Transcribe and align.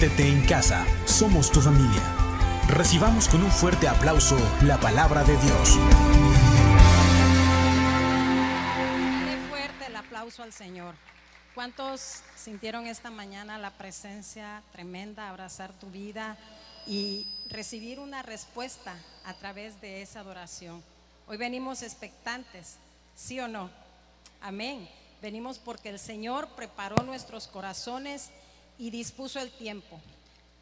Siéntete 0.00 0.26
en 0.26 0.46
casa, 0.46 0.86
somos 1.04 1.52
tu 1.52 1.60
familia. 1.60 2.00
Recibamos 2.68 3.28
con 3.28 3.42
un 3.42 3.50
fuerte 3.50 3.86
aplauso 3.86 4.34
la 4.62 4.80
palabra 4.80 5.22
de 5.24 5.36
Dios. 5.36 5.76
Fuerte 9.50 9.86
el 9.88 9.96
aplauso 9.96 10.42
al 10.42 10.54
Señor. 10.54 10.94
¿Cuántos 11.54 12.22
sintieron 12.34 12.86
esta 12.86 13.10
mañana 13.10 13.58
la 13.58 13.72
presencia 13.72 14.62
tremenda, 14.72 15.28
abrazar 15.28 15.70
tu 15.74 15.90
vida 15.90 16.38
y 16.86 17.26
recibir 17.50 18.00
una 18.00 18.22
respuesta 18.22 18.94
a 19.26 19.34
través 19.34 19.82
de 19.82 20.00
esa 20.00 20.20
adoración? 20.20 20.82
Hoy 21.26 21.36
venimos 21.36 21.82
expectantes, 21.82 22.76
¿sí 23.14 23.38
o 23.38 23.48
no? 23.48 23.68
Amén. 24.40 24.88
Venimos 25.20 25.58
porque 25.58 25.90
el 25.90 25.98
Señor 25.98 26.48
preparó 26.56 27.02
nuestros 27.02 27.46
corazones 27.46 28.30
y 28.80 28.88
dispuso 28.88 29.38
el 29.38 29.50
tiempo. 29.50 30.00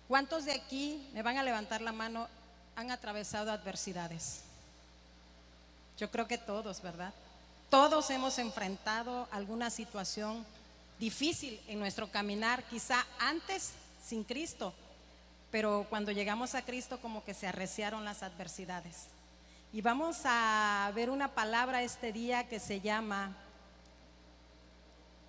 ¿Cuántos 0.09 0.45
de 0.45 0.53
aquí, 0.53 1.09
me 1.15 1.23
van 1.23 1.39
a 1.39 1.45
levantar 1.45 1.81
la 1.81 1.93
mano, 1.93 2.27
han 2.75 2.91
atravesado 2.91 3.53
adversidades? 3.53 4.41
Yo 5.97 6.10
creo 6.10 6.27
que 6.27 6.37
todos, 6.37 6.83
¿verdad? 6.83 7.15
Todos 7.71 8.10
hemos 8.10 8.38
enfrentado 8.41 9.29
alguna 9.30 9.71
situación 9.71 10.45
difícil 10.99 11.60
en 11.69 11.79
nuestro 11.79 12.10
caminar, 12.10 12.65
quizá 12.65 13.07
antes 13.21 13.71
sin 14.05 14.25
Cristo, 14.25 14.75
pero 15.53 15.87
cuando 15.88 16.10
llegamos 16.10 16.57
a 16.57 16.63
Cristo 16.63 17.01
como 17.01 17.25
que 17.25 17.35
se 17.35 17.47
arreciaron 17.47 18.05
las 18.05 18.25
adversidades. 18.25 19.07
Y 19.73 19.80
vamos 19.80 20.23
a 20.25 20.91
ver 20.93 21.09
una 21.09 21.29
palabra 21.35 21.85
este 21.85 22.13
día 22.13 22.49
que 22.49 22.59
se 22.59 22.80
llama 22.80 23.37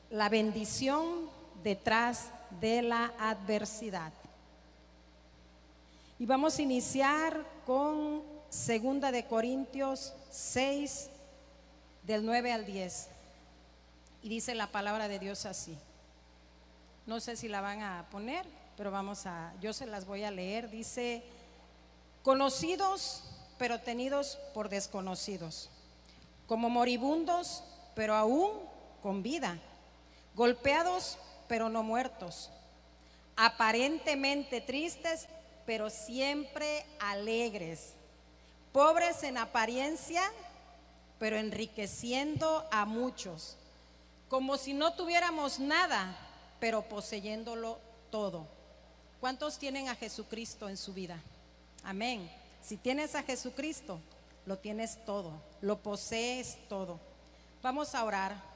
la 0.09 0.27
bendición 0.27 1.29
detrás 1.63 2.29
de 2.59 2.81
la 2.81 3.13
adversidad. 3.19 4.11
Y 6.17 6.25
vamos 6.25 6.57
a 6.57 6.61
iniciar 6.61 7.45
con 7.65 8.23
Segunda 8.49 9.11
de 9.11 9.25
Corintios 9.25 10.13
6 10.31 11.09
del 12.03 12.25
9 12.25 12.51
al 12.51 12.65
10. 12.65 13.07
Y 14.23 14.29
dice 14.29 14.55
la 14.55 14.67
palabra 14.67 15.07
de 15.07 15.19
Dios 15.19 15.45
así. 15.45 15.77
No 17.05 17.19
sé 17.19 17.35
si 17.35 17.47
la 17.47 17.61
van 17.61 17.81
a 17.81 18.07
poner, 18.11 18.45
pero 18.75 18.91
vamos 18.91 19.25
a 19.25 19.53
yo 19.61 19.71
se 19.73 19.85
las 19.85 20.05
voy 20.05 20.23
a 20.23 20.31
leer. 20.31 20.69
Dice, 20.69 21.23
"Conocidos 22.23 23.23
pero 23.59 23.81
tenidos 23.81 24.39
por 24.53 24.69
desconocidos, 24.69 25.69
como 26.47 26.69
moribundos, 26.69 27.61
pero 27.93 28.15
aún 28.15 28.51
con 29.03 29.21
vida, 29.21 29.59
golpeados, 30.33 31.17
pero 31.49 31.67
no 31.67 31.83
muertos, 31.83 32.49
aparentemente 33.35 34.61
tristes, 34.61 35.27
pero 35.65 35.89
siempre 35.89 36.85
alegres, 36.99 37.95
pobres 38.71 39.23
en 39.23 39.37
apariencia, 39.37 40.21
pero 41.17 41.35
enriqueciendo 41.35 42.65
a 42.71 42.85
muchos, 42.85 43.57
como 44.29 44.57
si 44.57 44.73
no 44.73 44.93
tuviéramos 44.93 45.59
nada, 45.59 46.15
pero 46.61 46.83
poseyéndolo 46.83 47.79
todo. 48.11 48.47
¿Cuántos 49.19 49.57
tienen 49.57 49.89
a 49.89 49.95
Jesucristo 49.95 50.69
en 50.69 50.77
su 50.77 50.93
vida? 50.93 51.19
Amén. 51.83 52.31
Si 52.61 52.77
tienes 52.77 53.15
a 53.15 53.23
Jesucristo, 53.23 53.99
lo 54.45 54.57
tienes 54.59 55.03
todo, 55.03 55.33
lo 55.61 55.79
posees 55.79 56.57
todo. 56.69 56.99
Vamos 57.61 57.95
a 57.95 58.03
orar. 58.03 58.48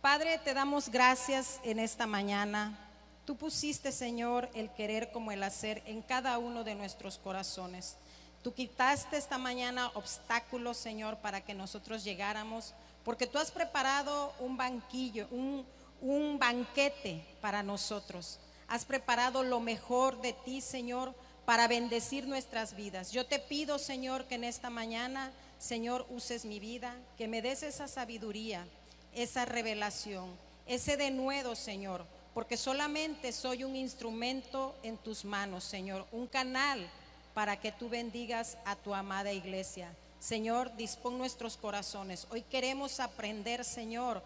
Padre, 0.00 0.38
te 0.38 0.54
damos 0.54 0.90
gracias 0.90 1.58
en 1.64 1.80
esta 1.80 2.06
mañana. 2.06 2.78
Tú 3.24 3.36
pusiste, 3.36 3.90
Señor, 3.90 4.48
el 4.54 4.70
querer 4.70 5.10
como 5.10 5.32
el 5.32 5.42
hacer 5.42 5.82
en 5.86 6.02
cada 6.02 6.38
uno 6.38 6.62
de 6.62 6.76
nuestros 6.76 7.18
corazones. 7.18 7.96
Tú 8.44 8.54
quitaste 8.54 9.16
esta 9.16 9.38
mañana 9.38 9.90
obstáculos, 9.94 10.76
Señor, 10.76 11.16
para 11.16 11.40
que 11.40 11.52
nosotros 11.52 12.04
llegáramos, 12.04 12.74
porque 13.04 13.26
tú 13.26 13.38
has 13.38 13.50
preparado 13.50 14.32
un 14.38 14.56
banquillo, 14.56 15.26
un, 15.32 15.66
un 16.00 16.38
banquete 16.38 17.26
para 17.40 17.64
nosotros. 17.64 18.38
Has 18.68 18.84
preparado 18.84 19.42
lo 19.42 19.58
mejor 19.58 20.20
de 20.20 20.32
ti, 20.32 20.60
Señor, 20.60 21.12
para 21.44 21.66
bendecir 21.66 22.28
nuestras 22.28 22.76
vidas. 22.76 23.10
Yo 23.10 23.26
te 23.26 23.40
pido, 23.40 23.80
Señor, 23.80 24.26
que 24.26 24.36
en 24.36 24.44
esta 24.44 24.70
mañana, 24.70 25.32
Señor, 25.58 26.06
uses 26.08 26.44
mi 26.44 26.60
vida, 26.60 26.94
que 27.16 27.26
me 27.26 27.42
des 27.42 27.64
esa 27.64 27.88
sabiduría, 27.88 28.64
esa 29.14 29.44
revelación, 29.44 30.28
ese 30.66 30.96
denuedo, 30.96 31.54
Señor, 31.54 32.04
porque 32.34 32.56
solamente 32.56 33.32
soy 33.32 33.64
un 33.64 33.74
instrumento 33.74 34.74
en 34.82 34.96
tus 34.96 35.24
manos, 35.24 35.64
Señor, 35.64 36.06
un 36.12 36.26
canal 36.26 36.88
para 37.34 37.60
que 37.60 37.72
tú 37.72 37.88
bendigas 37.88 38.58
a 38.64 38.76
tu 38.76 38.94
amada 38.94 39.32
iglesia. 39.32 39.94
Señor, 40.20 40.74
dispón 40.76 41.18
nuestros 41.18 41.56
corazones. 41.56 42.26
Hoy 42.30 42.42
queremos 42.42 43.00
aprender, 43.00 43.64
Señor, 43.64 44.22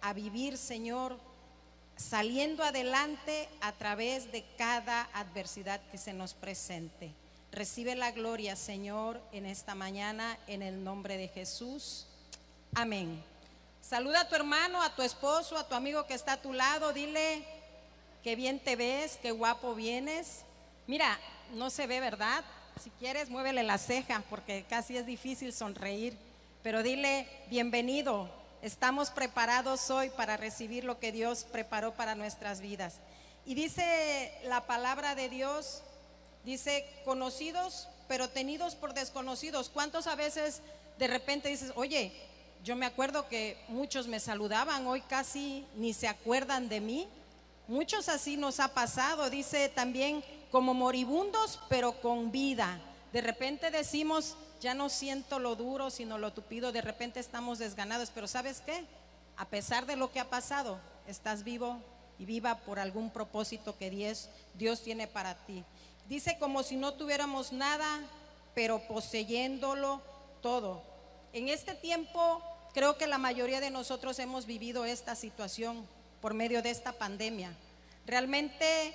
a 0.00 0.12
vivir, 0.12 0.58
Señor, 0.58 1.16
saliendo 1.96 2.62
adelante 2.62 3.48
a 3.60 3.72
través 3.72 4.30
de 4.32 4.44
cada 4.58 5.08
adversidad 5.12 5.80
que 5.90 5.98
se 5.98 6.12
nos 6.12 6.34
presente. 6.34 7.12
Recibe 7.52 7.94
la 7.94 8.10
gloria, 8.10 8.56
Señor, 8.56 9.20
en 9.32 9.46
esta 9.46 9.74
mañana, 9.74 10.38
en 10.46 10.62
el 10.62 10.84
nombre 10.84 11.16
de 11.16 11.28
Jesús. 11.28 12.06
Amén. 12.74 13.22
Saluda 13.88 14.22
a 14.22 14.28
tu 14.28 14.34
hermano, 14.34 14.82
a 14.82 14.96
tu 14.96 15.02
esposo, 15.02 15.56
a 15.56 15.68
tu 15.68 15.76
amigo 15.76 16.06
que 16.06 16.14
está 16.14 16.32
a 16.32 16.42
tu 16.42 16.52
lado. 16.52 16.92
Dile 16.92 17.44
que 18.24 18.34
bien 18.34 18.58
te 18.58 18.74
ves, 18.74 19.16
qué 19.22 19.30
guapo 19.30 19.76
vienes. 19.76 20.40
Mira, 20.88 21.18
no 21.52 21.70
se 21.70 21.86
ve, 21.86 22.00
¿verdad? 22.00 22.44
Si 22.82 22.90
quieres, 22.90 23.30
muévele 23.30 23.62
la 23.62 23.78
ceja 23.78 24.24
porque 24.28 24.64
casi 24.68 24.96
es 24.96 25.06
difícil 25.06 25.52
sonreír. 25.52 26.18
Pero 26.64 26.82
dile, 26.82 27.28
bienvenido, 27.48 28.28
Estamos 28.62 29.10
preparados 29.10 29.90
hoy 29.90 30.10
para 30.10 30.36
recibir 30.36 30.82
lo 30.82 30.98
que 30.98 31.12
Dios 31.12 31.44
preparó 31.44 31.94
para 31.94 32.16
nuestras 32.16 32.60
vidas. 32.60 32.96
Y 33.44 33.54
dice 33.54 34.32
la 34.44 34.66
palabra 34.66 35.14
de 35.14 35.28
Dios, 35.28 35.82
dice, 36.44 36.84
conocidos, 37.04 37.86
pero 38.08 38.28
tenidos 38.28 38.74
por 38.74 38.92
desconocidos. 38.92 39.68
¿Cuántos 39.68 40.08
a 40.08 40.16
veces 40.16 40.62
de 40.98 41.06
repente 41.06 41.48
dices, 41.48 41.72
oye, 41.76 42.12
yo 42.66 42.74
me 42.74 42.84
acuerdo 42.84 43.28
que 43.28 43.56
muchos 43.68 44.08
me 44.08 44.18
saludaban, 44.18 44.88
hoy 44.88 45.00
casi 45.00 45.64
ni 45.76 45.92
se 45.92 46.08
acuerdan 46.08 46.68
de 46.68 46.80
mí? 46.80 47.06
Muchos 47.68 48.08
así 48.08 48.36
nos 48.36 48.58
ha 48.58 48.74
pasado, 48.74 49.30
dice 49.30 49.68
también, 49.68 50.24
como 50.50 50.74
moribundos, 50.74 51.60
pero 51.68 52.00
con 52.00 52.32
vida. 52.32 52.80
De 53.12 53.20
repente 53.20 53.70
decimos, 53.70 54.36
ya 54.60 54.74
no 54.74 54.88
siento 54.88 55.38
lo 55.38 55.54
duro, 55.54 55.90
sino 55.90 56.18
lo 56.18 56.32
tupido, 56.32 56.72
de 56.72 56.80
repente 56.80 57.20
estamos 57.20 57.60
desganados, 57.60 58.10
pero 58.12 58.26
¿sabes 58.26 58.60
qué? 58.66 58.84
A 59.36 59.46
pesar 59.46 59.86
de 59.86 59.94
lo 59.94 60.10
que 60.10 60.18
ha 60.18 60.28
pasado, 60.28 60.80
estás 61.06 61.44
vivo 61.44 61.78
y 62.18 62.24
viva 62.24 62.58
por 62.58 62.80
algún 62.80 63.10
propósito 63.10 63.78
que 63.78 63.90
Dios, 63.90 64.28
Dios 64.54 64.82
tiene 64.82 65.06
para 65.06 65.36
ti. 65.46 65.62
Dice 66.08 66.36
como 66.40 66.64
si 66.64 66.74
no 66.74 66.94
tuviéramos 66.94 67.52
nada, 67.52 68.00
pero 68.56 68.80
poseyéndolo 68.88 70.00
todo. 70.42 70.82
En 71.32 71.48
este 71.48 71.74
tiempo, 71.76 72.42
creo 72.76 72.98
que 72.98 73.06
la 73.06 73.16
mayoría 73.16 73.58
de 73.58 73.70
nosotros 73.70 74.18
hemos 74.18 74.44
vivido 74.44 74.84
esta 74.84 75.14
situación 75.14 75.88
por 76.20 76.34
medio 76.34 76.60
de 76.60 76.68
esta 76.68 76.92
pandemia. 76.92 77.56
Realmente 78.04 78.92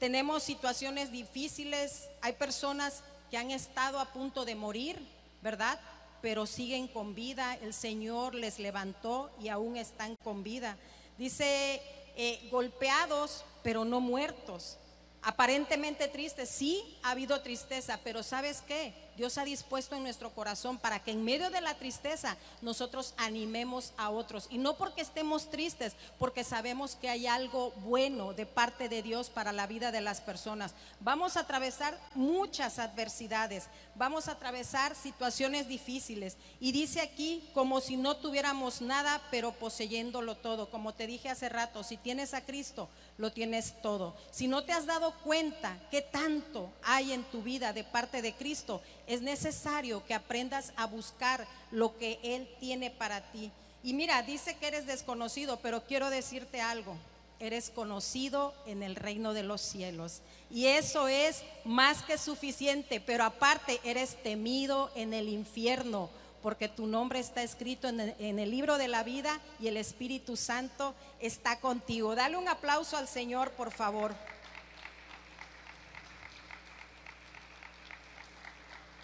tenemos 0.00 0.42
situaciones 0.42 1.12
difíciles, 1.12 2.08
hay 2.20 2.32
personas 2.32 3.04
que 3.30 3.36
han 3.36 3.52
estado 3.52 4.00
a 4.00 4.12
punto 4.12 4.44
de 4.44 4.56
morir, 4.56 4.98
¿verdad? 5.40 5.78
Pero 6.20 6.46
siguen 6.46 6.88
con 6.88 7.14
vida, 7.14 7.56
el 7.62 7.74
Señor 7.74 8.34
les 8.34 8.58
levantó 8.58 9.30
y 9.40 9.50
aún 9.50 9.76
están 9.76 10.16
con 10.16 10.42
vida. 10.42 10.76
Dice, 11.16 11.80
eh, 12.16 12.48
golpeados, 12.50 13.44
pero 13.62 13.84
no 13.84 14.00
muertos. 14.00 14.78
Aparentemente 15.22 16.08
tristes, 16.08 16.48
sí 16.48 16.98
ha 17.04 17.12
habido 17.12 17.40
tristeza, 17.40 18.00
pero 18.02 18.24
¿sabes 18.24 18.62
qué? 18.62 18.92
Dios 19.16 19.38
ha 19.38 19.44
dispuesto 19.44 19.94
en 19.94 20.02
nuestro 20.02 20.30
corazón 20.30 20.78
para 20.78 20.98
que 20.98 21.10
en 21.10 21.24
medio 21.24 21.50
de 21.50 21.60
la 21.60 21.74
tristeza 21.74 22.36
nosotros 22.60 23.14
animemos 23.16 23.92
a 23.96 24.10
otros. 24.10 24.46
Y 24.50 24.58
no 24.58 24.74
porque 24.74 25.02
estemos 25.02 25.50
tristes, 25.50 25.94
porque 26.18 26.44
sabemos 26.44 26.96
que 26.96 27.08
hay 27.08 27.26
algo 27.26 27.70
bueno 27.84 28.32
de 28.32 28.46
parte 28.46 28.88
de 28.88 29.02
Dios 29.02 29.30
para 29.30 29.52
la 29.52 29.66
vida 29.66 29.92
de 29.92 30.00
las 30.00 30.20
personas. 30.20 30.74
Vamos 31.00 31.36
a 31.36 31.40
atravesar 31.40 31.98
muchas 32.14 32.78
adversidades, 32.78 33.68
vamos 33.94 34.28
a 34.28 34.32
atravesar 34.32 34.94
situaciones 34.94 35.68
difíciles. 35.68 36.36
Y 36.60 36.72
dice 36.72 37.00
aquí 37.00 37.48
como 37.54 37.80
si 37.80 37.96
no 37.96 38.16
tuviéramos 38.16 38.80
nada, 38.80 39.20
pero 39.30 39.52
poseyéndolo 39.52 40.36
todo. 40.36 40.70
Como 40.70 40.94
te 40.94 41.06
dije 41.06 41.28
hace 41.28 41.48
rato, 41.48 41.82
si 41.82 41.96
tienes 41.96 42.34
a 42.34 42.44
Cristo, 42.44 42.88
lo 43.18 43.30
tienes 43.30 43.80
todo. 43.82 44.16
Si 44.30 44.48
no 44.48 44.64
te 44.64 44.72
has 44.72 44.86
dado 44.86 45.14
cuenta 45.22 45.78
qué 45.90 46.02
tanto 46.02 46.72
hay 46.82 47.12
en 47.12 47.24
tu 47.24 47.42
vida 47.42 47.72
de 47.72 47.84
parte 47.84 48.22
de 48.22 48.34
Cristo, 48.34 48.80
es 49.06 49.20
necesario 49.22 50.04
que 50.06 50.14
aprendas 50.14 50.72
a 50.76 50.86
buscar 50.86 51.46
lo 51.70 51.96
que 51.98 52.18
Él 52.22 52.48
tiene 52.58 52.90
para 52.90 53.30
ti. 53.32 53.52
Y 53.84 53.94
mira, 53.94 54.22
dice 54.22 54.56
que 54.56 54.68
eres 54.68 54.86
desconocido, 54.86 55.58
pero 55.60 55.84
quiero 55.84 56.08
decirte 56.10 56.60
algo. 56.60 56.96
eres 57.42 57.70
conocido 57.70 58.54
en 58.66 58.84
el 58.84 58.94
reino 58.94 59.34
de 59.34 59.42
los 59.42 59.60
cielos. 59.60 60.20
Y 60.48 60.66
eso 60.66 61.08
es 61.08 61.42
más 61.64 62.02
que 62.02 62.16
suficiente, 62.16 63.00
pero 63.00 63.24
aparte 63.24 63.80
eres 63.82 64.22
temido 64.22 64.92
en 64.94 65.12
el 65.12 65.28
infierno, 65.28 66.08
porque 66.42 66.68
tu 66.68 66.86
nombre 66.86 67.20
está 67.20 67.42
escrito 67.42 67.88
en 67.88 68.00
el, 68.38 68.50
libro 68.50 68.76
de 68.76 68.88
la 68.88 69.04
vida 69.04 69.40
y 69.60 69.68
el 69.68 69.76
Espíritu 69.76 70.36
Santo 70.36 70.94
está 71.20 71.60
contigo. 71.60 72.14
Dale 72.14 72.36
un 72.36 72.48
aplauso 72.48 72.96
al 72.96 73.06
Señor, 73.06 73.52
por 73.52 73.70
favor. 73.70 74.14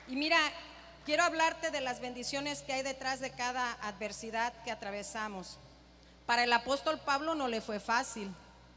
Y 0.09 0.17
mira, 0.17 0.39
quiero 1.05 1.23
hablarte 1.23 1.71
de 1.71 1.81
las 1.81 2.01
bendiciones 2.01 2.63
que 2.63 2.73
hay 2.73 2.83
detrás 2.83 3.21
de 3.21 3.31
cada 3.31 3.75
adversidad 3.83 4.53
que 4.65 4.73
atravesamos. 4.73 5.59
Para 6.27 6.45
el 6.45 6.53
apóstol 6.53 6.99
Pablo 6.99 7.35
no 7.35 7.47
le 7.47 7.61
fue 7.61 7.79
fácil, 7.79 8.35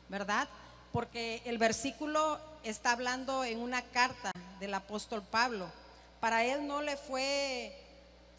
¿verdad? 0.08 0.48
Porque 0.92 1.42
el 1.46 1.58
versículo 1.58 2.40
está 2.64 2.92
hablando 2.92 3.44
en 3.44 3.60
una 3.60 3.82
carta 3.82 4.32
del 4.60 4.74
apóstol 4.74 5.24
Pablo. 5.24 5.72
Para 6.20 6.44
él 6.44 6.68
no 6.68 6.82
le 6.82 6.98
fue 6.98 7.81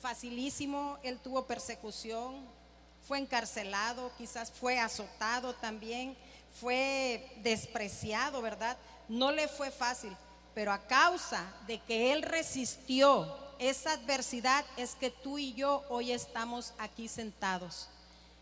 facilísimo, 0.02 0.98
él 1.04 1.18
tuvo 1.20 1.46
persecución, 1.46 2.44
fue 3.06 3.18
encarcelado, 3.18 4.10
quizás 4.18 4.50
fue 4.50 4.78
azotado 4.78 5.54
también, 5.54 6.16
fue 6.60 7.24
despreciado, 7.42 8.42
¿verdad? 8.42 8.76
No 9.08 9.30
le 9.30 9.48
fue 9.48 9.70
fácil, 9.70 10.14
pero 10.54 10.72
a 10.72 10.86
causa 10.86 11.44
de 11.66 11.80
que 11.80 12.12
él 12.12 12.22
resistió 12.22 13.38
esa 13.58 13.92
adversidad 13.92 14.64
es 14.76 14.96
que 14.96 15.10
tú 15.10 15.38
y 15.38 15.54
yo 15.54 15.84
hoy 15.88 16.10
estamos 16.10 16.74
aquí 16.78 17.06
sentados. 17.06 17.88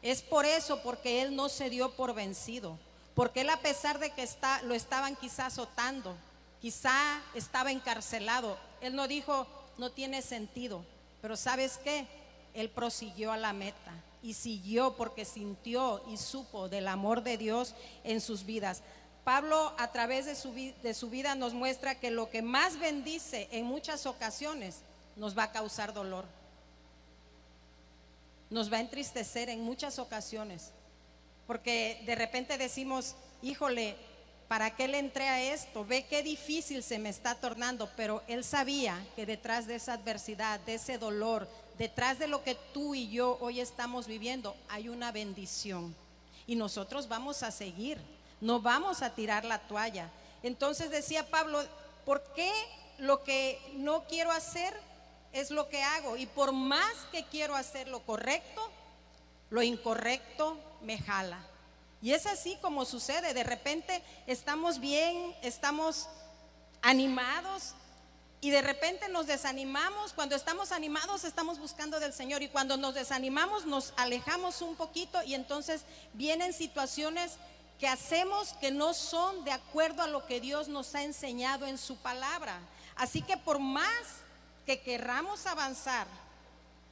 Es 0.03 0.23
por 0.23 0.47
eso, 0.47 0.83
porque 0.83 1.21
él 1.21 1.37
no 1.37 1.51
se 1.51 1.69
dio 1.69 1.95
por 1.95 2.15
vencido, 2.15 2.79
porque 3.15 3.43
él 3.43 3.51
a 3.51 3.61
pesar 3.61 3.99
de 3.99 4.11
que 4.11 4.23
está, 4.23 4.63
lo 4.63 4.75
estaban 4.75 5.15
quizá 5.15 5.47
azotando, 5.47 6.17
quizá 6.63 7.23
estaba 7.35 7.71
encarcelado, 7.71 8.59
él 8.81 8.97
no 8.97 9.07
dijo, 9.09 9.47
no 9.77 9.91
tiene 9.91 10.23
sentido, 10.23 10.85
pero 11.21 11.37
¿sabes 11.37 11.79
qué? 11.79 12.07
Él 12.55 12.71
prosiguió 12.71 13.33
a 13.33 13.37
la 13.37 13.53
meta 13.53 13.93
y 14.23 14.35
siguió 14.35 14.97
porque 14.97 15.25
sintió 15.25 16.03
y 16.09 16.17
supo 16.17 16.69
del 16.69 16.89
amor 16.89 17.23
de 17.23 17.39
Dios 17.39 17.75
en 18.05 18.21
sus 18.21 18.45
vidas. 18.45 18.83
Pablo 19.25 19.75
a 19.79 19.93
través 19.93 20.27
de 20.27 20.35
su, 20.35 20.53
de 20.53 20.95
su 20.95 21.11
vida 21.11 21.35
nos 21.35 21.55
muestra 21.55 21.95
que 21.95 22.11
lo 22.11 22.31
que 22.31 22.43
más 22.43 22.79
bendice 22.79 23.49
en 23.53 23.67
muchas 23.67 24.07
ocasiones 24.07 24.81
nos 25.17 25.37
va 25.37 25.45
a 25.45 25.53
causar 25.53 25.93
dolor 25.93 26.25
nos 28.51 28.71
va 28.71 28.79
a 28.79 28.81
entristecer 28.81 29.49
en 29.49 29.61
muchas 29.61 29.99
ocasiones, 29.99 30.73
porque 31.47 32.03
de 32.05 32.17
repente 32.17 32.59
decimos, 32.59 33.15
híjole, 33.43 33.97
¿para 34.51 34.75
qué 34.75 34.89
le 34.89 34.99
entré 34.99 35.29
a 35.29 35.41
esto? 35.41 35.85
Ve 35.85 36.07
qué 36.07 36.25
difícil 36.25 36.83
se 36.83 36.99
me 36.99 37.09
está 37.09 37.37
tornando, 37.37 37.89
pero 37.97 38.25
él 38.27 38.43
sabía 38.43 39.01
que 39.15 39.25
detrás 39.25 39.69
de 39.69 39.77
esa 39.77 39.93
adversidad, 39.93 40.59
de 40.59 40.75
ese 40.75 40.99
dolor, 40.99 41.49
detrás 41.79 42.19
de 42.19 42.27
lo 42.27 42.43
que 42.43 42.57
tú 42.75 42.97
y 42.97 43.09
yo 43.11 43.39
hoy 43.41 43.61
estamos 43.61 44.09
viviendo, 44.09 44.57
hay 44.69 44.89
una 44.89 45.13
bendición. 45.13 45.95
Y 46.49 46.57
nosotros 46.57 47.07
vamos 47.07 47.45
a 47.45 47.53
seguir, 47.53 48.01
no 48.41 48.61
vamos 48.61 49.03
a 49.03 49.15
tirar 49.15 49.45
la 49.45 49.61
toalla. 49.61 50.11
Entonces 50.43 50.91
decía 50.91 51.31
Pablo, 51.31 51.63
¿por 52.05 52.21
qué 52.35 52.51
lo 52.99 53.23
que 53.23 53.57
no 53.75 54.03
quiero 54.09 54.33
hacer 54.33 54.75
es 55.33 55.53
lo 55.53 55.69
que 55.69 55.81
hago. 55.81 56.17
Y 56.17 56.27
por 56.27 56.51
más 56.51 56.93
que 57.13 57.23
quiero 57.23 57.55
hacer 57.55 57.87
lo 57.87 58.01
correcto, 58.01 58.69
lo 59.49 59.63
incorrecto 59.63 60.59
me 60.83 60.99
jala. 60.99 61.47
Y 62.03 62.13
es 62.13 62.27
así 62.27 62.57
como 62.63 62.85
sucede. 62.85 63.35
De 63.35 63.45
repente 63.45 64.03
estamos 64.27 64.81
bien, 64.81 65.35
estamos 65.43 66.09
animados 66.83 67.75
y 68.41 68.51
de 68.51 68.63
repente 68.63 69.09
nos 69.09 69.27
desanimamos. 69.27 70.13
Cuando 70.15 70.35
estamos 70.35 70.73
animados 70.73 71.25
estamos 71.25 71.59
buscando 71.59 72.01
del 72.01 72.13
Señor 72.13 72.43
y 72.43 72.49
cuando 72.49 72.77
nos 72.77 72.95
desanimamos 72.95 73.67
nos 73.67 73.93
alejamos 73.97 74.63
un 74.63 74.77
poquito 74.77 75.23
y 75.23 75.35
entonces 75.35 75.83
vienen 76.15 76.53
situaciones 76.53 77.37
que 77.79 77.89
hacemos 77.89 78.55
que 78.61 78.71
no 78.71 78.93
son 78.95 79.45
de 79.45 79.53
acuerdo 79.53 80.03
a 80.03 80.07
lo 80.07 80.27
que 80.27 80.41
Dios 80.41 80.69
nos 80.69 80.95
ha 80.95 81.03
enseñado 81.03 81.67
en 81.67 81.79
su 81.79 81.97
palabra. 81.97 82.61
Así 82.97 83.23
que 83.23 83.37
por 83.37 83.59
más 83.59 83.91
que 84.67 84.81
querramos 84.81 85.47
avanzar, 85.47 86.07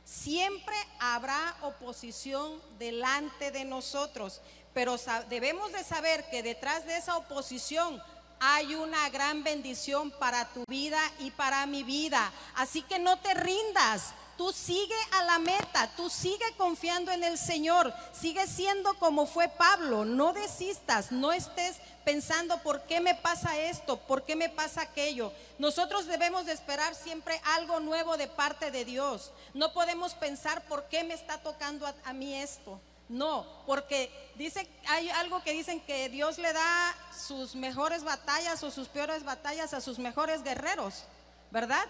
siempre 0.04 0.75
habrá 0.99 1.54
oposición 1.61 2.61
delante 2.78 3.50
de 3.50 3.66
nosotros, 3.66 4.40
pero 4.78 4.96
debemos 5.28 5.72
de 5.72 5.82
saber 5.82 6.30
que 6.30 6.40
detrás 6.40 6.86
de 6.86 6.96
esa 6.96 7.16
oposición 7.16 8.00
hay 8.38 8.76
una 8.76 9.10
gran 9.10 9.42
bendición 9.42 10.12
para 10.12 10.44
tu 10.50 10.62
vida 10.69 11.00
y 11.19 11.32
para 11.32 11.66
mi 11.66 11.82
vida. 11.82 12.30
Así 12.54 12.82
que 12.82 13.00
no 13.00 13.19
te 13.19 13.34
rindas, 13.34 14.14
Tú 14.36 14.52
sigue 14.52 14.94
a 15.10 15.25
la 15.25 15.40
meta, 15.40 15.90
tú 15.96 16.08
sigue 16.08 16.44
confiando 16.56 17.10
en 17.10 17.25
el 17.25 17.36
Señor, 17.36 17.92
sigue 18.12 18.46
siendo 18.46 18.96
como 19.00 19.26
fue 19.26 19.48
Pablo, 19.48 20.04
no 20.04 20.32
desistas, 20.32 21.10
no 21.10 21.32
estés 21.32 21.78
pensando 22.04 22.62
por 22.62 22.82
qué 22.82 23.00
me 23.00 23.16
pasa 23.16 23.58
esto, 23.58 23.96
por 23.96 24.22
qué 24.22 24.36
me 24.36 24.48
pasa 24.48 24.82
aquello. 24.82 25.32
Nosotros 25.58 26.06
debemos 26.06 26.46
de 26.46 26.52
esperar 26.52 26.94
siempre 26.94 27.40
algo 27.56 27.80
nuevo 27.80 28.16
de 28.16 28.28
parte 28.28 28.70
de 28.70 28.84
Dios. 28.84 29.32
No 29.54 29.72
podemos 29.72 30.14
pensar 30.14 30.62
por 30.69 30.84
qué 30.84 31.02
me 31.02 31.14
está 31.14 31.38
tocando 31.38 31.84
a, 31.84 31.94
a 32.04 32.12
mí 32.12 32.32
esto. 32.36 32.80
No, 33.08 33.46
porque 33.66 34.10
dice, 34.34 34.69
hay 34.87 35.08
algo 35.10 35.43
que 35.43 35.52
dicen 35.52 35.81
que 35.81 36.10
Dios 36.10 36.37
le 36.38 36.52
da 36.52 36.94
sus 37.16 37.55
mejores 37.55 38.05
batallas 38.05 38.62
o 38.62 38.70
sus 38.70 38.88
peores 38.88 39.25
batallas 39.25 39.72
a 39.72 39.81
sus 39.81 39.99
mejores 39.99 40.43
guerreros, 40.43 41.05
¿verdad? 41.50 41.87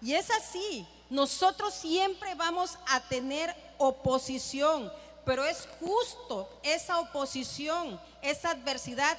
Y 0.00 0.14
es 0.14 0.30
así. 0.30 0.86
Nosotros 1.10 1.74
siempre 1.74 2.34
vamos 2.34 2.78
a 2.86 3.00
tener 3.00 3.54
oposición, 3.76 4.90
pero 5.26 5.44
es 5.44 5.68
justo 5.78 6.48
esa 6.62 7.00
oposición, 7.00 8.00
esa 8.22 8.52
adversidad, 8.52 9.18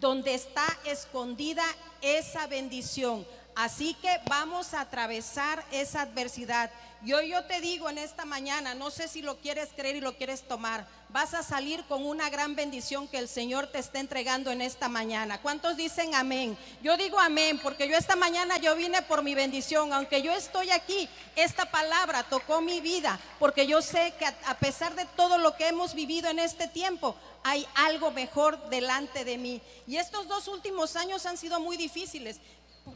donde 0.00 0.34
está 0.34 0.66
escondida 0.84 1.64
esa 2.00 2.46
bendición. 2.48 3.26
Así 3.58 3.94
que 3.94 4.20
vamos 4.28 4.72
a 4.72 4.82
atravesar 4.82 5.64
esa 5.72 6.02
adversidad. 6.02 6.70
Y 7.04 7.12
hoy 7.12 7.30
yo 7.30 7.44
te 7.44 7.60
digo 7.60 7.90
en 7.90 7.98
esta 7.98 8.24
mañana, 8.24 8.76
no 8.76 8.88
sé 8.92 9.08
si 9.08 9.20
lo 9.20 9.38
quieres 9.38 9.70
creer 9.74 9.96
y 9.96 10.00
lo 10.00 10.16
quieres 10.16 10.46
tomar, 10.46 10.86
vas 11.08 11.34
a 11.34 11.42
salir 11.42 11.84
con 11.84 12.04
una 12.04 12.30
gran 12.30 12.54
bendición 12.54 13.08
que 13.08 13.18
el 13.18 13.28
Señor 13.28 13.66
te 13.68 13.78
está 13.78 13.98
entregando 13.98 14.52
en 14.52 14.60
esta 14.60 14.88
mañana. 14.88 15.40
¿Cuántos 15.40 15.76
dicen 15.76 16.14
amén? 16.14 16.56
Yo 16.82 16.96
digo 16.96 17.18
amén 17.18 17.58
porque 17.60 17.88
yo 17.88 17.96
esta 17.96 18.14
mañana 18.14 18.58
yo 18.58 18.76
vine 18.76 19.02
por 19.02 19.22
mi 19.22 19.34
bendición, 19.34 19.92
aunque 19.92 20.22
yo 20.22 20.32
estoy 20.32 20.70
aquí, 20.70 21.08
esta 21.34 21.66
palabra 21.66 22.24
tocó 22.24 22.60
mi 22.60 22.80
vida, 22.80 23.18
porque 23.38 23.66
yo 23.66 23.82
sé 23.82 24.12
que 24.18 24.26
a 24.26 24.58
pesar 24.58 24.94
de 24.94 25.04
todo 25.16 25.38
lo 25.38 25.56
que 25.56 25.68
hemos 25.68 25.94
vivido 25.94 26.28
en 26.28 26.38
este 26.40 26.68
tiempo, 26.68 27.16
hay 27.44 27.66
algo 27.74 28.10
mejor 28.10 28.68
delante 28.70 29.24
de 29.24 29.38
mí. 29.38 29.62
Y 29.86 29.96
estos 29.96 30.28
dos 30.28 30.48
últimos 30.48 30.96
años 30.96 31.26
han 31.26 31.36
sido 31.36 31.60
muy 31.60 31.76
difíciles, 31.76 32.40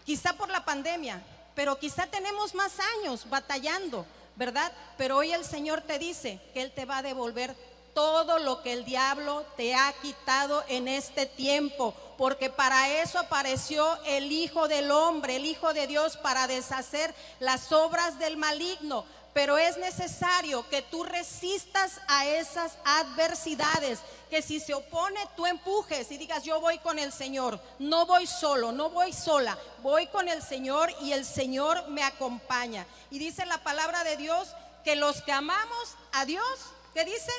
quizá 0.04 0.32
por 0.34 0.48
la 0.48 0.64
pandemia, 0.64 1.22
pero 1.54 1.78
quizá 1.78 2.06
tenemos 2.06 2.54
más 2.54 2.72
años 2.98 3.28
batallando, 3.28 4.06
¿verdad? 4.36 4.72
Pero 4.96 5.18
hoy 5.18 5.32
el 5.32 5.44
Señor 5.44 5.82
te 5.82 5.98
dice 5.98 6.40
que 6.54 6.62
Él 6.62 6.72
te 6.72 6.84
va 6.84 6.98
a 6.98 7.02
devolver 7.02 7.54
todo 7.94 8.38
lo 8.38 8.62
que 8.62 8.72
el 8.72 8.84
diablo 8.84 9.44
te 9.56 9.74
ha 9.74 9.92
quitado 10.00 10.64
en 10.68 10.88
este 10.88 11.26
tiempo, 11.26 11.94
porque 12.16 12.48
para 12.48 13.02
eso 13.02 13.18
apareció 13.18 13.98
el 14.04 14.32
Hijo 14.32 14.68
del 14.68 14.90
Hombre, 14.90 15.36
el 15.36 15.44
Hijo 15.44 15.74
de 15.74 15.86
Dios, 15.86 16.16
para 16.16 16.46
deshacer 16.46 17.14
las 17.38 17.70
obras 17.72 18.18
del 18.18 18.36
maligno 18.36 19.04
pero 19.32 19.56
es 19.56 19.78
necesario 19.78 20.68
que 20.68 20.82
tú 20.82 21.04
resistas 21.04 22.00
a 22.06 22.26
esas 22.26 22.76
adversidades, 22.84 24.00
que 24.28 24.42
si 24.42 24.60
se 24.60 24.74
opone 24.74 25.20
tú 25.36 25.46
empujes 25.46 26.10
y 26.10 26.18
digas 26.18 26.42
yo 26.42 26.60
voy 26.60 26.78
con 26.78 26.98
el 26.98 27.12
Señor, 27.12 27.60
no 27.78 28.06
voy 28.06 28.26
solo, 28.26 28.72
no 28.72 28.90
voy 28.90 29.12
sola, 29.12 29.56
voy 29.82 30.06
con 30.08 30.28
el 30.28 30.42
Señor 30.42 30.92
y 31.00 31.12
el 31.12 31.24
Señor 31.24 31.88
me 31.88 32.02
acompaña. 32.02 32.86
Y 33.10 33.18
dice 33.18 33.46
la 33.46 33.58
palabra 33.58 34.04
de 34.04 34.16
Dios 34.16 34.48
que 34.84 34.96
los 34.96 35.22
que 35.22 35.32
amamos 35.32 35.96
a 36.12 36.24
Dios, 36.24 36.44
¿qué 36.92 37.04
dice? 37.04 37.32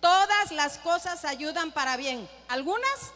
Todas 0.00 0.50
las 0.52 0.78
cosas 0.78 1.24
ayudan 1.24 1.72
para 1.72 1.96
bien. 1.96 2.28
¿Algunas? 2.48 3.12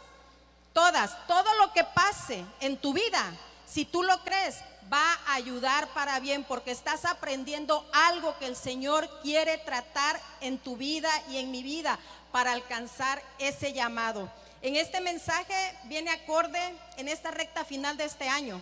Todas, 0.72 1.26
todo 1.26 1.52
lo 1.54 1.72
que 1.72 1.84
pase 1.84 2.44
en 2.60 2.76
tu 2.76 2.92
vida, 2.92 3.32
si 3.66 3.86
tú 3.86 4.02
lo 4.02 4.22
crees, 4.22 4.56
va 4.92 5.12
a 5.26 5.34
ayudar 5.34 5.88
para 5.88 6.20
bien 6.20 6.44
porque 6.44 6.70
estás 6.70 7.04
aprendiendo 7.04 7.84
algo 7.92 8.38
que 8.38 8.46
el 8.46 8.56
Señor 8.56 9.08
quiere 9.22 9.58
tratar 9.58 10.20
en 10.40 10.58
tu 10.58 10.76
vida 10.76 11.10
y 11.28 11.38
en 11.38 11.50
mi 11.50 11.62
vida 11.62 11.98
para 12.32 12.52
alcanzar 12.52 13.22
ese 13.38 13.72
llamado. 13.72 14.30
En 14.62 14.76
este 14.76 15.00
mensaje 15.00 15.54
viene 15.84 16.10
acorde 16.10 16.60
en 16.96 17.08
esta 17.08 17.30
recta 17.30 17.64
final 17.64 17.96
de 17.96 18.04
este 18.04 18.28
año. 18.28 18.60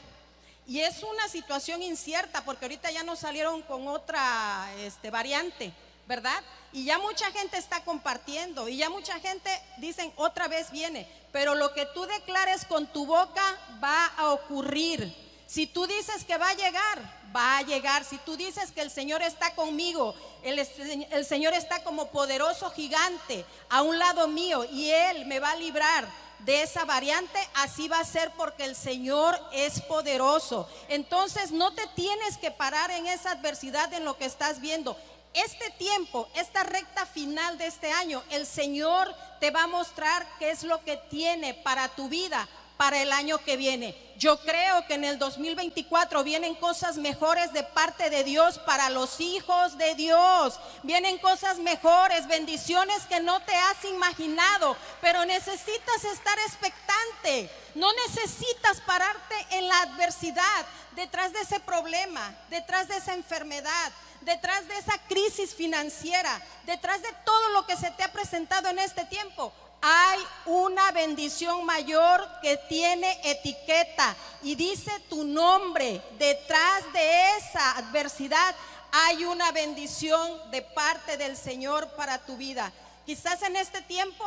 Y 0.67 0.81
es 0.81 1.03
una 1.03 1.29
situación 1.29 1.83
incierta 1.83 2.43
porque 2.45 2.65
ahorita 2.65 2.91
ya 2.91 3.03
nos 3.03 3.19
salieron 3.19 3.63
con 3.63 3.87
otra 3.87 4.67
este, 4.79 5.11
variante, 5.11 5.73
¿verdad? 6.07 6.43
Y 6.73 6.85
ya 6.85 6.99
mucha 6.99 7.31
gente 7.33 7.59
está 7.59 7.85
compartiendo 7.85 8.69
y 8.69 8.79
ya 8.79 8.89
mucha 8.89 9.21
gente 9.21 9.51
dicen 9.77 10.13
otra 10.17 10.49
vez 10.49 10.71
viene, 10.71 11.07
pero 11.33 11.55
lo 11.55 11.75
que 11.75 11.87
tú 11.87 12.07
declares 12.07 12.65
con 12.65 12.87
tu 12.87 13.07
boca 13.07 13.59
va 13.83 14.07
a 14.17 14.31
ocurrir. 14.33 15.15
Si 15.47 15.67
tú 15.67 15.87
dices 15.87 16.25
que 16.25 16.39
va 16.39 16.49
a 16.49 16.55
llegar, 16.55 17.25
va 17.35 17.59
a 17.59 17.63
llegar. 17.63 18.05
Si 18.05 18.19
tú 18.19 18.37
dices 18.37 18.73
que 18.73 18.81
el 18.81 18.91
Señor 18.91 19.23
está 19.23 19.55
conmigo, 19.55 20.15
el, 20.43 21.25
Señor 21.25 21.55
está 21.55 21.83
como 21.83 22.09
poderoso 22.11 22.71
gigante 22.71 23.45
a 23.69 23.83
un 23.83 23.99
lado 23.99 24.29
mío 24.29 24.65
y 24.65 24.91
Él 24.91 25.27
me 25.27 25.41
va 25.41 25.53
a 25.53 25.57
librar 25.57 26.07
de 26.41 26.63
esa 26.63 26.85
variante, 26.85 27.39
así 27.55 27.89
va 27.89 28.01
a 28.01 28.05
ser 28.05 28.31
porque 28.33 28.65
el 28.65 28.77
Señor 28.77 29.39
es 29.53 29.81
poderoso. 29.83 30.69
Entonces 30.89 31.53
no 31.53 31.73
te 31.73 31.87
tienes 31.95 32.37
que 32.39 32.51
parar 32.51 32.91
en 32.91 33.07
esa 33.07 33.33
adversidad 33.33 33.93
en 33.93 34.05
lo 34.05 34.17
que 34.17 34.27
estás 34.27 34.61
viendo 34.61 34.97
este 35.35 35.69
tiempo, 35.71 36.29
esta 36.37 36.63
recta 36.63 37.05
final 37.07 37.59
de 37.59 37.67
este 37.67 37.91
año, 37.91 38.23
el 38.31 38.47
Señor 38.47 39.13
te 39.41 39.51
va 39.51 39.65
a 39.65 39.67
mostrar 39.67 40.25
qué 40.39 40.51
es 40.51 40.63
lo 40.63 40.83
que 40.85 40.97
tiene 40.97 41.55
para 41.55 41.89
tu 41.89 42.09
vida 42.09 42.49
para 42.77 43.01
el 43.01 43.13
año 43.13 43.39
que 43.39 43.57
viene. 43.57 43.95
Yo 44.17 44.39
creo 44.41 44.87
que 44.87 44.95
en 44.95 45.05
el 45.05 45.19
2024 45.19 46.23
vienen 46.23 46.55
cosas 46.55 46.97
mejores 46.97 47.53
de 47.53 47.63
parte 47.63 48.11
de 48.11 48.25
Dios 48.25 48.59
para 48.61 48.91
los 48.91 49.21
hijos 49.21 49.77
de 49.77 49.95
Dios. 49.97 50.59
Vienen 50.83 51.19
cosas 51.19 51.59
mejores, 51.59 52.27
bendiciones 52.29 53.07
que 53.07 53.21
no 53.21 53.41
te 53.41 53.55
has 53.55 53.85
imaginado, 53.85 54.77
pero 55.01 55.25
necesitas 55.25 56.05
estar 56.05 56.39
expectante. 56.39 57.51
No 57.75 57.89
necesitas 58.07 58.81
pararte 58.87 59.35
en 59.51 59.67
la 59.67 59.83
adversidad, 59.83 60.67
detrás 60.93 61.33
de 61.33 61.41
ese 61.41 61.59
problema, 61.61 62.35
detrás 62.51 62.87
de 62.87 62.97
esa 62.97 63.15
enfermedad, 63.15 63.93
detrás 64.21 64.67
de 64.69 64.79
esa 64.79 64.97
crisis 65.09 65.55
financiera, 65.55 66.41
detrás 66.67 67.03
de 67.03 67.13
todo 67.25 67.49
lo 67.51 67.67
que 67.67 67.77
se 67.77 67.91
te 67.91 68.05
ha 68.05 68.13
presentado 68.13 68.69
en 68.69 68.79
este 68.79 69.05
tiempo 69.07 69.53
hay 69.87 70.19
una 70.47 70.93
bendición 70.93 71.67
mayor 71.67 72.27
que 72.41 72.57
tiene 72.57 73.21
etiqueta 73.23 74.17
y 74.43 74.55
dice 74.55 74.91
tu 75.11 75.25
nombre. 75.25 76.01
Detrás 76.19 76.91
de 76.95 77.37
esa 77.37 77.77
adversidad 77.77 78.55
hay 78.91 79.27
una 79.27 79.53
bendición 79.53 80.51
de 80.51 80.63
parte 80.63 81.19
del 81.19 81.37
Señor 81.37 81.91
para 81.97 82.25
tu 82.25 82.39
vida. 82.39 82.73
Quizás 83.05 83.43
en 83.43 83.57
este 83.57 83.83
tiempo, 83.83 84.25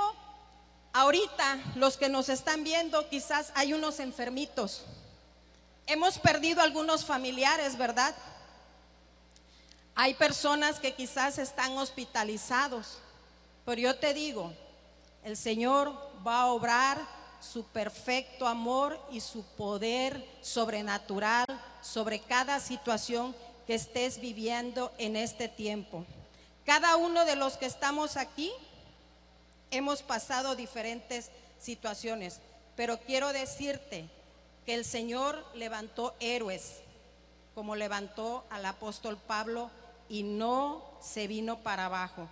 ahorita 0.93 1.57
los 1.73 1.97
que 1.97 2.07
nos 2.07 2.29
están 2.29 2.63
viendo, 2.63 3.09
quizás 3.09 3.51
hay 3.55 3.73
unos 3.73 3.99
enfermitos. 3.99 4.83
Hemos 5.87 6.19
perdido 6.19 6.61
algunos 6.61 7.03
familiares, 7.03 7.79
¿verdad? 7.79 8.13
Hay 9.95 10.13
personas 10.13 10.79
que 10.79 10.93
quizás 10.93 11.39
están 11.39 11.75
hospitalizados. 11.79 12.99
Pero 13.65 13.81
yo 13.81 13.95
te 13.95 14.13
digo, 14.13 14.53
el 15.23 15.37
Señor 15.37 15.93
va 16.25 16.41
a 16.41 16.45
obrar 16.47 16.99
su 17.39 17.63
perfecto 17.65 18.47
amor 18.47 18.99
y 19.11 19.19
su 19.21 19.43
poder 19.43 20.23
sobrenatural 20.41 21.45
sobre 21.81 22.19
cada 22.19 22.59
situación 22.59 23.35
que 23.65 23.75
estés 23.75 24.19
viviendo 24.19 24.91
en 24.97 25.15
este 25.15 25.47
tiempo. 25.47 26.05
Cada 26.65 26.95
uno 26.95 27.25
de 27.25 27.35
los 27.35 27.57
que 27.57 27.65
estamos 27.65 28.17
aquí 28.17 28.51
hemos 29.71 30.01
pasado 30.01 30.55
diferentes 30.55 31.29
situaciones, 31.59 32.39
pero 32.75 32.99
quiero 32.99 33.33
decirte 33.33 34.09
que 34.65 34.73
el 34.73 34.85
Señor 34.85 35.45
levantó 35.53 36.15
héroes, 36.19 36.81
como 37.55 37.75
levantó 37.75 38.43
al 38.49 38.65
apóstol 38.65 39.17
Pablo, 39.17 39.69
y 40.09 40.23
no 40.23 40.83
se 41.01 41.27
vino 41.27 41.59
para 41.59 41.85
abajo. 41.85 42.27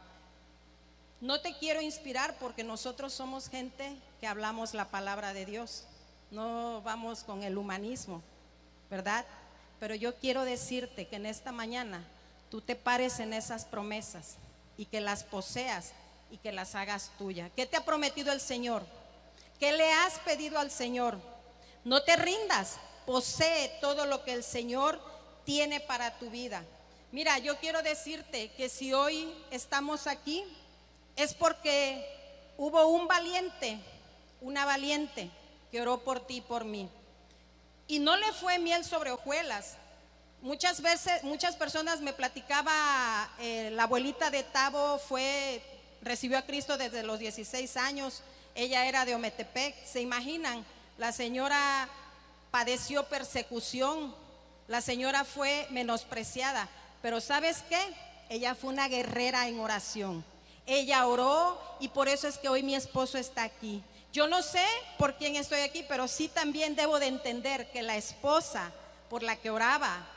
No 1.22 1.40
te 1.42 1.58
quiero 1.58 1.82
inspirar 1.82 2.38
porque 2.40 2.64
nosotros 2.64 3.14
somos 3.14 3.50
gente 3.50 3.96
que 4.20 4.28
hablamos 4.28 4.74
la 4.74 4.90
palabra 4.90 5.34
de 5.34 5.46
Dios. 5.46 5.86
No 6.32 6.82
vamos 6.84 7.24
con 7.24 7.44
el 7.44 7.58
humanismo, 7.58 8.22
¿verdad? 8.90 9.26
Pero 9.80 9.96
yo 9.96 10.16
quiero 10.16 10.44
decirte 10.44 11.08
que 11.08 11.16
en 11.16 11.26
esta 11.26 11.52
mañana 11.52 12.04
tú 12.50 12.62
te 12.62 12.76
pares 12.76 13.20
en 13.20 13.34
esas 13.34 13.66
promesas 13.66 14.36
y 14.78 14.86
que 14.86 15.02
las 15.02 15.24
poseas 15.24 15.94
y 16.32 16.38
que 16.38 16.52
las 16.52 16.76
hagas 16.76 17.12
tuya. 17.18 17.50
¿Qué 17.56 17.66
te 17.66 17.78
ha 17.78 17.86
prometido 17.86 18.34
el 18.34 18.42
Señor? 18.42 18.84
¿Qué 19.60 19.72
le 19.72 19.92
has 19.92 20.20
pedido 20.20 20.60
al 20.60 20.70
Señor? 20.70 21.18
No 21.86 22.04
te 22.04 22.16
rindas, 22.18 22.78
posee 23.06 23.72
todo 23.80 24.06
lo 24.06 24.24
que 24.24 24.34
el 24.34 24.44
Señor 24.44 25.00
tiene 25.46 25.80
para 25.80 26.18
tu 26.18 26.30
vida. 26.30 26.64
Mira, 27.12 27.38
yo 27.38 27.58
quiero 27.60 27.82
decirte 27.82 28.52
que 28.54 28.68
si 28.68 28.94
hoy 28.94 29.34
estamos 29.52 30.08
aquí, 30.08 30.44
es 31.16 31.34
porque 31.34 32.06
hubo 32.58 32.88
un 32.88 33.08
valiente, 33.08 33.80
una 34.42 34.66
valiente 34.66 35.30
que 35.72 35.82
oró 35.82 36.00
por 36.00 36.26
ti 36.26 36.38
y 36.38 36.42
por 36.42 36.66
mí. 36.66 36.90
Y 37.88 38.00
no 38.00 38.18
le 38.18 38.32
fue 38.34 38.60
miel 38.60 38.84
sobre 38.84 39.12
hojuelas. 39.12 39.78
Muchas 40.42 40.82
veces, 40.82 41.24
muchas 41.24 41.56
personas 41.56 42.02
me 42.02 42.14
platicaba, 42.14 43.30
eh, 43.40 43.70
la 43.72 43.84
abuelita 43.84 44.30
de 44.30 44.44
Tavo 44.44 45.00
fue, 45.00 45.62
recibió 46.02 46.38
a 46.38 46.44
Cristo 46.44 46.78
desde 46.78 47.04
los 47.04 47.20
16 47.20 47.78
años, 47.78 48.22
ella 48.54 48.86
era 48.86 49.06
de 49.06 49.16
Ometepec, 49.16 49.76
se 49.86 50.02
imaginan, 50.02 50.66
la 50.98 51.12
señora 51.12 51.90
padeció 52.52 53.06
persecución, 53.06 54.16
la 54.68 54.82
señora 54.82 55.26
fue 55.26 55.68
menospreciada, 55.72 56.70
pero 57.02 57.22
¿sabes 57.22 57.64
qué? 57.68 57.80
Ella 58.30 58.56
fue 58.56 58.72
una 58.72 58.88
guerrera 58.88 59.48
en 59.48 59.60
oración. 59.60 60.24
Ella 60.66 61.06
oró 61.06 61.60
y 61.80 61.90
por 61.90 62.08
eso 62.08 62.28
es 62.28 62.38
que 62.38 62.50
hoy 62.50 62.64
mi 62.64 62.76
esposo 62.76 63.18
está 63.18 63.44
aquí. 63.44 63.84
Yo 64.12 64.28
no 64.28 64.42
sé 64.42 64.66
por 64.98 65.16
quién 65.16 65.36
estoy 65.36 65.60
aquí, 65.60 65.86
pero 65.88 66.08
sí 66.08 66.28
también 66.28 66.76
debo 66.76 67.00
de 67.00 67.08
entender 67.08 67.70
que 67.72 67.82
la 67.82 67.98
esposa 67.98 68.72
por 69.10 69.24
la 69.24 69.36
que 69.36 69.50
oraba, 69.50 70.08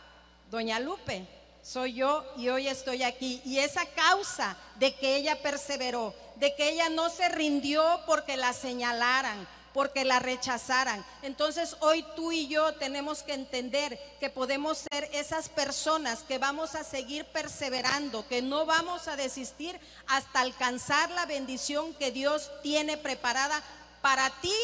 doña 0.50 0.78
Lupe, 0.78 1.26
soy 1.62 1.95
yo 1.95 2.25
y 2.37 2.49
hoy 2.49 2.69
estoy 2.69 3.02
aquí. 3.02 3.43
Y 3.45 3.59
esa 3.59 3.85
causa 3.87 4.57
de 4.76 4.95
que 4.95 5.17
ella 5.17 5.43
perseveró, 5.43 6.14
de 6.37 6.55
que 6.55 6.71
ella 6.71 6.88
no 6.88 7.11
se 7.11 7.28
rindió 7.28 8.00
porque 8.07 8.37
la 8.37 8.52
señalaran, 8.52 9.47
porque 9.79 10.05
la 10.05 10.19
rechazaran. 10.19 11.07
Entonces 11.23 11.77
hoy 11.79 12.05
tú 12.17 12.33
y 12.33 12.49
yo 12.49 12.75
tenemos 12.75 13.23
que 13.23 13.33
entender 13.33 13.97
que 14.19 14.29
podemos 14.29 14.79
ser 14.79 15.09
esas 15.13 15.49
personas 15.49 16.25
que 16.25 16.39
vamos 16.39 16.75
a 16.75 16.83
seguir 16.83 17.25
perseverando, 17.27 18.27
que 18.27 18.43
no 18.43 18.67
vamos 18.67 19.07
a 19.07 19.15
desistir 19.15 19.79
hasta 20.09 20.41
alcanzar 20.41 21.13
la 21.13 21.27
bendición 21.27 21.95
que 21.95 22.11
Dios 22.11 22.51
tiene 22.61 22.97
preparada 22.97 23.63
para 24.03 24.29
ti 24.41 24.57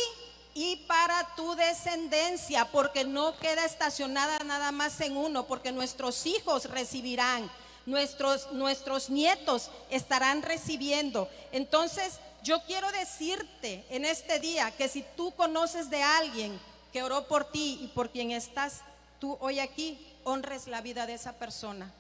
y 0.53 0.79
para 0.89 1.37
tu 1.37 1.55
descendencia, 1.55 2.65
porque 2.73 3.05
no 3.05 3.39
queda 3.39 3.65
estacionada 3.67 4.41
nada 4.41 4.73
más 4.73 5.01
en 5.01 5.17
uno, 5.17 5.47
porque 5.47 5.71
nuestros 5.71 6.27
hijos 6.27 6.65
recibirán, 6.65 7.49
nuestros, 7.87 8.51
nuestros 8.51 9.11
nietos 9.11 9.71
estarán 9.91 10.43
recibiendo. 10.43 11.29
Entonces, 11.53 12.19
yo 12.45 12.63
quiero 12.65 12.93
decirte 12.93 13.85
en 13.89 14.05
este 14.05 14.39
día 14.39 14.71
que 14.71 14.87
si 14.87 15.03
tú 15.17 15.35
conoces 15.35 15.89
de 15.89 16.03
alguien 16.03 16.61
que 16.93 17.03
oró 17.03 17.27
por 17.27 17.51
ti 17.51 17.79
y 17.81 17.89
por 17.89 18.11
quien 18.11 18.31
estás 18.31 18.83
tú 19.19 19.39
hoy 19.41 19.61
aquí, 19.61 19.99
honres 20.25 20.67
la 20.67 20.83
vida 20.83 21.07
de 21.07 21.15
esa 21.15 21.33
persona. 21.33 21.91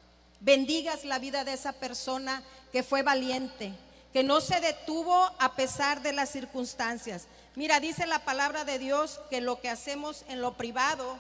Bendigas 0.40 1.06
la 1.06 1.18
vida 1.18 1.44
de 1.44 1.54
esa 1.54 1.72
persona 1.72 2.42
que 2.72 2.82
fue 2.82 3.02
valiente, 3.02 3.72
que 4.12 4.22
no 4.22 4.42
se 4.42 4.60
detuvo 4.60 5.14
a 5.38 5.56
pesar 5.56 6.02
de 6.02 6.12
las 6.12 6.28
circunstancias. 6.28 7.26
Mira, 7.54 7.80
dice 7.80 8.06
la 8.06 8.18
palabra 8.18 8.66
de 8.66 8.78
Dios 8.78 9.20
que 9.30 9.40
lo 9.40 9.62
que 9.62 9.70
hacemos 9.70 10.26
en 10.28 10.42
lo 10.42 10.58
privado, 10.58 11.18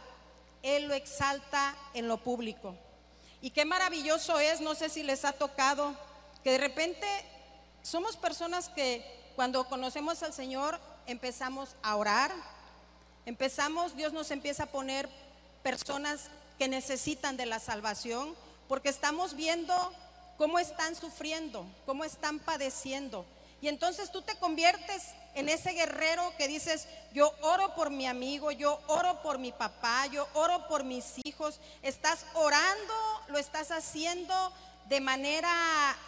Él 0.62 0.86
lo 0.86 0.94
exalta 0.94 1.74
en 1.94 2.08
lo 2.08 2.18
público. 2.18 2.74
Y 3.40 3.50
qué 3.50 3.64
maravilloso 3.64 4.38
es, 4.38 4.60
no 4.60 4.74
sé 4.74 4.90
si 4.90 5.02
les 5.02 5.24
ha 5.24 5.32
tocado, 5.32 5.96
que 6.42 6.52
de 6.52 6.58
repente 6.58 7.06
somos 7.84 8.16
personas 8.16 8.70
que 8.70 9.04
cuando 9.36 9.68
conocemos 9.68 10.22
al 10.22 10.32
Señor 10.32 10.80
empezamos 11.06 11.76
a 11.82 11.96
orar, 11.96 12.32
empezamos, 13.26 13.94
Dios 13.94 14.12
nos 14.14 14.30
empieza 14.30 14.64
a 14.64 14.72
poner 14.72 15.08
personas 15.62 16.30
que 16.58 16.66
necesitan 16.66 17.36
de 17.36 17.44
la 17.44 17.58
salvación, 17.58 18.34
porque 18.68 18.88
estamos 18.88 19.34
viendo 19.34 19.74
cómo 20.38 20.58
están 20.58 20.94
sufriendo, 20.94 21.66
cómo 21.84 22.04
están 22.04 22.38
padeciendo. 22.38 23.26
Y 23.60 23.68
entonces 23.68 24.10
tú 24.10 24.22
te 24.22 24.34
conviertes 24.36 25.02
en 25.34 25.50
ese 25.50 25.72
guerrero 25.72 26.32
que 26.38 26.48
dices, 26.48 26.88
yo 27.12 27.34
oro 27.42 27.74
por 27.74 27.90
mi 27.90 28.06
amigo, 28.06 28.50
yo 28.50 28.80
oro 28.86 29.20
por 29.22 29.38
mi 29.38 29.52
papá, 29.52 30.06
yo 30.06 30.26
oro 30.32 30.68
por 30.68 30.84
mis 30.84 31.14
hijos. 31.24 31.60
Estás 31.82 32.24
orando, 32.32 32.94
lo 33.28 33.38
estás 33.38 33.70
haciendo 33.70 34.34
de 34.88 35.00
manera 35.00 35.50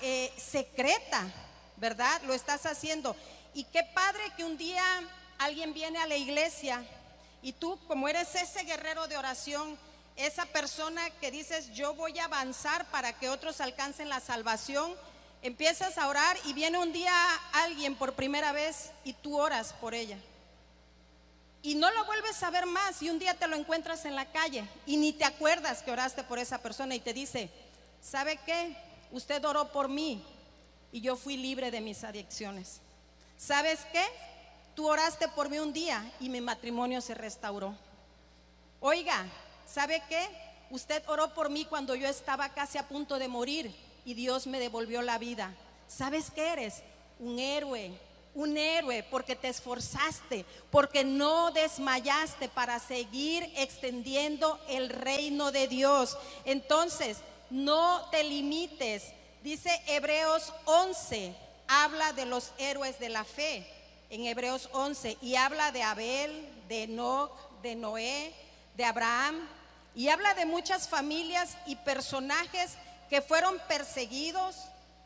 eh, 0.01 0.33
secreta, 0.37 1.25
¿verdad? 1.77 2.21
Lo 2.23 2.35
estás 2.35 2.67
haciendo. 2.67 3.17
Y 3.55 3.65
qué 3.65 3.83
padre 3.83 4.23
que 4.37 4.45
un 4.45 4.57
día 4.57 4.85
alguien 5.39 5.75
viene 5.75 5.99
a 5.99 6.07
la 6.07 6.17
iglesia 6.17 6.85
y 7.43 7.53
tú, 7.53 7.79
como 7.87 8.09
eres 8.09 8.35
ese 8.35 8.65
guerrero 8.65 9.07
de 9.09 9.17
oración, 9.17 9.79
esa 10.17 10.47
persona 10.47 11.11
que 11.21 11.31
dices, 11.31 11.73
yo 11.73 11.95
voy 11.95 12.19
a 12.19 12.25
avanzar 12.25 12.87
para 12.91 13.13
que 13.19 13.29
otros 13.29 13.61
alcancen 13.61 14.09
la 14.09 14.21
salvación, 14.21 14.95
empiezas 15.43 15.99
a 15.99 16.09
orar 16.09 16.37
y 16.45 16.55
viene 16.55 16.79
un 16.79 16.93
día 16.93 17.13
alguien 17.53 17.95
por 17.95 18.15
primera 18.15 18.53
vez 18.53 18.91
y 19.05 19.13
tú 19.13 19.39
oras 19.39 19.75
por 19.75 19.95
ella. 19.95 20.19
Y 21.63 21.75
no 21.75 21.91
lo 21.91 22.05
vuelves 22.05 22.43
a 22.43 22.51
ver 22.51 22.65
más 22.67 23.03
y 23.03 23.11
un 23.11 23.19
día 23.19 23.35
te 23.35 23.49
lo 23.49 23.57
encuentras 23.57 24.05
en 24.05 24.15
la 24.15 24.31
calle 24.33 24.65
y 24.87 24.97
ni 24.97 25.13
te 25.13 25.25
acuerdas 25.25 25.83
que 25.83 25.91
oraste 25.91 26.23
por 26.25 26.39
esa 26.39 26.59
persona 26.59 26.95
y 26.95 27.01
te 27.01 27.13
dice, 27.13 27.51
¿sabe 28.01 28.39
qué? 28.47 28.77
Usted 29.11 29.45
oró 29.45 29.71
por 29.73 29.89
mí 29.89 30.25
y 30.97 31.03
yo 31.03 31.15
fui 31.15 31.37
libre 31.37 31.71
de 31.71 31.83
mis 31.83 32.05
adicciones. 32.05 32.81
¿Sabes 33.37 33.81
qué? 33.93 34.03
Tú 34.75 34.89
oraste 34.89 35.29
por 35.29 35.51
mí 35.51 35.59
un 35.59 35.75
día 35.75 36.11
y 36.21 36.31
mi 36.31 36.41
matrimonio 36.41 37.03
se 37.03 37.13
restauró. 37.15 37.75
Oiga, 38.81 39.27
¿sabe 39.67 40.03
qué? 40.09 40.27
Usted 40.71 41.03
oró 41.07 41.35
por 41.35 41.51
mí 41.51 41.67
cuando 41.67 41.95
yo 41.95 42.09
estaba 42.09 42.49
casi 42.49 42.79
a 42.79 42.89
punto 42.89 43.19
de 43.19 43.29
morir 43.29 43.77
y 44.07 44.15
Dios 44.15 44.47
me 44.47 44.59
devolvió 44.59 45.03
la 45.03 45.19
vida. 45.19 45.55
¿Sabes 45.87 46.31
qué 46.31 46.49
eres? 46.49 46.83
Un 47.19 47.41
héroe, 47.41 47.93
un 48.35 48.57
héroe 48.57 49.03
porque 49.03 49.37
te 49.37 49.49
esforzaste, 49.49 50.47
porque 50.71 51.05
no 51.05 51.51
desmayaste 51.51 52.49
para 52.49 52.79
seguir 52.79 53.53
extendiendo 53.57 54.59
el 54.67 54.89
reino 54.89 55.53
de 55.53 55.69
Dios. 55.69 56.17
Entonces, 56.47 57.19
no 57.51 58.09
te 58.11 58.25
limites. 58.25 59.13
Dice 59.47 59.81
Hebreos 59.87 60.53
11, 60.65 61.33
habla 61.69 62.13
de 62.15 62.27
los 62.27 62.51
héroes 62.59 62.99
de 62.99 63.09
la 63.09 63.23
fe 63.23 63.65
en 64.11 64.27
Hebreos 64.27 64.69
11 64.73 65.19
y 65.23 65.37
habla 65.37 65.71
de 65.71 65.85
Abel, 65.85 66.53
de 66.67 66.83
Enoch, 66.83 67.31
de 67.63 67.77
Noé, 67.77 68.35
de 68.77 68.85
Abraham 68.85 69.49
y 69.95 70.09
habla 70.09 70.35
de 70.35 70.47
muchas 70.47 70.89
familias 70.89 71.57
y 71.65 71.77
personajes 71.77 72.73
que 73.09 73.23
fueron 73.23 73.57
perseguidos, 73.69 74.57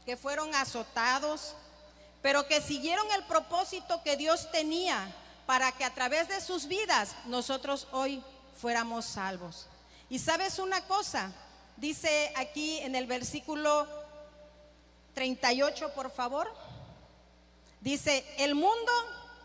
que 0.07 0.17
fueron 0.17 0.55
azotados, 0.55 1.55
pero 2.23 2.49
que 2.49 2.63
siguieron 2.63 3.13
el 3.13 3.25
propósito 3.25 4.03
que 4.03 4.17
Dios 4.17 4.51
tenía 4.51 5.15
para 5.45 5.71
que 5.73 5.85
a 5.85 5.93
través 5.93 6.29
de 6.29 6.41
sus 6.41 6.67
vidas 6.67 7.15
nosotros 7.27 7.89
hoy 7.93 8.25
fuéramos 8.59 9.05
salvos. 9.05 9.67
Y 10.09 10.19
sabes 10.19 10.59
una 10.59 10.81
cosa, 10.87 11.31
dice 11.77 12.33
aquí 12.37 12.79
en 12.79 12.95
el 12.95 13.05
versículo 13.05 14.00
38, 15.21 15.93
por 15.93 16.11
favor, 16.11 16.51
dice, 17.83 18.25
el 18.39 18.55
mundo 18.55 18.91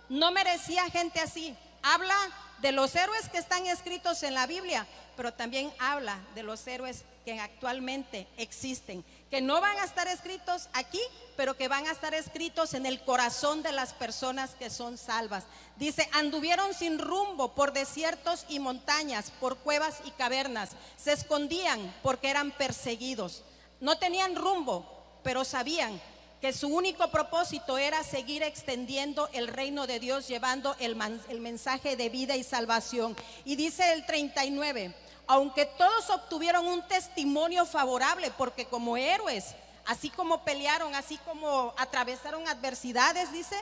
no 0.08 0.32
merecía 0.32 0.89
gente 0.89 1.20
así. 1.20 1.53
Habla 1.84 2.15
de 2.60 2.72
los 2.72 2.96
héroes 2.96 3.27
que 3.27 3.39
están 3.39 3.67
escritos 3.67 4.24
en 4.24 4.36
la 4.36 4.48
Biblia, 4.48 4.88
pero 5.17 5.34
también 5.34 5.74
habla 5.77 6.17
de 6.34 6.44
los 6.44 6.65
héroes 6.65 7.03
que 7.25 7.41
actualmente 7.41 8.25
existen, 8.38 9.03
que 9.29 9.41
no 9.41 9.60
van 9.60 9.77
a 9.79 9.84
estar 9.84 10.08
escritos 10.08 10.70
aquí, 10.72 11.01
pero 11.36 11.58
que 11.58 11.67
van 11.67 11.86
a 11.88 11.91
estar 11.91 12.13
escritos 12.13 12.74
en 12.74 12.86
el 12.86 13.01
corazón 13.01 13.62
de 13.62 13.74
las 13.74 13.91
personas 13.91 14.51
que 14.51 14.70
son 14.70 14.98
salvas. 14.98 15.44
Dice, 15.75 16.08
anduvieron 16.13 16.74
sin 16.74 17.00
rumbo 17.00 17.53
por 17.53 17.74
desiertos 17.74 18.46
y 18.48 18.60
montañas, 18.60 19.29
por 19.41 19.58
cuevas 19.58 19.98
y 20.05 20.12
cavernas, 20.12 20.70
se 20.96 21.12
escondían 21.12 21.94
porque 22.01 22.29
eran 22.29 22.51
perseguidos. 22.51 23.44
No 23.82 23.98
tenían 23.98 24.38
rumbo, 24.38 24.94
pero 25.25 25.43
sabían 25.43 25.99
que 26.39 26.53
su 26.53 26.67
único 26.67 27.09
propósito 27.09 27.79
era 27.79 28.03
seguir 28.03 28.43
extendiendo 28.43 29.27
el 29.33 29.47
reino 29.47 29.88
de 29.88 29.99
Dios, 29.99 30.27
llevando 30.27 30.75
el, 30.77 30.95
mensaje 31.39 31.95
de 31.95 32.09
vida 32.09 32.35
y 32.35 32.43
salvación. 32.43 33.17
Y 33.43 33.55
dice 33.55 33.91
el 33.93 34.05
39, 34.05 34.93
aunque 35.25 35.65
todos 35.65 36.11
obtuvieron 36.11 36.67
un 36.67 36.88
testimonio 36.88 37.65
favorable, 37.65 38.31
porque 38.38 38.65
como 38.65 38.97
héroes, 38.97 39.55
así 39.88 40.11
como 40.11 40.43
pelearon, 40.43 40.93
así 40.93 41.17
como 41.25 41.73
atravesaron 41.75 42.47
adversidades, 42.47 43.31
dice, 43.31 43.55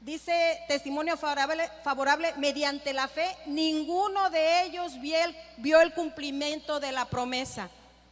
dice 0.00 0.58
testimonio 0.68 1.18
favorable, 1.18 1.68
favorable 1.84 2.32
mediante 2.38 2.94
la 2.94 3.08
fe, 3.08 3.36
ninguno 3.44 4.30
de 4.30 4.62
ellos 4.62 4.98
vio 5.02 5.18
el, 5.18 5.36
vio 5.58 5.82
el 5.82 5.92
cumplimiento 5.92 6.80
de 6.80 6.92
la 6.92 7.04
promesa. 7.04 7.68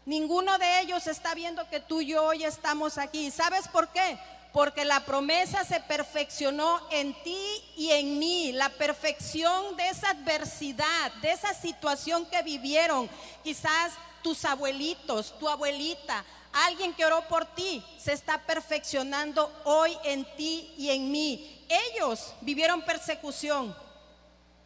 Ninguno 0.06 0.56
de 0.58 0.80
ellos 0.80 1.06
está 1.06 1.34
viendo 1.34 1.68
que 1.68 1.80
tú 1.80 2.00
y 2.00 2.06
yo 2.06 2.24
hoy 2.24 2.44
estamos 2.44 2.98
aquí. 2.98 3.30
¿Sabes 3.30 3.68
por 3.68 3.88
qué? 3.88 4.18
Porque 4.52 4.84
la 4.84 5.04
promesa 5.04 5.64
se 5.64 5.80
perfeccionó 5.80 6.80
en 6.90 7.14
ti 7.22 7.38
y 7.76 7.90
en 7.90 8.18
mí. 8.18 8.52
La 8.52 8.70
perfección 8.70 9.76
de 9.76 9.88
esa 9.88 10.10
adversidad, 10.10 11.12
de 11.22 11.32
esa 11.32 11.54
situación 11.54 12.26
que 12.26 12.42
vivieron. 12.42 13.08
Quizás 13.44 13.92
tus 14.22 14.44
abuelitos, 14.44 15.38
tu 15.38 15.48
abuelita, 15.48 16.24
alguien 16.52 16.94
que 16.94 17.04
oró 17.04 17.26
por 17.28 17.44
ti, 17.54 17.84
se 17.98 18.12
está 18.12 18.44
perfeccionando 18.44 19.52
hoy 19.64 19.96
en 20.04 20.24
ti 20.36 20.74
y 20.76 20.90
en 20.90 21.10
mí. 21.10 21.66
Ellos 21.68 22.32
vivieron 22.40 22.82
persecución. 22.82 23.76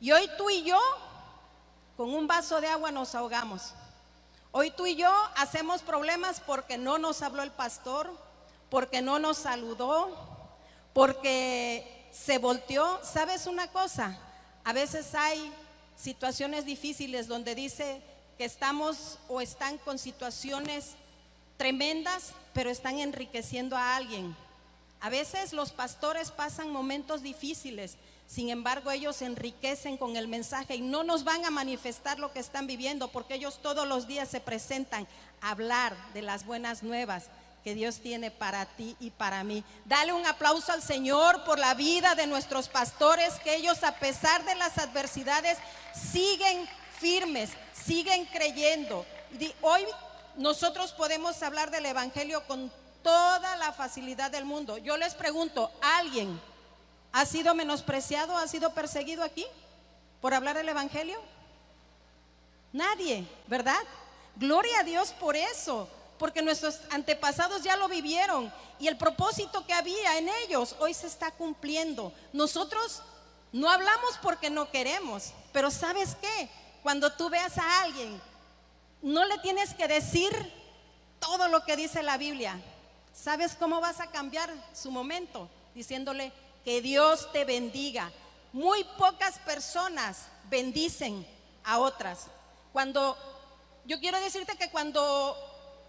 Y 0.01 0.12
hoy 0.12 0.29
tú 0.38 0.49
y 0.49 0.62
yo, 0.62 0.81
con 1.97 2.12
un 2.14 2.27
vaso 2.27 2.61
de 2.61 2.68
agua 2.68 2.90
nos 2.90 3.14
ahogamos. 3.14 3.75
Hoy 4.57 4.71
tú 4.71 4.87
y 4.87 4.95
yo 4.95 5.11
hacemos 5.35 5.83
problemas 5.83 6.38
porque 6.38 6.79
no 6.79 6.97
nos 6.97 7.23
habló 7.23 7.43
el 7.43 7.51
pastor, 7.51 8.09
porque 8.71 9.03
no 9.03 9.19
nos 9.19 9.38
saludó, 9.38 10.17
porque 10.93 12.07
se 12.12 12.38
volteó. 12.38 13.01
¿Sabes 13.03 13.49
una 13.49 13.67
cosa? 13.73 14.17
A 14.62 14.73
veces 14.73 15.17
hay 15.17 15.53
situaciones 15.97 16.67
difíciles 16.67 17.27
donde 17.27 17.57
dice 17.57 18.01
que 18.38 18.45
estamos 18.45 19.19
o 19.27 19.40
están 19.40 19.77
con 19.79 19.99
situaciones 19.99 20.93
tremendas, 21.57 22.33
pero 22.53 22.71
están 22.71 23.01
enriqueciendo 23.01 23.77
a 23.77 23.97
alguien. 23.97 24.37
A 25.01 25.11
veces 25.11 25.53
los 25.53 25.73
pastores 25.73 26.31
pasan 26.31 26.71
momentos 26.71 27.23
difíciles, 27.23 27.97
sin 28.27 28.49
embargo, 28.51 28.91
ellos 28.91 29.17
se 29.17 29.27
enriquecen 29.27 29.97
con 29.97 30.17
el 30.17 30.29
mensaje 30.29 30.77
y 30.77 30.81
no 30.81 31.05
nos 31.05 31.25
van 31.25 31.45
a 31.45 31.51
manifestar 31.51 32.19
lo 32.19 32.33
que 32.33 32.41
están 32.41 32.67
viviendo 32.67 33.09
porque 33.09 33.35
ellos 33.35 33.61
todos 33.63 33.87
los 33.87 34.07
días 34.07 34.29
se 34.29 34.41
presentan 34.41 35.07
a 35.41 35.51
hablar 35.51 35.95
de 36.15 36.23
las 36.23 36.45
buenas 36.47 36.83
nuevas 36.83 37.25
que 37.63 37.75
Dios 37.75 38.01
tiene 38.01 38.31
para 38.31 38.67
ti 38.67 38.97
y 39.01 39.11
para 39.11 39.45
mí. 39.45 39.65
Dale 39.85 40.13
un 40.13 40.27
aplauso 40.27 40.73
al 40.73 40.83
Señor 40.83 41.45
por 41.45 41.59
la 41.59 41.75
vida 41.75 42.15
de 42.15 42.27
nuestros 42.27 42.69
pastores, 42.69 43.35
que 43.41 43.57
ellos 43.57 43.83
a 43.85 43.93
pesar 43.93 44.45
de 44.45 44.55
las 44.55 44.79
adversidades 44.79 45.59
siguen 45.95 46.69
firmes, 46.99 47.51
siguen 47.73 48.27
creyendo. 48.27 49.07
Hoy 49.63 49.83
nosotros 50.37 50.93
podemos 50.93 51.43
hablar 51.43 51.71
del 51.71 51.87
Evangelio 51.87 52.47
con 52.47 52.71
toda 53.03 53.57
la 53.57 53.73
facilidad 53.73 54.31
del 54.31 54.45
mundo. 54.45 54.79
Yo 54.79 54.97
les 54.97 55.15
pregunto, 55.15 55.71
¿alguien 55.81 56.41
¿Ha 57.14 57.27
sido 57.27 57.55
menospreciado, 57.55 58.37
ha 58.37 58.48
sido 58.48 58.74
perseguido 58.74 59.22
aquí 59.22 59.46
por 60.20 60.35
hablar 60.35 60.57
el 60.57 60.68
Evangelio? 60.68 61.16
Nadie, 62.72 63.24
¿verdad? 63.46 63.79
Gloria 64.35 64.81
a 64.81 64.83
Dios 64.83 65.12
por 65.12 65.37
eso, 65.37 65.88
porque 66.18 66.42
nuestros 66.42 66.81
antepasados 66.90 67.62
ya 67.62 67.77
lo 67.77 67.87
vivieron 67.87 68.53
y 68.81 68.88
el 68.88 68.96
propósito 68.96 69.64
que 69.64 69.72
había 69.72 70.18
en 70.18 70.29
ellos 70.42 70.74
hoy 70.81 70.92
se 70.92 71.07
está 71.07 71.31
cumpliendo. 71.31 72.12
Nosotros 72.33 73.00
no 73.53 73.70
hablamos 73.70 74.18
porque 74.20 74.50
no 74.50 74.68
queremos, 74.72 75.33
pero 75.53 75.70
¿sabes 75.70 76.16
qué? 76.20 76.48
Cuando 76.83 77.12
tú 77.12 77.31
veas 77.31 77.57
a 77.59 77.83
alguien, 77.83 78.20
no 79.03 79.24
le 79.24 79.38
tienes 79.38 79.72
que 79.72 79.87
decir 79.87 80.33
todo 81.20 81.46
lo 81.46 81.64
que 81.64 81.77
dice 81.77 82.03
la 82.03 82.18
Biblia. 82.18 82.61
¿Sabes 83.14 83.55
cómo 83.55 83.81
vas 83.81 84.00
a 84.00 84.11
cambiar 84.11 84.53
su 84.72 84.90
momento? 84.90 85.48
Diciéndole, 85.77 86.33
que 86.64 86.81
Dios 86.81 87.31
te 87.33 87.44
bendiga. 87.44 88.11
Muy 88.53 88.85
pocas 88.96 89.38
personas 89.40 90.27
bendicen 90.48 91.27
a 91.64 91.79
otras. 91.79 92.27
Cuando 92.72 93.16
yo 93.85 94.00
quiero 94.00 94.20
decirte 94.20 94.57
que 94.57 94.70
cuando 94.70 95.37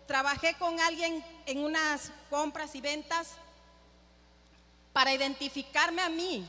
trabajé 0.08 0.56
con 0.56 0.80
alguien 0.80 1.24
en 1.46 1.64
unas 1.64 2.12
compras 2.30 2.76
y 2.76 2.82
ventas 2.82 3.30
para 4.94 5.14
identificarme 5.14 6.02
a 6.02 6.10
mí, 6.10 6.48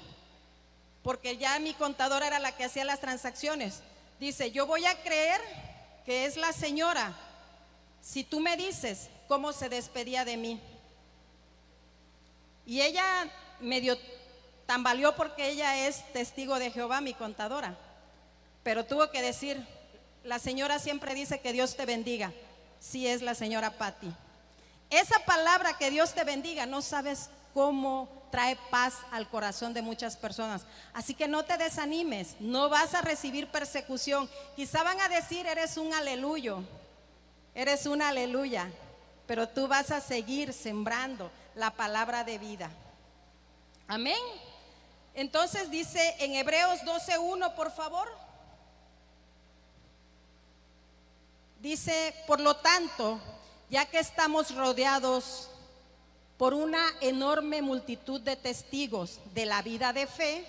porque 1.02 1.36
ya 1.36 1.58
mi 1.58 1.72
contadora 1.74 2.26
era 2.26 2.38
la 2.38 2.56
que 2.56 2.64
hacía 2.64 2.84
las 2.84 3.00
transacciones, 3.00 3.80
dice, 4.18 4.50
yo 4.50 4.66
voy 4.66 4.86
a 4.86 5.02
creer 5.02 5.40
que 6.04 6.26
es 6.26 6.36
la 6.36 6.52
señora 6.52 7.16
si 8.00 8.24
tú 8.24 8.40
me 8.40 8.56
dices 8.56 9.08
cómo 9.28 9.52
se 9.52 9.68
despedía 9.68 10.24
de 10.24 10.36
mí. 10.36 10.60
Y 12.64 12.80
ella 12.80 13.30
medio 13.60 13.96
tambaleó 14.66 15.16
porque 15.16 15.48
ella 15.48 15.86
es 15.86 16.04
testigo 16.12 16.58
de 16.58 16.70
Jehová, 16.70 17.00
mi 17.00 17.14
contadora. 17.14 17.76
Pero 18.62 18.84
tuvo 18.84 19.10
que 19.10 19.22
decir, 19.22 19.64
la 20.24 20.38
señora 20.38 20.78
siempre 20.78 21.14
dice 21.14 21.40
que 21.40 21.52
Dios 21.52 21.76
te 21.76 21.86
bendiga. 21.86 22.32
Si 22.80 23.06
es 23.06 23.22
la 23.22 23.34
señora 23.34 23.70
Patti. 23.70 24.12
Esa 24.90 25.18
palabra 25.20 25.78
que 25.78 25.90
Dios 25.90 26.14
te 26.14 26.24
bendiga, 26.24 26.66
no 26.66 26.82
sabes 26.82 27.30
cómo 27.54 28.08
trae 28.30 28.56
paz 28.70 28.94
al 29.12 29.28
corazón 29.28 29.72
de 29.72 29.82
muchas 29.82 30.16
personas. 30.16 30.66
Así 30.92 31.14
que 31.14 31.26
no 31.26 31.44
te 31.44 31.56
desanimes, 31.56 32.36
no 32.38 32.68
vas 32.68 32.94
a 32.94 33.02
recibir 33.02 33.48
persecución. 33.48 34.28
Quizá 34.54 34.82
van 34.82 35.00
a 35.00 35.08
decir, 35.08 35.46
eres 35.46 35.76
un 35.76 35.94
aleluyo, 35.94 36.62
eres 37.54 37.86
una 37.86 38.08
aleluya. 38.08 38.70
pero 39.26 39.48
tú 39.48 39.66
vas 39.66 39.90
a 39.90 40.00
seguir 40.00 40.52
sembrando 40.52 41.32
la 41.56 41.70
palabra 41.70 42.22
de 42.22 42.38
vida. 42.38 42.70
Amén. 43.88 44.20
Entonces 45.16 45.70
dice 45.70 46.14
en 46.18 46.34
Hebreos 46.34 46.80
12.1, 46.82 47.54
por 47.54 47.72
favor. 47.72 48.06
Dice, 51.58 52.14
por 52.26 52.38
lo 52.38 52.56
tanto, 52.56 53.18
ya 53.70 53.86
que 53.86 53.98
estamos 53.98 54.54
rodeados 54.54 55.48
por 56.36 56.52
una 56.52 56.84
enorme 57.00 57.62
multitud 57.62 58.20
de 58.20 58.36
testigos 58.36 59.18
de 59.32 59.46
la 59.46 59.62
vida 59.62 59.94
de 59.94 60.06
fe, 60.06 60.46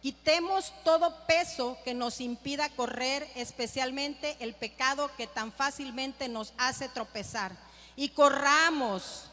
quitemos 0.00 0.72
todo 0.82 1.26
peso 1.26 1.76
que 1.84 1.92
nos 1.92 2.22
impida 2.22 2.70
correr, 2.70 3.30
especialmente 3.34 4.38
el 4.40 4.54
pecado 4.54 5.14
que 5.18 5.26
tan 5.26 5.52
fácilmente 5.52 6.26
nos 6.26 6.54
hace 6.56 6.88
tropezar, 6.88 7.52
y 7.96 8.08
corramos 8.08 9.29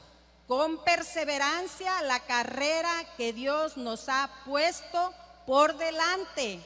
con 0.47 0.83
perseverancia 0.83 2.01
la 2.03 2.21
carrera 2.21 2.91
que 3.17 3.33
Dios 3.33 3.75
nos 3.75 4.07
ha 4.07 4.29
puesto 4.45 5.13
por 5.45 5.77
delante. 5.77 6.59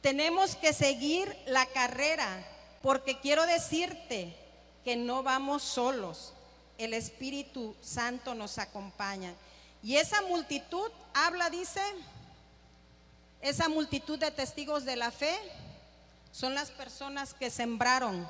Tenemos 0.00 0.56
que 0.56 0.72
seguir 0.72 1.34
la 1.46 1.66
carrera, 1.66 2.26
porque 2.82 3.20
quiero 3.20 3.46
decirte 3.46 4.34
que 4.84 4.96
no 4.96 5.22
vamos 5.22 5.62
solos 5.62 6.32
el 6.78 6.94
Espíritu 6.94 7.74
Santo 7.80 8.34
nos 8.34 8.58
acompaña. 8.58 9.32
Y 9.82 9.96
esa 9.96 10.22
multitud 10.22 10.90
habla, 11.12 11.50
dice, 11.50 11.80
esa 13.40 13.68
multitud 13.68 14.18
de 14.18 14.30
testigos 14.30 14.84
de 14.84 14.96
la 14.96 15.10
fe 15.10 15.36
son 16.32 16.54
las 16.54 16.70
personas 16.70 17.34
que 17.34 17.50
sembraron, 17.50 18.26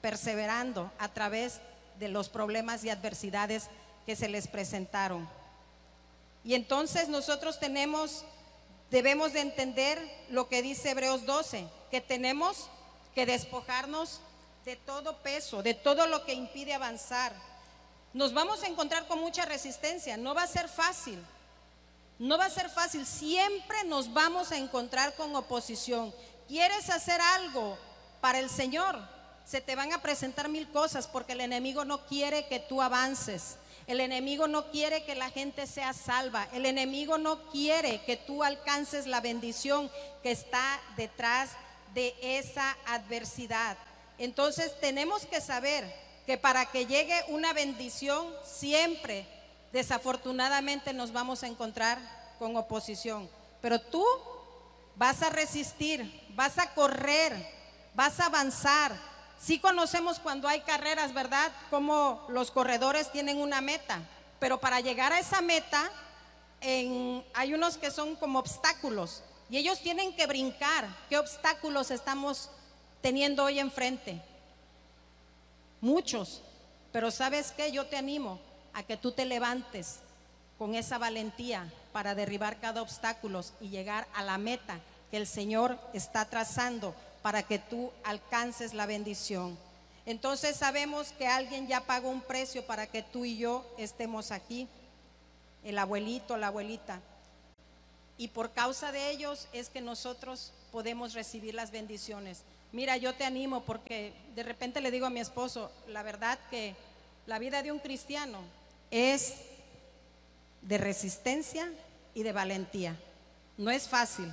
perseverando 0.00 0.90
a 0.98 1.08
través 1.08 1.54
de 1.54 1.75
los 2.00 2.28
problemas 2.28 2.84
y 2.84 2.90
adversidades 2.90 3.68
que 4.04 4.16
se 4.16 4.28
les 4.28 4.48
presentaron. 4.48 5.28
Y 6.44 6.54
entonces 6.54 7.08
nosotros 7.08 7.58
tenemos, 7.58 8.24
debemos 8.90 9.32
de 9.32 9.40
entender 9.40 10.00
lo 10.30 10.48
que 10.48 10.62
dice 10.62 10.90
Hebreos 10.90 11.26
12, 11.26 11.66
que 11.90 12.00
tenemos 12.00 12.68
que 13.14 13.26
despojarnos 13.26 14.20
de 14.64 14.76
todo 14.76 15.18
peso, 15.22 15.62
de 15.62 15.74
todo 15.74 16.06
lo 16.06 16.24
que 16.24 16.34
impide 16.34 16.74
avanzar, 16.74 17.32
nos 18.16 18.32
vamos 18.32 18.62
a 18.62 18.66
encontrar 18.66 19.06
con 19.06 19.20
mucha 19.20 19.44
resistencia, 19.44 20.16
no 20.16 20.34
va 20.34 20.44
a 20.44 20.46
ser 20.46 20.70
fácil. 20.70 21.22
No 22.18 22.38
va 22.38 22.46
a 22.46 22.50
ser 22.50 22.70
fácil, 22.70 23.04
siempre 23.04 23.84
nos 23.84 24.10
vamos 24.10 24.52
a 24.52 24.56
encontrar 24.56 25.14
con 25.16 25.36
oposición. 25.36 26.14
¿Quieres 26.48 26.88
hacer 26.88 27.20
algo 27.20 27.76
para 28.22 28.38
el 28.38 28.48
Señor? 28.48 28.98
Se 29.46 29.60
te 29.60 29.76
van 29.76 29.92
a 29.92 30.02
presentar 30.02 30.48
mil 30.48 30.68
cosas 30.70 31.06
porque 31.06 31.32
el 31.32 31.40
enemigo 31.40 31.84
no 31.84 32.04
quiere 32.06 32.46
que 32.46 32.58
tú 32.58 32.82
avances. 32.82 33.56
El 33.86 34.00
enemigo 34.00 34.48
no 34.48 34.72
quiere 34.72 35.04
que 35.04 35.14
la 35.14 35.30
gente 35.30 35.68
sea 35.68 35.92
salva. 35.92 36.48
El 36.52 36.66
enemigo 36.66 37.16
no 37.16 37.48
quiere 37.50 38.02
que 38.02 38.16
tú 38.16 38.42
alcances 38.42 39.06
la 39.06 39.20
bendición 39.20 39.88
que 40.24 40.32
está 40.32 40.80
detrás 40.96 41.50
de 41.94 42.16
esa 42.20 42.76
adversidad. 42.86 43.78
Entonces 44.18 44.78
tenemos 44.80 45.24
que 45.26 45.40
saber 45.40 45.84
que 46.26 46.36
para 46.36 46.66
que 46.66 46.86
llegue 46.86 47.14
una 47.28 47.52
bendición 47.52 48.26
siempre, 48.44 49.28
desafortunadamente, 49.72 50.92
nos 50.92 51.12
vamos 51.12 51.44
a 51.44 51.46
encontrar 51.46 52.00
con 52.40 52.56
oposición. 52.56 53.30
Pero 53.62 53.80
tú 53.80 54.04
vas 54.96 55.22
a 55.22 55.30
resistir, 55.30 56.26
vas 56.30 56.58
a 56.58 56.74
correr, 56.74 57.32
vas 57.94 58.18
a 58.18 58.26
avanzar. 58.26 59.15
Sí 59.38 59.58
conocemos 59.58 60.18
cuando 60.18 60.48
hay 60.48 60.60
carreras, 60.60 61.12
¿verdad? 61.12 61.52
Como 61.70 62.24
los 62.28 62.50
corredores 62.50 63.12
tienen 63.12 63.38
una 63.38 63.60
meta, 63.60 64.00
pero 64.38 64.58
para 64.58 64.80
llegar 64.80 65.12
a 65.12 65.18
esa 65.18 65.40
meta 65.40 65.90
hay 66.60 67.54
unos 67.54 67.76
que 67.76 67.90
son 67.90 68.16
como 68.16 68.38
obstáculos 68.38 69.22
y 69.50 69.58
ellos 69.58 69.80
tienen 69.80 70.14
que 70.16 70.26
brincar. 70.26 70.88
¿Qué 71.08 71.18
obstáculos 71.18 71.90
estamos 71.90 72.50
teniendo 73.02 73.44
hoy 73.44 73.58
enfrente? 73.58 74.22
muchos, 75.80 76.42
pero 76.92 77.10
sabes 77.10 77.52
qué, 77.52 77.70
yo 77.72 77.86
te 77.86 77.96
animo 77.96 78.40
a 78.72 78.82
que 78.82 78.96
tú 78.96 79.12
te 79.12 79.24
levantes 79.24 80.00
con 80.58 80.74
esa 80.74 80.98
valentía 80.98 81.70
para 81.92 82.14
derribar 82.14 82.58
cada 82.60 82.82
obstáculo 82.82 83.42
y 83.60 83.68
llegar 83.68 84.06
a 84.14 84.22
la 84.22 84.38
meta 84.38 84.80
que 85.10 85.16
el 85.16 85.26
Señor 85.26 85.78
está 85.92 86.24
trazando 86.24 86.94
para 87.26 87.42
que 87.42 87.58
tú 87.58 87.90
alcances 88.04 88.72
la 88.72 88.86
bendición. 88.86 89.58
Entonces 90.06 90.54
sabemos 90.54 91.10
que 91.10 91.26
alguien 91.26 91.66
ya 91.66 91.80
pagó 91.80 92.08
un 92.08 92.20
precio 92.20 92.64
para 92.64 92.86
que 92.86 93.02
tú 93.02 93.24
y 93.24 93.36
yo 93.36 93.66
estemos 93.78 94.30
aquí, 94.30 94.68
el 95.64 95.76
abuelito, 95.76 96.36
la 96.36 96.46
abuelita. 96.46 97.00
Y 98.16 98.28
por 98.28 98.52
causa 98.52 98.92
de 98.92 99.10
ellos 99.10 99.48
es 99.52 99.70
que 99.70 99.80
nosotros 99.80 100.52
podemos 100.70 101.14
recibir 101.14 101.54
las 101.54 101.72
bendiciones. 101.72 102.42
Mira, 102.70 102.96
yo 102.96 103.12
te 103.16 103.24
animo 103.24 103.64
porque 103.64 104.12
de 104.36 104.44
repente 104.44 104.80
le 104.80 104.92
digo 104.92 105.06
a 105.06 105.10
mi 105.10 105.18
esposo, 105.18 105.72
la 105.88 106.04
verdad 106.04 106.38
que 106.48 106.76
la 107.26 107.40
vida 107.40 107.64
de 107.64 107.72
un 107.72 107.80
cristiano 107.80 108.38
es 108.92 109.34
de 110.62 110.78
resistencia 110.78 111.72
y 112.14 112.22
de 112.22 112.30
valentía. 112.30 112.94
No 113.56 113.72
es 113.72 113.88
fácil, 113.88 114.32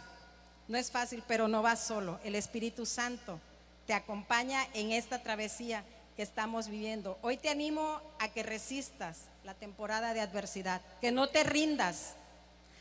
no 0.68 0.78
es 0.78 0.92
fácil, 0.92 1.24
pero 1.28 1.48
no 1.48 1.62
vas 1.62 1.84
solo. 1.84 2.20
El 2.24 2.36
Espíritu 2.36 2.86
Santo 2.86 3.40
te 3.86 3.94
acompaña 3.94 4.66
en 4.74 4.92
esta 4.92 5.22
travesía 5.22 5.84
que 6.16 6.24
estamos 6.24 6.68
viviendo. 6.68 7.18
Hoy 7.22 7.38
te 7.38 7.50
animo 7.50 8.02
a 8.20 8.30
que 8.30 8.44
resistas 8.44 9.26
la 9.44 9.54
temporada 9.54 10.14
de 10.14 10.22
adversidad, 10.22 10.82
que 11.02 11.12
no 11.12 11.30
te 11.30 11.44
rindas. 11.44 12.16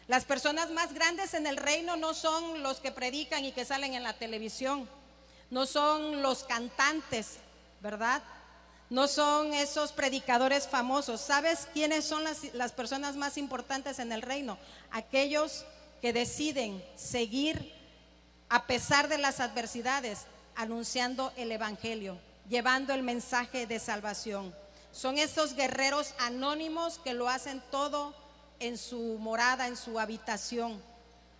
Las 0.07 0.25
personas 0.25 0.71
más 0.71 0.92
grandes 0.92 1.35
en 1.35 1.47
el 1.47 1.57
reino 1.57 1.97
no 1.97 2.14
son 2.14 2.62
los 2.62 2.81
que 2.81 2.92
predican 2.92 3.45
y 3.45 3.53
que 3.53 3.64
salen 3.64 3.95
en 3.95 4.03
la 4.03 4.14
televisión 4.14 4.88
no 5.53 5.66
son 5.66 6.23
los 6.23 6.45
cantantes, 6.45 7.37
¿verdad? 7.83 8.23
No 8.88 9.07
son 9.07 9.53
esos 9.53 9.92
predicadores 9.92 10.66
famosos. 10.66 11.21
¿Sabes 11.21 11.68
quiénes 11.75 12.07
son 12.07 12.25
las, 12.25 12.73
personas 12.73 13.16
más 13.16 13.37
importantes 13.37 13.99
en 13.99 14.12
el 14.12 14.23
reino? 14.23 14.57
Aquellos 14.90 15.66
que 15.66 15.66
deciden 16.12 16.83
seguir 16.97 17.73
a 18.49 18.67
pesar 18.67 19.09
de 19.09 19.19
las 19.19 19.41
adversidades, 19.41 20.27
anunciando 20.57 21.33
el 21.37 21.53
Evangelio, 21.53 22.19
llevando 22.49 22.93
el 22.93 23.03
mensaje 23.03 23.67
de 23.67 23.79
salvación. 23.79 24.55
Son 24.91 25.17
esos 25.17 25.55
guerreros 25.55 26.15
anónimos 26.19 26.99
que 26.99 27.15
lo 27.15 27.29
hacen 27.29 27.62
todo 27.71 28.15
en 28.59 28.77
su 28.77 29.17
morada, 29.19 29.69
en 29.69 29.77
su 29.77 29.99
habitación, 29.99 30.83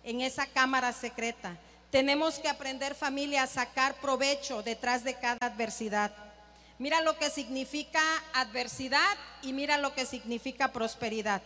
en 0.03 0.21
esa 0.21 0.47
cámara 0.47 0.91
secreta. 0.91 1.57
Tenemos 1.91 2.39
que 2.39 2.49
aprender 2.49 2.95
familia 2.95 3.43
a 3.43 3.47
sacar 3.47 3.93
provecho 3.95 4.63
detrás 4.63 5.03
de 5.03 5.13
cada 5.13 5.45
adversidad. 5.45 6.11
Mira 6.79 7.01
lo 7.01 7.17
que 7.17 7.29
significa 7.29 8.01
adversidad 8.33 9.17
y 9.43 9.53
mira 9.53 9.77
lo 9.77 9.93
que 9.93 10.05
significa 10.05 10.73
prosperidad. 10.73 11.43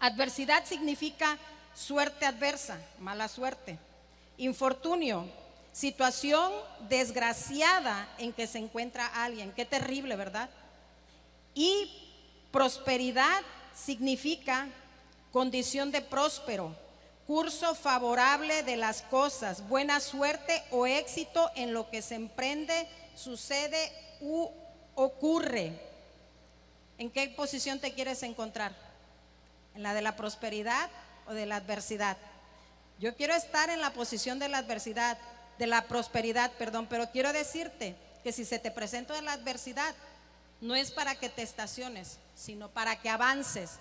Adversidad 0.00 0.64
significa 0.64 1.38
suerte 1.76 2.24
adversa, 2.24 2.78
mala 2.98 3.28
suerte. 3.28 3.78
Infortunio, 4.38 5.28
situación 5.72 6.52
desgraciada 6.88 8.08
en 8.18 8.32
que 8.32 8.46
se 8.46 8.58
encuentra 8.58 9.06
alguien. 9.06 9.52
Qué 9.52 9.66
terrible, 9.66 10.16
¿verdad? 10.16 10.48
Y 11.54 11.90
prosperidad 12.50 13.42
significa 13.74 14.68
condición 15.32 15.92
de 15.92 16.00
próspero, 16.00 16.74
curso 17.26 17.74
favorable 17.74 18.62
de 18.62 18.76
las 18.76 19.02
cosas, 19.02 19.68
buena 19.68 20.00
suerte 20.00 20.62
o 20.70 20.86
éxito 20.86 21.50
en 21.56 21.74
lo 21.74 21.90
que 21.90 22.00
se 22.00 22.14
emprende, 22.14 22.88
sucede 23.14 23.92
u 24.20 24.48
ocurre. 24.94 25.78
¿En 26.96 27.10
qué 27.10 27.28
posición 27.28 27.78
te 27.80 27.92
quieres 27.92 28.22
encontrar? 28.22 28.74
¿En 29.74 29.82
la 29.82 29.92
de 29.92 30.00
la 30.00 30.16
prosperidad 30.16 30.90
o 31.28 31.34
de 31.34 31.46
la 31.46 31.56
adversidad? 31.56 32.16
Yo 32.98 33.14
quiero 33.14 33.34
estar 33.34 33.70
en 33.70 33.80
la 33.80 33.92
posición 33.92 34.38
de 34.38 34.48
la 34.48 34.58
adversidad, 34.58 35.18
de 35.58 35.66
la 35.66 35.82
prosperidad, 35.86 36.52
perdón, 36.52 36.86
pero 36.88 37.10
quiero 37.10 37.32
decirte 37.32 37.94
que 38.22 38.32
si 38.32 38.44
se 38.44 38.58
te 38.58 38.70
presenta 38.70 39.20
la 39.22 39.32
adversidad, 39.32 39.94
no 40.60 40.74
es 40.74 40.90
para 40.90 41.14
que 41.14 41.28
te 41.28 41.42
estaciones, 41.42 42.18
sino 42.34 42.70
para 42.70 42.96
que 42.96 43.10
avances, 43.10 43.72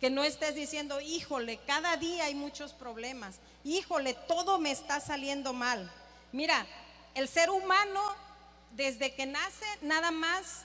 que 0.00 0.10
no 0.10 0.24
estés 0.24 0.54
diciendo, 0.54 1.00
híjole, 1.00 1.58
cada 1.66 1.96
día 1.96 2.24
hay 2.24 2.34
muchos 2.34 2.72
problemas, 2.72 3.36
híjole, 3.64 4.14
todo 4.14 4.58
me 4.58 4.70
está 4.70 4.98
saliendo 4.98 5.52
mal. 5.52 5.90
Mira, 6.32 6.66
el 7.14 7.28
ser 7.28 7.50
humano 7.50 8.00
desde 8.72 9.14
que 9.14 9.26
nace 9.26 9.66
nada 9.82 10.10
más 10.10 10.64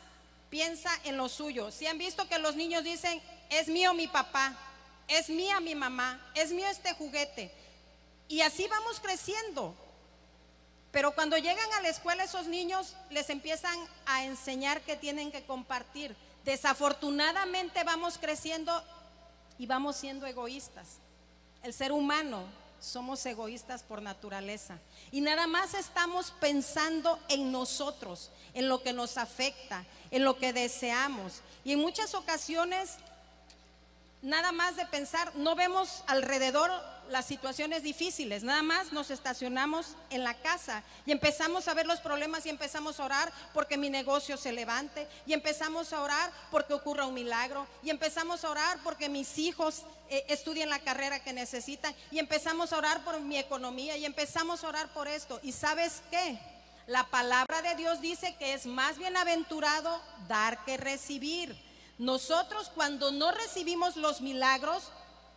piensa 0.50 0.92
en 1.04 1.18
lo 1.18 1.28
suyo. 1.28 1.72
Si 1.72 1.88
han 1.88 1.98
visto 1.98 2.28
que 2.28 2.40
los 2.40 2.56
niños 2.56 2.84
dicen, 2.84 3.22
es 3.50 3.68
mío 3.68 3.94
mi 3.94 4.08
papá, 4.08 4.56
es 5.08 5.30
mía 5.30 5.60
mi 5.60 5.76
mamá, 5.76 6.20
es 6.34 6.52
mío 6.52 6.68
este 6.68 6.94
juguete. 6.94 7.52
Y 8.28 8.42
así 8.42 8.68
vamos 8.68 9.00
creciendo. 9.00 9.76
Pero 10.92 11.14
cuando 11.14 11.38
llegan 11.38 11.74
a 11.74 11.82
la 11.82 11.90
escuela 11.90 12.24
esos 12.24 12.48
niños 12.48 12.96
les 13.10 13.30
empiezan 13.30 13.78
a 14.06 14.24
enseñar 14.24 14.82
que 14.82 14.96
tienen 14.96 15.32
que 15.32 15.44
compartir. 15.44 16.16
Desafortunadamente 16.46 17.84
vamos 17.84 18.18
creciendo 18.18 18.84
y 19.58 19.66
vamos 19.66 19.98
siendo 19.98 20.26
egoístas. 20.26 21.00
El 21.64 21.74
ser 21.74 21.92
humano 21.92 22.46
somos 22.80 23.26
egoístas 23.26 23.84
por 23.84 24.02
naturaleza. 24.02 24.80
Y 25.12 25.22
nada 25.22 25.48
más 25.48 25.74
estamos 25.74 26.32
pensando 26.40 27.20
en 27.30 27.52
nosotros, 27.52 28.32
en 28.54 28.70
lo 28.70 28.82
que 28.82 28.94
nos 28.94 29.18
afecta, 29.18 29.86
en 30.12 30.24
lo 30.24 30.38
que 30.38 30.54
deseamos. 30.54 31.42
Y 31.64 31.74
en 31.74 31.80
muchas 31.80 32.14
ocasiones, 32.14 32.98
nada 34.26 34.52
más 34.52 34.76
de 34.76 34.86
pensar, 34.88 35.32
no 35.36 35.56
vemos 35.56 36.04
alrededor 36.08 36.72
las 37.10 37.26
situaciones 37.26 37.84
difíciles, 37.84 38.42
nada 38.42 38.64
más 38.64 38.92
nos 38.92 39.12
estacionamos 39.12 39.96
en 40.10 40.24
la 40.24 40.34
casa 40.34 40.82
y 41.06 41.12
empezamos 41.12 41.68
a 41.68 41.76
ver 41.76 41.86
los 41.86 42.00
problemas 42.00 42.44
y 42.48 42.50
empezamos 42.50 43.00
a 43.00 43.06
orar 43.06 43.32
porque 43.54 43.78
mi 43.78 43.92
negocio 43.92 44.36
se 44.36 44.52
levante 44.52 45.08
y 45.28 45.34
empezamos 45.34 45.94
a 45.94 46.02
orar 46.02 46.32
porque 46.50 46.74
ocurra 46.74 47.06
un 47.06 47.14
milagro 47.14 47.68
y 47.84 47.92
empezamos 47.92 48.44
a 48.44 48.50
orar 48.50 48.80
porque 48.84 49.10
mis 49.10 49.38
hijos 49.38 49.84
eh, 50.10 50.26
estudien 50.30 50.70
la 50.70 50.80
carrera 50.80 51.24
que 51.24 51.32
necesitan 51.32 51.94
y 52.10 52.18
empezamos 52.18 52.74
a 52.74 52.80
orar 52.80 53.04
por 53.04 53.20
mi 53.20 53.38
economía 53.38 53.96
y 53.96 54.06
empezamos 54.06 54.64
a 54.64 54.70
orar 54.70 54.88
por 54.90 55.08
esto. 55.08 55.40
¿Y 55.44 55.52
sabes 55.52 56.02
qué? 56.10 56.40
La 56.88 57.06
palabra 57.06 57.62
de 57.62 57.76
Dios 57.76 58.02
dice 58.02 58.36
que 58.40 58.56
es 58.56 58.66
más 58.66 58.98
bienaventurado 58.98 60.02
dar 60.28 60.66
que 60.66 60.78
recibir. 60.78 61.56
Nosotros 61.98 62.72
cuando 62.74 63.12
no 63.12 63.32
recibimos 63.32 63.96
los 63.96 64.22
milagros, 64.22 64.84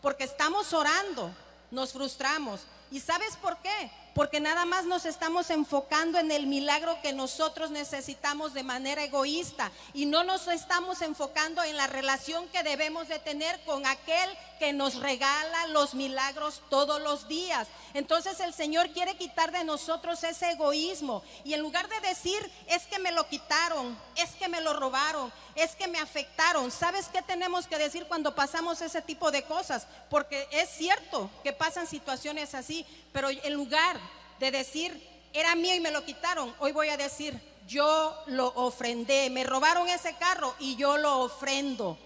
porque 0.02 0.24
estamos 0.24 0.72
orando, 0.72 1.32
nos 1.70 1.92
frustramos. 1.92 2.62
¿Y 2.90 3.00
sabes 3.00 3.36
por 3.36 3.56
qué? 3.58 3.90
Porque 4.18 4.40
nada 4.40 4.64
más 4.64 4.84
nos 4.84 5.06
estamos 5.06 5.48
enfocando 5.48 6.18
en 6.18 6.32
el 6.32 6.48
milagro 6.48 7.00
que 7.02 7.12
nosotros 7.12 7.70
necesitamos 7.70 8.52
de 8.52 8.64
manera 8.64 9.04
egoísta 9.04 9.70
y 9.94 10.06
no 10.06 10.24
nos 10.24 10.48
estamos 10.48 11.02
enfocando 11.02 11.62
en 11.62 11.76
la 11.76 11.86
relación 11.86 12.48
que 12.48 12.64
debemos 12.64 13.06
de 13.06 13.20
tener 13.20 13.60
con 13.60 13.86
aquel 13.86 14.28
que 14.58 14.72
nos 14.72 14.96
regala 14.96 15.68
los 15.68 15.94
milagros 15.94 16.62
todos 16.68 17.00
los 17.00 17.28
días. 17.28 17.68
Entonces 17.94 18.40
el 18.40 18.52
Señor 18.52 18.90
quiere 18.90 19.16
quitar 19.16 19.52
de 19.52 19.62
nosotros 19.62 20.24
ese 20.24 20.50
egoísmo 20.50 21.22
y 21.44 21.54
en 21.54 21.60
lugar 21.60 21.88
de 21.88 22.00
decir 22.00 22.38
es 22.66 22.88
que 22.88 22.98
me 22.98 23.12
lo 23.12 23.28
quitaron, 23.28 23.96
es 24.16 24.30
que 24.30 24.48
me 24.48 24.60
lo 24.60 24.72
robaron, 24.72 25.32
es 25.54 25.76
que 25.76 25.86
me 25.86 25.98
afectaron, 25.98 26.70
¿sabes 26.70 27.06
qué 27.06 27.22
tenemos 27.22 27.66
que 27.66 27.78
decir 27.78 28.06
cuando 28.06 28.34
pasamos 28.34 28.82
ese 28.82 29.00
tipo 29.00 29.30
de 29.30 29.44
cosas? 29.44 29.86
Porque 30.10 30.48
es 30.50 30.68
cierto 30.70 31.30
que 31.42 31.52
pasan 31.52 31.86
situaciones 31.86 32.54
así, 32.54 32.84
pero 33.12 33.28
en 33.30 33.54
lugar 33.54 33.98
de 34.38 34.50
decir 34.50 35.06
era 35.32 35.54
mío 35.54 35.74
y 35.74 35.80
me 35.80 35.90
lo 35.90 36.04
quitaron, 36.04 36.54
hoy 36.58 36.72
voy 36.72 36.88
a 36.88 36.96
decir 36.96 37.38
yo 37.68 38.16
lo 38.26 38.46
ofrendé, 38.56 39.28
me 39.28 39.44
robaron 39.44 39.88
ese 39.88 40.14
carro 40.16 40.54
y 40.58 40.74
yo 40.76 40.96
lo 40.96 41.20
ofrendo. 41.20 41.98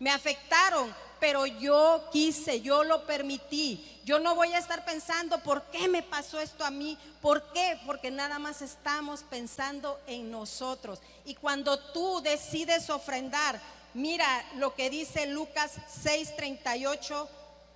Me 0.00 0.10
afectaron, 0.10 0.92
pero 1.20 1.44
yo 1.46 2.08
quise, 2.10 2.62
yo 2.62 2.82
lo 2.82 3.04
permití. 3.04 4.00
Yo 4.04 4.18
no 4.18 4.34
voy 4.34 4.52
a 4.54 4.58
estar 4.58 4.84
pensando, 4.84 5.38
¿por 5.42 5.62
qué 5.64 5.86
me 5.86 6.02
pasó 6.02 6.40
esto 6.40 6.64
a 6.64 6.70
mí? 6.70 6.98
¿Por 7.20 7.42
qué? 7.52 7.78
Porque 7.86 8.10
nada 8.10 8.38
más 8.38 8.62
estamos 8.62 9.22
pensando 9.22 10.00
en 10.06 10.30
nosotros. 10.30 10.98
Y 11.26 11.34
cuando 11.34 11.78
tú 11.78 12.20
decides 12.22 12.88
ofrendar, 12.88 13.60
mira 13.94 14.26
lo 14.56 14.74
que 14.74 14.88
dice 14.88 15.26
Lucas 15.26 15.72
6:38, 16.02 17.28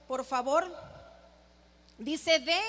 por 0.08 0.24
favor. 0.24 0.95
Dice, 1.98 2.40
den 2.40 2.62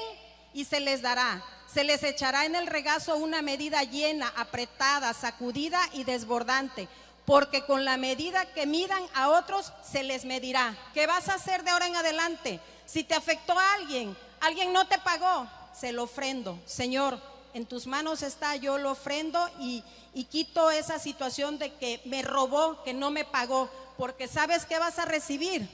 y 0.54 0.66
se 0.66 0.80
les 0.80 1.02
dará. 1.02 1.44
Se 1.72 1.84
les 1.84 2.04
echará 2.04 2.46
en 2.46 2.56
el 2.56 2.68
regazo 2.68 3.18
una 3.18 3.42
medida 3.42 3.84
llena, 3.84 4.32
apretada, 4.36 5.14
sacudida 5.14 5.82
y 5.94 6.04
desbordante 6.04 6.88
porque 7.28 7.66
con 7.66 7.84
la 7.84 7.98
medida 7.98 8.46
que 8.54 8.66
midan 8.66 9.04
a 9.14 9.28
otros 9.28 9.74
se 9.84 10.02
les 10.02 10.24
medirá. 10.24 10.78
¿Qué 10.94 11.06
vas 11.08 11.28
a 11.28 11.34
hacer 11.34 11.62
de 11.62 11.72
ahora 11.72 11.86
en 11.86 11.98
adelante? 11.98 12.62
Si 12.86 13.04
te 13.04 13.16
afectó 13.16 13.60
a 13.60 13.74
alguien, 13.74 14.16
alguien 14.40 14.72
no 14.72 14.88
te 14.88 14.98
pagó, 14.98 15.46
se 15.78 15.92
lo 15.92 16.04
ofrendo. 16.04 16.58
Señor, 16.66 17.22
en 17.54 17.66
tus 17.66 17.86
manos 17.86 18.22
está, 18.22 18.56
yo 18.56 18.78
lo 18.78 18.92
ofrendo 18.92 19.46
y, 19.60 19.84
y 20.14 20.24
quito 20.24 20.72
esa 20.72 21.00
situación 21.00 21.60
de 21.60 21.74
que 21.74 22.02
me 22.06 22.22
robó, 22.22 22.82
que 22.86 22.94
no 22.94 23.12
me 23.12 23.26
pagó, 23.26 23.70
porque 23.98 24.30
sabes 24.30 24.66
que 24.66 24.80
vas 24.80 24.98
a 24.98 25.04
recibir 25.04 25.68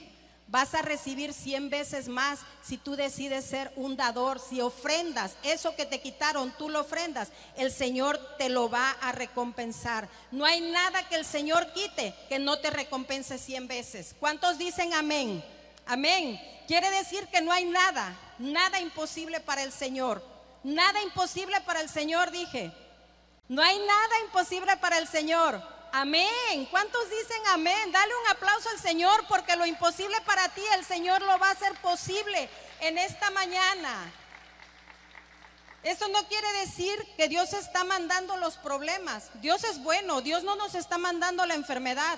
Vas 0.54 0.76
a 0.76 0.84
recibir 0.84 1.34
cien 1.34 1.72
veces 1.72 2.08
más 2.08 2.42
si 2.62 2.78
tú 2.78 2.96
decides 2.96 3.44
ser 3.44 3.74
un 3.76 3.98
dador, 3.98 4.40
si 4.40 4.62
ofrendas, 4.62 5.34
eso 5.42 5.76
que 5.76 5.88
te 5.88 6.00
quitaron, 6.00 6.54
tú 6.60 6.70
lo 6.70 6.82
ofrendas, 6.82 7.30
el 7.58 7.72
Señor 7.72 8.20
te 8.38 8.50
lo 8.50 8.70
va 8.70 8.92
a 9.02 9.14
recompensar. 9.14 10.08
No 10.30 10.46
hay 10.46 10.62
nada 10.62 11.10
que 11.10 11.16
el 11.16 11.26
Señor 11.26 11.74
quite 11.74 12.14
que 12.30 12.38
no 12.38 12.60
te 12.60 12.70
recompense 12.70 13.40
cien 13.40 13.68
veces. 13.68 14.14
¿Cuántos 14.20 14.60
dicen 14.60 14.94
amén? 14.94 15.44
Amén. 15.88 16.40
Quiere 16.68 16.92
decir 16.92 17.26
que 17.30 17.42
no 17.42 17.52
hay 17.52 17.66
nada, 17.66 18.16
nada 18.38 18.80
imposible 18.80 19.40
para 19.40 19.64
el 19.64 19.72
Señor. 19.72 20.24
Nada 20.62 21.02
imposible 21.02 21.62
para 21.62 21.82
el 21.82 21.90
Señor, 21.90 22.30
dije. 22.30 22.72
No 23.48 23.64
hay 23.64 23.80
nada 23.80 24.20
imposible 24.24 24.78
para 24.78 25.00
el 25.00 25.08
Señor. 25.08 25.64
Amén. 25.96 26.66
¿Cuántos 26.72 27.08
dicen 27.08 27.38
amén? 27.50 27.92
Dale 27.92 28.12
un 28.24 28.32
aplauso 28.32 28.68
al 28.70 28.80
Señor 28.80 29.26
porque 29.28 29.56
lo 29.56 29.64
imposible 29.64 30.20
para 30.22 30.50
ti 30.50 30.64
el 30.76 30.84
Señor 30.84 31.22
lo 31.22 31.38
va 31.38 31.50
a 31.50 31.52
hacer 31.52 31.72
posible 31.82 32.50
en 32.80 32.98
esta 32.98 33.30
mañana. 33.30 34.12
Eso 35.84 36.08
no 36.08 36.28
quiere 36.28 36.52
decir 36.54 36.98
que 37.16 37.28
Dios 37.28 37.54
está 37.54 37.84
mandando 37.84 38.38
los 38.38 38.58
problemas. 38.58 39.30
Dios 39.36 39.64
es 39.66 39.84
bueno. 39.84 40.22
Dios 40.22 40.44
no 40.44 40.56
nos 40.56 40.74
está 40.74 40.98
mandando 40.98 41.46
la 41.46 41.54
enfermedad. 41.54 42.18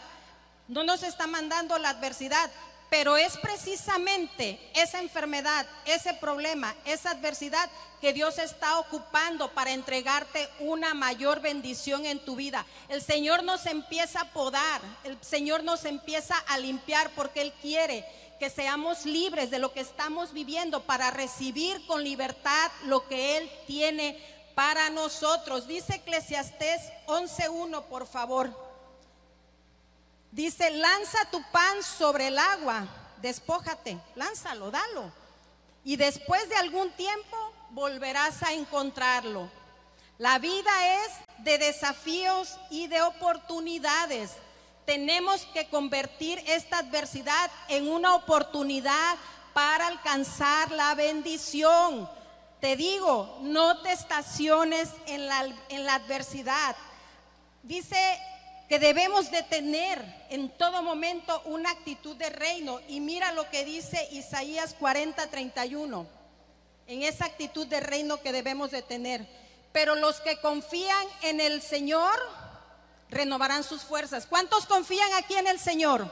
No 0.69 0.85
nos 0.85 1.03
está 1.03 1.27
mandando 1.27 1.77
la 1.77 1.89
adversidad. 1.89 2.49
Pero 2.97 3.17
es 3.17 3.35
precisamente 3.35 4.57
esa 4.73 5.01
enfermedad, 5.01 5.65
ese 5.83 6.13
problema, 6.13 6.73
esa 6.85 7.11
adversidad 7.11 7.69
que 7.99 8.13
Dios 8.13 8.37
está 8.37 8.79
ocupando 8.79 9.51
para 9.51 9.73
entregarte 9.73 10.47
una 10.61 10.93
mayor 10.93 11.41
bendición 11.41 12.05
en 12.05 12.19
tu 12.19 12.37
vida. 12.37 12.65
El 12.87 13.01
Señor 13.01 13.43
nos 13.43 13.65
empieza 13.65 14.21
a 14.21 14.31
podar, 14.31 14.79
el 15.03 15.21
Señor 15.21 15.65
nos 15.65 15.83
empieza 15.83 16.37
a 16.47 16.57
limpiar 16.57 17.11
porque 17.15 17.41
Él 17.41 17.51
quiere 17.61 18.05
que 18.39 18.49
seamos 18.49 19.05
libres 19.05 19.51
de 19.51 19.59
lo 19.59 19.73
que 19.73 19.81
estamos 19.81 20.31
viviendo 20.31 20.83
para 20.83 21.11
recibir 21.11 21.85
con 21.87 22.01
libertad 22.01 22.71
lo 22.85 23.05
que 23.09 23.35
Él 23.35 23.51
tiene 23.67 24.17
para 24.55 24.89
nosotros. 24.89 25.67
Dice 25.67 25.95
Eclesiastés 25.95 26.79
11.1, 27.07 27.83
por 27.87 28.07
favor. 28.07 28.64
Dice, 30.35 30.69
lanza 30.69 31.23
tu 31.31 31.41
pan 31.43 31.81
sobre 31.81 32.27
el 32.27 32.37
agua, 32.37 32.85
despójate, 33.21 33.97
lánzalo, 34.15 34.69
dalo. 34.69 35.09
Y 35.85 35.95
después 35.95 36.49
de 36.49 36.57
algún 36.57 36.91
tiempo 36.91 37.37
volverás 37.69 38.43
a 38.43 38.51
encontrarlo. 38.51 39.49
La 40.17 40.37
vida 40.39 41.05
es 41.05 41.11
de 41.45 41.57
desafíos 41.57 42.57
y 42.69 42.87
de 42.87 43.01
oportunidades. 43.01 44.31
Tenemos 44.85 45.45
que 45.53 45.69
convertir 45.69 46.43
esta 46.47 46.79
adversidad 46.79 47.49
en 47.69 47.89
una 47.89 48.13
oportunidad 48.15 49.15
para 49.53 49.87
alcanzar 49.87 50.69
la 50.71 50.95
bendición. 50.95 52.09
Te 52.59 52.75
digo, 52.75 53.37
no 53.39 53.81
te 53.83 53.93
estaciones 53.93 54.89
en 55.05 55.27
la, 55.27 55.45
en 55.69 55.85
la 55.85 55.95
adversidad. 55.95 56.75
Dice 57.63 58.19
que 58.67 58.79
debemos 58.79 59.29
de 59.31 59.43
tener 59.43 60.03
en 60.29 60.49
todo 60.49 60.81
momento 60.81 61.41
una 61.45 61.69
actitud 61.71 62.15
de 62.15 62.29
reino. 62.29 62.79
Y 62.87 62.99
mira 62.99 63.31
lo 63.31 63.49
que 63.49 63.63
dice 63.63 64.07
Isaías 64.11 64.75
40, 64.79 65.27
31, 65.27 66.07
en 66.87 67.03
esa 67.03 67.25
actitud 67.25 67.67
de 67.67 67.79
reino 67.79 68.21
que 68.21 68.31
debemos 68.31 68.71
de 68.71 68.81
tener. 68.81 69.27
Pero 69.71 69.95
los 69.95 70.19
que 70.21 70.39
confían 70.39 71.05
en 71.21 71.41
el 71.41 71.61
Señor 71.61 72.15
renovarán 73.09 73.63
sus 73.63 73.83
fuerzas. 73.83 74.25
¿Cuántos 74.25 74.65
confían 74.65 75.13
aquí 75.13 75.35
en 75.35 75.47
el 75.47 75.59
Señor? 75.59 76.09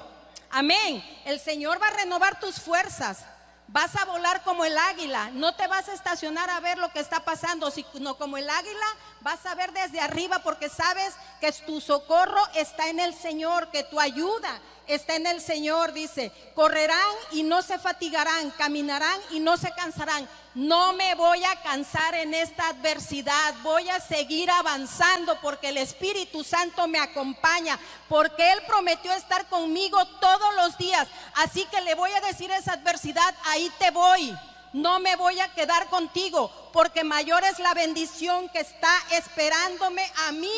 Amén. 0.51 1.03
El 1.25 1.39
Señor 1.39 1.81
va 1.81 1.87
a 1.87 1.97
renovar 1.97 2.39
tus 2.39 2.59
fuerzas. 2.59 3.25
Vas 3.67 3.95
a 3.95 4.05
volar 4.05 4.43
como 4.43 4.65
el 4.65 4.77
águila, 4.77 5.31
no 5.31 5.55
te 5.55 5.65
vas 5.67 5.87
a 5.87 5.93
estacionar 5.93 6.49
a 6.49 6.59
ver 6.59 6.77
lo 6.77 6.91
que 6.91 6.99
está 6.99 7.23
pasando, 7.23 7.71
sino 7.71 8.17
como 8.17 8.37
el 8.37 8.47
águila 8.47 8.85
vas 9.23 9.45
a 9.45 9.55
ver 9.55 9.71
desde 9.71 9.99
arriba 9.99 10.39
porque 10.39 10.69
sabes 10.69 11.15
que 11.39 11.51
tu 11.51 11.81
socorro 11.81 12.41
está 12.53 12.89
en 12.89 12.99
el 12.99 13.13
Señor, 13.13 13.71
que 13.71 13.83
tu 13.83 13.99
ayuda 13.99 14.59
está 14.85 15.15
en 15.15 15.25
el 15.25 15.39
Señor, 15.39 15.93
dice, 15.93 16.31
correrán 16.55 16.99
y 17.31 17.43
no 17.43 17.61
se 17.61 17.79
fatigarán, 17.79 18.51
caminarán 18.51 19.19
y 19.31 19.39
no 19.39 19.55
se 19.55 19.71
cansarán. 19.71 20.27
No 20.55 20.93
me 20.93 21.15
voy 21.15 21.43
a 21.45 21.55
cansar 21.61 22.13
en 22.15 22.33
esta 22.33 22.67
adversidad, 22.67 23.55
voy 23.63 23.89
a 23.89 24.01
seguir 24.01 24.51
avanzando 24.51 25.39
porque 25.41 25.69
el 25.69 25.77
Espíritu 25.77 26.43
Santo 26.43 26.87
me 26.87 26.99
acompaña, 26.99 27.79
porque 28.09 28.51
Él 28.51 28.59
prometió 28.67 29.13
estar 29.13 29.47
conmigo 29.47 30.05
todos 30.19 30.53
los 30.55 30.77
días. 30.77 31.07
Así 31.35 31.65
que 31.71 31.81
le 31.81 31.95
voy 31.95 32.11
a 32.11 32.21
decir 32.21 32.51
esa 32.51 32.73
adversidad, 32.73 33.33
ahí 33.45 33.71
te 33.79 33.89
voy 33.89 34.37
no 34.73 34.99
me 34.99 35.15
voy 35.15 35.39
a 35.39 35.53
quedar 35.53 35.87
contigo, 35.87 36.51
porque 36.73 37.03
mayor 37.03 37.43
es 37.43 37.59
la 37.59 37.73
bendición 37.73 38.49
que 38.49 38.59
está 38.59 38.91
esperándome 39.11 40.03
a 40.27 40.31
mí, 40.31 40.51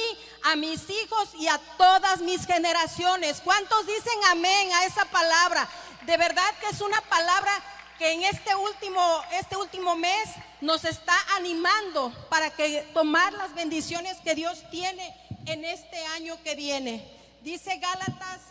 a 0.44 0.56
mis 0.56 0.90
hijos 0.90 1.30
y 1.38 1.48
a 1.48 1.60
todas 1.78 2.22
mis 2.22 2.46
generaciones. 2.46 3.42
¿Cuántos 3.44 3.86
dicen 3.86 4.20
amén 4.30 4.72
a 4.74 4.86
esa 4.86 5.06
palabra? 5.06 5.68
De 6.06 6.16
verdad 6.18 6.50
que 6.62 6.68
es 6.68 6.82
una 6.82 7.02
palabra 7.02 7.52
que 8.00 8.14
en 8.14 8.24
este 8.24 8.56
último, 8.56 9.22
este 9.34 9.58
último 9.58 9.96
mes 9.96 10.30
nos 10.62 10.86
está 10.86 11.16
animando 11.36 12.12
para 12.30 12.50
que 12.50 12.82
tomar 12.94 13.34
las 13.34 13.54
bendiciones 13.54 14.18
que 14.22 14.36
Dios 14.36 14.64
tiene 14.72 15.16
en 15.46 15.66
este 15.66 16.06
año 16.08 16.42
que 16.44 16.56
viene. 16.56 17.06
Dice 17.42 17.78
Gálatas, 17.78 18.42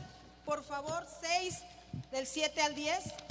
por 0.45 0.63
favor, 0.63 1.07
6 1.21 1.59
del 2.11 2.27
7 2.27 2.63
al 2.63 2.75
10. 2.75 3.24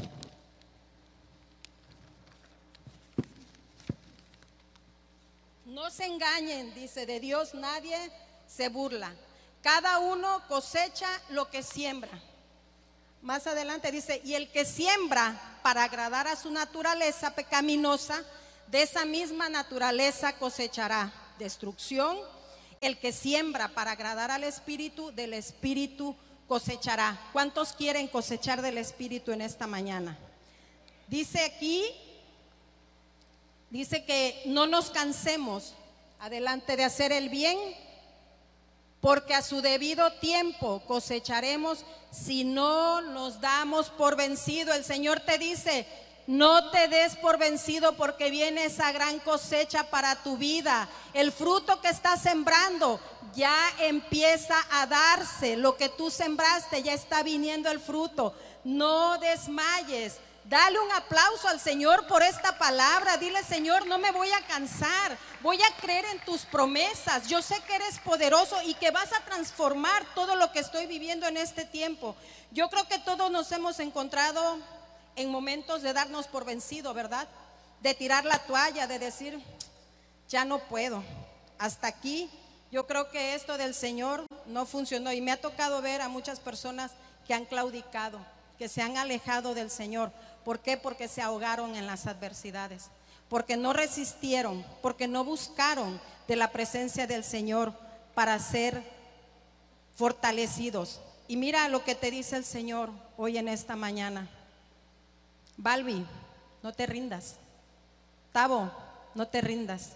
No 5.65 5.89
se 5.89 6.05
engañen, 6.05 6.73
dice, 6.73 7.05
de 7.05 7.19
Dios 7.19 7.53
nadie 7.53 7.97
se 8.47 8.69
burla. 8.69 9.13
Cada 9.61 9.99
uno 9.99 10.41
cosecha 10.47 11.07
lo 11.29 11.49
que 11.49 11.63
siembra. 11.63 12.11
Más 13.21 13.47
adelante 13.47 13.91
dice, 13.91 14.21
y 14.25 14.33
el 14.33 14.51
que 14.51 14.65
siembra 14.65 15.59
para 15.63 15.85
agradar 15.85 16.27
a 16.27 16.35
su 16.35 16.51
naturaleza 16.51 17.33
pecaminosa, 17.33 18.23
de 18.67 18.81
esa 18.81 19.05
misma 19.05 19.47
naturaleza 19.49 20.33
cosechará 20.33 21.13
destrucción. 21.39 22.17
El 22.81 22.99
que 22.99 23.13
siembra 23.13 23.69
para 23.69 23.91
agradar 23.91 24.31
al 24.31 24.43
Espíritu, 24.43 25.11
del 25.13 25.33
Espíritu 25.33 26.17
cosechará. 26.47 27.17
¿Cuántos 27.31 27.71
quieren 27.71 28.09
cosechar 28.09 28.61
del 28.61 28.77
Espíritu 28.77 29.31
en 29.31 29.41
esta 29.41 29.67
mañana? 29.67 30.17
Dice 31.07 31.45
aquí, 31.45 31.85
dice 33.73 34.05
que 34.05 34.43
no 34.45 34.67
nos 34.67 34.91
cansemos 34.91 35.73
adelante 36.19 36.77
de 36.77 36.83
hacer 36.83 37.11
el 37.11 37.29
bien, 37.29 37.57
porque 39.01 39.33
a 39.33 39.41
su 39.41 39.61
debido 39.61 40.13
tiempo 40.13 40.83
cosecharemos 40.85 41.83
si 42.11 42.43
no 42.43 43.01
nos 43.01 43.41
damos 43.41 43.89
por 43.89 44.15
vencido. 44.15 44.75
El 44.75 44.85
Señor 44.85 45.21
te 45.21 45.39
dice, 45.39 45.87
no 46.27 46.69
te 46.69 46.87
des 46.87 47.15
por 47.15 47.39
vencido 47.39 47.97
porque 47.97 48.29
viene 48.29 48.65
esa 48.65 48.91
gran 48.91 49.19
cosecha 49.19 49.89
para 49.89 50.21
tu 50.21 50.37
vida. 50.37 50.87
El 51.15 51.31
fruto 51.31 51.81
que 51.81 51.89
estás 51.89 52.21
sembrando 52.21 52.99
ya 53.33 53.57
empieza 53.79 54.55
a 54.71 54.85
darse. 54.85 55.57
Lo 55.57 55.77
que 55.77 55.89
tú 55.89 56.11
sembraste 56.11 56.83
ya 56.83 56.93
está 56.93 57.23
viniendo 57.23 57.71
el 57.71 57.79
fruto. 57.79 58.35
No 58.63 59.17
desmayes. 59.17 60.19
Dale 60.45 60.79
un 60.79 60.91
aplauso 60.91 61.47
al 61.47 61.59
Señor 61.59 62.05
por 62.07 62.21
esta 62.21 62.57
palabra. 62.57 63.17
Dile, 63.17 63.43
Señor, 63.43 63.87
no 63.87 63.97
me 63.97 64.11
voy 64.11 64.29
a 64.31 64.45
cansar. 64.45 65.17
Voy 65.41 65.61
a 65.61 65.75
creer 65.81 66.05
en 66.05 66.19
tus 66.25 66.45
promesas. 66.45 67.27
Yo 67.27 67.41
sé 67.41 67.61
que 67.61 67.75
eres 67.75 67.99
poderoso 67.99 68.61
y 68.63 68.73
que 68.73 68.91
vas 68.91 69.13
a 69.13 69.21
transformar 69.21 70.05
todo 70.13 70.35
lo 70.35 70.51
que 70.51 70.59
estoy 70.59 70.85
viviendo 70.85 71.27
en 71.27 71.37
este 71.37 71.65
tiempo. 71.65 72.15
Yo 72.51 72.69
creo 72.69 72.87
que 72.87 72.99
todos 72.99 73.31
nos 73.31 73.51
hemos 73.51 73.79
encontrado 73.79 74.59
en 75.15 75.31
momentos 75.31 75.81
de 75.81 75.93
darnos 75.93 76.27
por 76.27 76.45
vencido, 76.45 76.93
¿verdad? 76.93 77.27
De 77.81 77.93
tirar 77.93 78.25
la 78.25 78.39
toalla, 78.39 78.85
de 78.87 78.99
decir, 78.99 79.41
ya 80.27 80.43
no 80.43 80.59
puedo. 80.59 81.03
Hasta 81.57 81.87
aquí 81.87 82.29
yo 82.71 82.85
creo 82.87 83.09
que 83.09 83.35
esto 83.35 83.57
del 83.57 83.73
Señor 83.75 84.25
no 84.45 84.65
funcionó 84.65 85.13
y 85.13 85.21
me 85.21 85.31
ha 85.31 85.39
tocado 85.39 85.81
ver 85.81 86.01
a 86.01 86.09
muchas 86.09 86.39
personas 86.39 86.91
que 87.27 87.33
han 87.33 87.45
claudicado, 87.45 88.19
que 88.57 88.67
se 88.67 88.81
han 88.81 88.97
alejado 88.97 89.53
del 89.53 89.69
Señor. 89.69 90.11
¿Por 90.43 90.59
qué? 90.59 90.77
Porque 90.77 91.07
se 91.07 91.21
ahogaron 91.21 91.75
en 91.75 91.87
las 91.87 92.05
adversidades, 92.07 92.89
porque 93.29 93.57
no 93.57 93.73
resistieron, 93.73 94.65
porque 94.81 95.07
no 95.07 95.23
buscaron 95.23 95.99
de 96.27 96.35
la 96.35 96.51
presencia 96.51 97.07
del 97.07 97.23
Señor 97.23 97.73
para 98.13 98.37
ser 98.39 98.83
fortalecidos. 99.95 101.01
Y 101.27 101.37
mira 101.37 101.69
lo 101.69 101.83
que 101.83 101.95
te 101.95 102.11
dice 102.11 102.35
el 102.35 102.45
Señor 102.45 102.89
hoy 103.17 103.37
en 103.37 103.47
esta 103.47 103.75
mañana. 103.75 104.27
Balbi, 105.57 106.05
no 106.61 106.73
te 106.73 106.85
rindas. 106.85 107.35
Tavo, 108.31 108.71
no 109.15 109.27
te 109.27 109.41
rindas. 109.41 109.93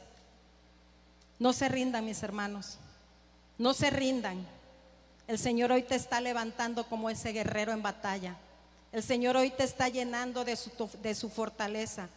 No 1.40 1.54
se 1.54 1.68
rindan, 1.68 2.06
mis 2.06 2.24
hermanos. 2.24 2.78
No 3.58 3.74
se 3.74 3.90
rindan. 3.90 4.46
El 5.28 5.38
Señor 5.38 5.72
hoy 5.72 5.84
te 5.84 5.96
está 5.96 6.22
levantando 6.22 6.88
como 6.88 7.10
ese 7.10 7.34
guerrero 7.34 7.72
en 7.72 7.82
batalla. 7.82 8.38
El 8.98 9.04
Señor 9.04 9.38
hoy 9.38 9.52
te 9.52 9.64
está 9.64 9.90
llenando 9.90 10.44
de 10.44 10.56
su, 10.56 11.30
fortaleza. 11.30 12.10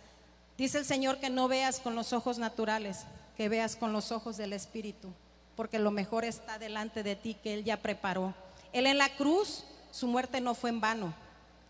Dice 0.57 0.79
el 0.79 0.87
Señor 0.87 1.19
que 1.19 1.29
no 1.29 1.47
veas 1.47 1.79
con 1.79 1.95
los 1.95 2.15
ojos 2.15 2.39
naturales, 2.39 3.05
que 3.37 3.51
veas 3.51 3.77
con 3.77 3.93
los 3.93 4.13
ojos 4.13 4.39
del 4.39 4.55
Espíritu, 4.55 5.11
porque 5.57 5.79
lo 5.79 5.91
mejor 5.91 6.25
está 6.25 6.59
delante 6.59 7.03
de 7.03 7.17
ti 7.17 7.35
que 7.35 7.53
Él 7.53 7.65
ya 7.65 7.77
preparó. 7.77 8.33
Él 8.73 8.87
en 8.87 8.97
la 8.97 9.15
cruz, 9.15 9.65
su 9.91 10.07
muerte 10.07 10.41
no 10.41 10.55
fue 10.55 10.71
en 10.71 10.81
vano. 10.81 11.13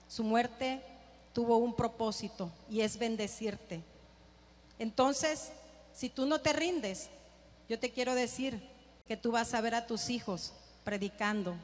Su 0.06 0.22
muerte 0.22 0.80
tuvo 1.32 1.56
un 1.56 1.74
propósito 1.74 2.48
y 2.70 2.82
es 2.82 2.96
bendecirte. 2.96 3.80
Entonces, 4.78 5.50
si 5.92 6.08
tú 6.08 6.24
no 6.24 6.40
te 6.40 6.52
rindes, 6.52 7.08
yo 7.68 7.80
te 7.80 7.90
quiero 7.90 8.14
decir 8.14 8.62
que 9.08 9.16
tú 9.16 9.32
vas 9.32 9.54
a 9.54 9.60
ver 9.60 9.74
a 9.74 9.88
tus 9.88 10.08
hijos 10.08 10.52
predicando, 10.84 11.56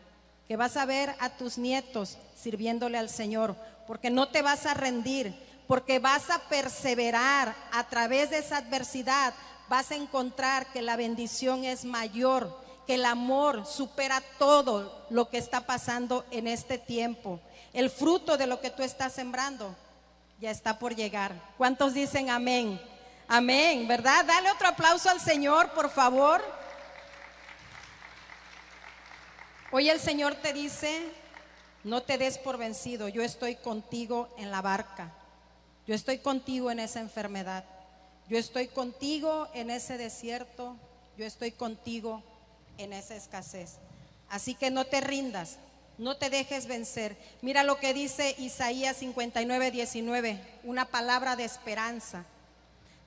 que 0.48 0.56
vas 0.56 0.76
a 0.76 0.84
ver 0.84 1.14
a 1.18 1.30
tus 1.30 1.58
nietos 1.58 2.18
sirviéndole 2.36 2.98
al 2.98 3.08
Señor, 3.08 3.56
porque 3.86 4.10
no 4.10 4.28
te 4.28 4.42
vas 4.42 4.66
a 4.66 4.74
rendir, 4.74 5.34
porque 5.66 5.98
vas 5.98 6.30
a 6.30 6.38
perseverar 6.48 7.54
a 7.72 7.84
través 7.88 8.30
de 8.30 8.38
esa 8.38 8.58
adversidad, 8.58 9.34
vas 9.68 9.90
a 9.90 9.96
encontrar 9.96 10.66
que 10.72 10.82
la 10.82 10.96
bendición 10.96 11.64
es 11.64 11.84
mayor, 11.84 12.56
que 12.86 12.94
el 12.94 13.04
amor 13.04 13.66
supera 13.66 14.22
todo 14.38 15.06
lo 15.10 15.28
que 15.28 15.38
está 15.38 15.62
pasando 15.66 16.24
en 16.30 16.46
este 16.46 16.78
tiempo. 16.78 17.40
El 17.72 17.90
fruto 17.90 18.36
de 18.36 18.46
lo 18.46 18.60
que 18.60 18.70
tú 18.70 18.82
estás 18.82 19.12
sembrando 19.12 19.74
ya 20.40 20.50
está 20.50 20.78
por 20.78 20.94
llegar. 20.94 21.32
¿Cuántos 21.58 21.94
dicen 21.94 22.30
amén? 22.30 22.80
Amén, 23.26 23.88
¿verdad? 23.88 24.24
Dale 24.24 24.52
otro 24.52 24.68
aplauso 24.68 25.10
al 25.10 25.20
Señor, 25.20 25.70
por 25.72 25.90
favor. 25.90 26.40
Hoy 29.72 29.90
el 29.90 29.98
Señor 29.98 30.36
te 30.36 30.52
dice, 30.52 31.02
no 31.82 32.00
te 32.04 32.18
des 32.18 32.38
por 32.38 32.56
vencido, 32.56 33.08
yo 33.08 33.22
estoy 33.22 33.56
contigo 33.56 34.28
en 34.38 34.52
la 34.52 34.62
barca, 34.62 35.12
yo 35.88 35.94
estoy 35.94 36.18
contigo 36.18 36.70
en 36.70 36.78
esa 36.78 37.00
enfermedad, 37.00 37.64
yo 38.28 38.38
estoy 38.38 38.68
contigo 38.68 39.48
en 39.54 39.70
ese 39.70 39.98
desierto, 39.98 40.76
yo 41.18 41.26
estoy 41.26 41.50
contigo 41.50 42.22
en 42.78 42.92
esa 42.92 43.16
escasez. 43.16 43.78
Así 44.28 44.54
que 44.54 44.70
no 44.70 44.84
te 44.84 45.00
rindas, 45.00 45.58
no 45.98 46.16
te 46.16 46.30
dejes 46.30 46.68
vencer. 46.68 47.16
Mira 47.42 47.64
lo 47.64 47.80
que 47.80 47.92
dice 47.92 48.36
Isaías 48.38 48.98
59, 48.98 49.72
19, 49.72 50.40
una 50.62 50.84
palabra 50.84 51.34
de 51.34 51.44
esperanza. 51.44 52.24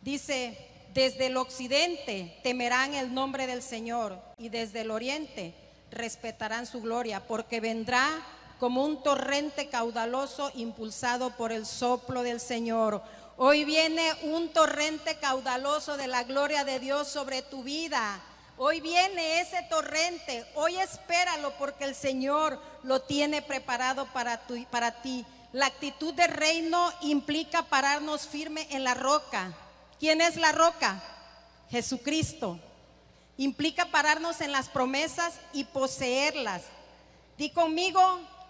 Dice, 0.02 0.58
desde 0.94 1.28
el 1.28 1.38
occidente 1.38 2.38
temerán 2.44 2.96
el 2.96 3.14
nombre 3.14 3.48
del 3.48 3.62
Señor 3.62 4.22
y 4.38 4.50
desde 4.50 4.82
el 4.82 4.92
oriente 4.92 5.54
respetarán 5.92 6.66
su 6.66 6.82
gloria, 6.82 7.26
porque 7.28 7.60
vendrá 7.60 8.08
como 8.60 8.84
un 8.84 9.02
torrente 9.02 9.70
caudaloso 9.70 10.52
impulsado 10.56 11.32
por 11.32 11.52
el 11.52 11.66
soplo 11.66 12.24
del 12.24 12.40
Señor. 12.40 13.02
Hoy 13.38 13.64
viene 13.64 14.12
un 14.24 14.50
torrente 14.50 15.18
caudaloso 15.18 15.96
de 15.96 16.08
la 16.08 16.24
gloria 16.24 16.66
de 16.66 16.80
Dios 16.80 17.08
sobre 17.08 17.42
tu 17.42 17.64
vida. 17.64 18.20
Hoy 18.58 18.82
viene 18.82 19.40
ese 19.40 19.64
torrente, 19.70 20.46
hoy 20.56 20.76
espéralo 20.76 21.54
porque 21.58 21.86
el 21.86 21.96
Señor 21.96 22.60
lo 22.84 23.02
tiene 23.02 23.42
preparado 23.42 24.06
para, 24.08 24.42
para 24.70 25.02
ti. 25.02 25.26
La 25.54 25.68
actitud 25.68 26.14
de 26.14 26.28
reino 26.28 26.92
implica 27.02 27.64
pararnos 27.64 28.28
firme 28.28 28.68
en 28.72 28.84
la 28.84 28.94
roca. 28.94 29.54
¿Quién 30.00 30.20
es 30.20 30.36
la 30.36 30.52
roca? 30.52 31.02
Jesucristo. 31.70 32.60
Implica 33.40 33.86
pararnos 33.86 34.42
en 34.42 34.52
las 34.52 34.68
promesas 34.68 35.40
y 35.54 35.64
poseerlas. 35.64 36.64
Di 37.38 37.50
conmigo 37.52 38.02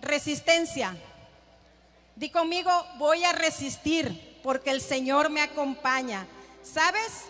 resistencia. 0.02 0.98
Di 2.16 2.32
conmigo 2.32 2.72
voy 2.98 3.24
a 3.24 3.32
resistir 3.32 4.40
porque 4.42 4.72
el 4.72 4.82
Señor 4.82 5.30
me 5.30 5.42
acompaña. 5.42 6.26
¿Sabes? 6.64 7.26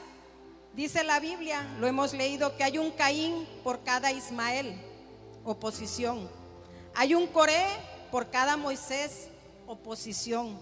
Dice 0.73 1.03
la 1.03 1.19
Biblia, 1.19 1.67
lo 1.81 1.87
hemos 1.87 2.13
leído, 2.13 2.55
que 2.55 2.63
hay 2.63 2.77
un 2.77 2.91
Caín 2.91 3.45
por 3.61 3.83
cada 3.83 4.13
Ismael, 4.13 4.81
oposición. 5.43 6.29
Hay 6.95 7.13
un 7.13 7.27
Coré 7.27 7.65
por 8.09 8.29
cada 8.29 8.55
Moisés, 8.55 9.27
oposición. 9.67 10.57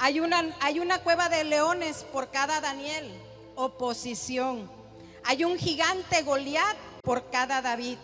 Hay 0.00 0.18
una, 0.18 0.52
hay 0.58 0.80
una 0.80 0.98
cueva 0.98 1.28
de 1.28 1.44
leones 1.44 2.02
por 2.12 2.32
cada 2.32 2.60
Daniel, 2.60 3.08
oposición. 3.54 4.81
Hay 5.24 5.44
un 5.44 5.58
gigante 5.58 6.22
Goliat 6.22 6.76
por 7.02 7.30
cada 7.30 7.62
David, 7.62 7.98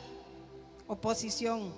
oposición. 0.86 1.72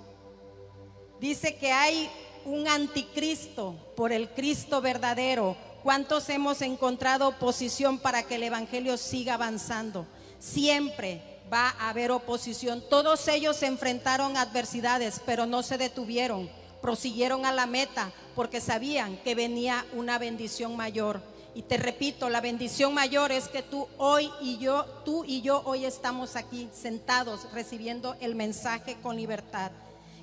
Dice 1.19 1.55
que 1.55 1.71
hay 1.71 2.09
un 2.45 2.67
anticristo 2.67 3.75
por 3.95 4.11
el 4.11 4.29
Cristo 4.29 4.81
verdadero, 4.81 5.55
¿Cuántos 5.83 6.29
hemos 6.29 6.61
encontrado 6.61 7.27
oposición 7.27 7.97
para 7.97 8.21
que 8.21 8.35
el 8.35 8.43
Evangelio 8.43 8.97
siga 8.97 9.33
avanzando? 9.33 10.05
Siempre 10.37 11.23
va 11.51 11.69
a 11.69 11.89
haber 11.89 12.11
oposición. 12.11 12.83
Todos 12.87 13.27
ellos 13.27 13.55
se 13.57 13.65
enfrentaron 13.65 14.37
a 14.37 14.41
adversidades, 14.41 15.19
pero 15.25 15.47
no 15.47 15.63
se 15.63 15.79
detuvieron. 15.79 16.51
Prosiguieron 16.83 17.47
a 17.47 17.51
la 17.51 17.65
meta 17.65 18.11
porque 18.35 18.61
sabían 18.61 19.17
que 19.17 19.33
venía 19.33 19.83
una 19.93 20.19
bendición 20.19 20.75
mayor. 20.75 21.19
Y 21.53 21.63
te 21.63 21.77
repito, 21.77 22.29
la 22.29 22.39
bendición 22.39 22.93
mayor 22.93 23.31
es 23.31 23.49
que 23.49 23.61
tú 23.61 23.87
hoy 23.97 24.31
y 24.39 24.57
yo, 24.57 24.85
tú 25.03 25.25
y 25.25 25.41
yo 25.41 25.61
hoy 25.65 25.83
estamos 25.83 26.37
aquí 26.37 26.69
sentados 26.73 27.51
recibiendo 27.51 28.15
el 28.21 28.35
mensaje 28.35 28.97
con 29.01 29.17
libertad. 29.17 29.71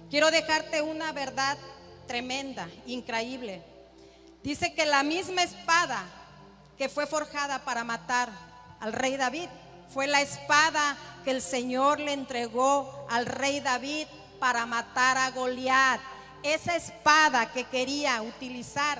Quiero 0.09 0.31
dejarte 0.31 0.81
una 0.81 1.13
verdad 1.13 1.59
tremenda, 2.07 2.69
increíble. 2.87 3.63
Dice 4.43 4.73
que 4.73 4.87
la 4.87 5.03
misma 5.03 5.43
espada 5.43 6.03
que 6.79 6.89
fue 6.89 7.07
forjada 7.07 7.59
para 7.59 7.85
matar 7.85 8.31
al 8.81 8.95
rey 8.95 9.19
David 9.19 9.49
fue 9.93 10.07
la 10.07 10.23
espada 10.23 10.97
que 11.25 11.33
el 11.33 11.43
Señor 11.43 12.01
le 12.01 12.13
entregó 12.13 13.07
al 13.11 13.27
rey 13.27 13.61
David 13.61 14.07
para 14.41 14.65
matar 14.65 15.19
a 15.19 15.31
Goliat. 15.33 16.01
Esa 16.43 16.77
espada 16.77 17.53
que 17.53 17.65
quería 17.65 18.23
utilizar 18.23 18.99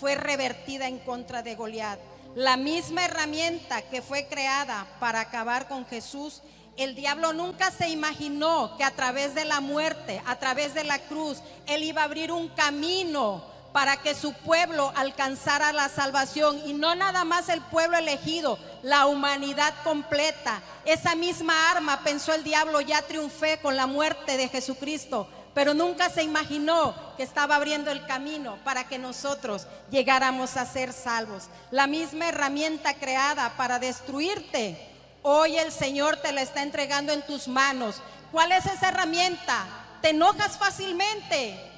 fue 0.00 0.14
revertida 0.14 0.88
en 0.88 0.98
contra 0.98 1.42
de 1.42 1.54
Goliat. 1.54 1.98
La 2.34 2.56
misma 2.56 3.04
herramienta 3.04 3.82
que 3.82 4.00
fue 4.00 4.26
creada 4.26 4.86
para 4.98 5.20
acabar 5.20 5.68
con 5.68 5.84
Jesús, 5.84 6.40
el 6.78 6.94
diablo 6.94 7.34
nunca 7.34 7.70
se 7.70 7.90
imaginó 7.90 8.76
que 8.78 8.84
a 8.84 8.92
través 8.92 9.34
de 9.34 9.44
la 9.44 9.60
muerte, 9.60 10.22
a 10.26 10.38
través 10.38 10.72
de 10.72 10.84
la 10.84 10.98
cruz, 11.00 11.42
él 11.66 11.82
iba 11.82 12.00
a 12.00 12.06
abrir 12.06 12.32
un 12.32 12.48
camino 12.48 13.44
para 13.72 13.98
que 13.98 14.14
su 14.14 14.32
pueblo 14.32 14.90
alcanzara 14.96 15.72
la 15.72 15.88
salvación 15.88 16.60
y 16.64 16.72
no 16.72 16.94
nada 16.94 17.24
más 17.24 17.48
el 17.48 17.60
pueblo 17.60 17.98
elegido, 17.98 18.58
la 18.82 19.06
humanidad 19.06 19.74
completa. 19.84 20.62
Esa 20.86 21.14
misma 21.14 21.70
arma, 21.70 22.00
pensó 22.02 22.32
el 22.32 22.42
diablo, 22.42 22.80
ya 22.80 23.02
triunfé 23.02 23.58
con 23.60 23.76
la 23.76 23.86
muerte 23.86 24.36
de 24.36 24.48
Jesucristo 24.48 25.28
pero 25.54 25.74
nunca 25.74 26.10
se 26.10 26.22
imaginó 26.22 26.94
que 27.16 27.22
estaba 27.22 27.56
abriendo 27.56 27.90
el 27.90 28.06
camino 28.06 28.58
para 28.64 28.84
que 28.84 28.98
nosotros 28.98 29.66
llegáramos 29.90 30.56
a 30.56 30.66
ser 30.66 30.92
salvos. 30.92 31.48
La 31.70 31.86
misma 31.86 32.28
herramienta 32.28 32.94
creada 32.94 33.56
para 33.56 33.78
destruirte, 33.78 34.78
hoy 35.22 35.56
el 35.56 35.72
Señor 35.72 36.16
te 36.16 36.32
la 36.32 36.42
está 36.42 36.62
entregando 36.62 37.12
en 37.12 37.22
tus 37.22 37.48
manos. 37.48 38.00
¿Cuál 38.32 38.52
es 38.52 38.66
esa 38.66 38.90
herramienta? 38.90 39.66
¿Te 40.00 40.10
enojas 40.10 40.56
fácilmente? 40.56 41.69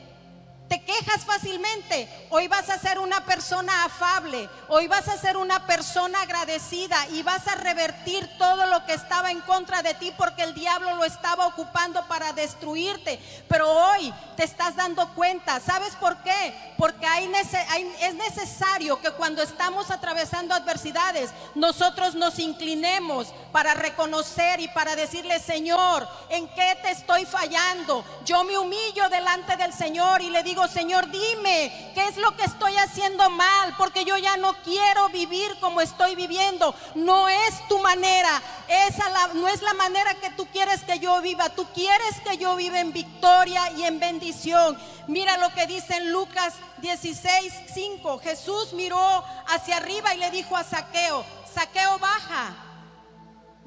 Te 0.72 0.80
quejas 0.80 1.26
fácilmente. 1.26 2.08
Hoy 2.30 2.48
vas 2.48 2.70
a 2.70 2.78
ser 2.78 2.98
una 2.98 3.26
persona 3.26 3.84
afable, 3.84 4.48
hoy 4.68 4.86
vas 4.86 5.06
a 5.06 5.18
ser 5.18 5.36
una 5.36 5.66
persona 5.66 6.22
agradecida 6.22 6.96
y 7.08 7.22
vas 7.22 7.46
a 7.46 7.56
revertir 7.56 8.26
todo 8.38 8.64
lo 8.64 8.82
que 8.86 8.94
estaba 8.94 9.30
en 9.30 9.42
contra 9.42 9.82
de 9.82 9.92
ti 9.92 10.14
porque 10.16 10.44
el 10.44 10.54
diablo 10.54 10.94
lo 10.94 11.04
estaba 11.04 11.46
ocupando 11.46 12.02
para 12.08 12.32
destruirte. 12.32 13.20
Pero 13.48 13.70
hoy 13.70 14.14
te 14.34 14.44
estás 14.44 14.74
dando 14.74 15.12
cuenta. 15.12 15.60
¿Sabes 15.60 15.94
por 15.96 16.16
qué? 16.22 16.54
Porque 16.78 17.06
es 18.00 18.14
necesario 18.14 18.98
que 18.98 19.10
cuando 19.10 19.42
estamos 19.42 19.90
atravesando 19.90 20.54
adversidades, 20.54 21.32
nosotros 21.54 22.14
nos 22.14 22.38
inclinemos 22.38 23.26
para 23.52 23.74
reconocer 23.74 24.58
y 24.60 24.68
para 24.68 24.96
decirle, 24.96 25.38
Señor, 25.38 26.08
¿en 26.30 26.48
qué 26.48 26.78
te 26.80 26.92
estoy 26.92 27.26
fallando? 27.26 28.02
Yo 28.24 28.42
me 28.44 28.56
humillo 28.56 29.10
delante 29.10 29.58
del 29.58 29.74
Señor 29.74 30.22
y 30.22 30.30
le 30.30 30.42
digo, 30.42 30.61
Señor, 30.68 31.10
dime 31.10 31.92
qué 31.94 32.06
es 32.08 32.16
lo 32.16 32.36
que 32.36 32.44
estoy 32.44 32.76
haciendo 32.76 33.28
mal, 33.30 33.74
porque 33.76 34.04
yo 34.04 34.16
ya 34.16 34.36
no 34.36 34.54
quiero 34.62 35.08
vivir 35.10 35.58
como 35.60 35.80
estoy 35.80 36.14
viviendo. 36.14 36.74
No 36.94 37.28
es 37.28 37.68
tu 37.68 37.78
manera, 37.78 38.42
esa 38.68 39.28
no 39.34 39.48
es 39.48 39.62
la 39.62 39.74
manera 39.74 40.14
que 40.14 40.30
tú 40.30 40.46
quieres 40.46 40.82
que 40.84 40.98
yo 40.98 41.20
viva. 41.20 41.48
Tú 41.50 41.66
quieres 41.74 42.20
que 42.24 42.38
yo 42.38 42.56
viva 42.56 42.80
en 42.80 42.92
victoria 42.92 43.70
y 43.72 43.84
en 43.84 44.00
bendición. 44.00 44.78
Mira 45.06 45.36
lo 45.38 45.52
que 45.52 45.66
dice 45.66 45.96
en 45.96 46.12
Lucas 46.12 46.54
16, 46.78 47.52
5. 47.72 48.18
Jesús 48.18 48.72
miró 48.72 49.24
hacia 49.46 49.76
arriba 49.76 50.14
y 50.14 50.18
le 50.18 50.30
dijo 50.30 50.56
a 50.56 50.64
Saqueo, 50.64 51.24
Saqueo 51.52 51.98
baja 51.98 52.71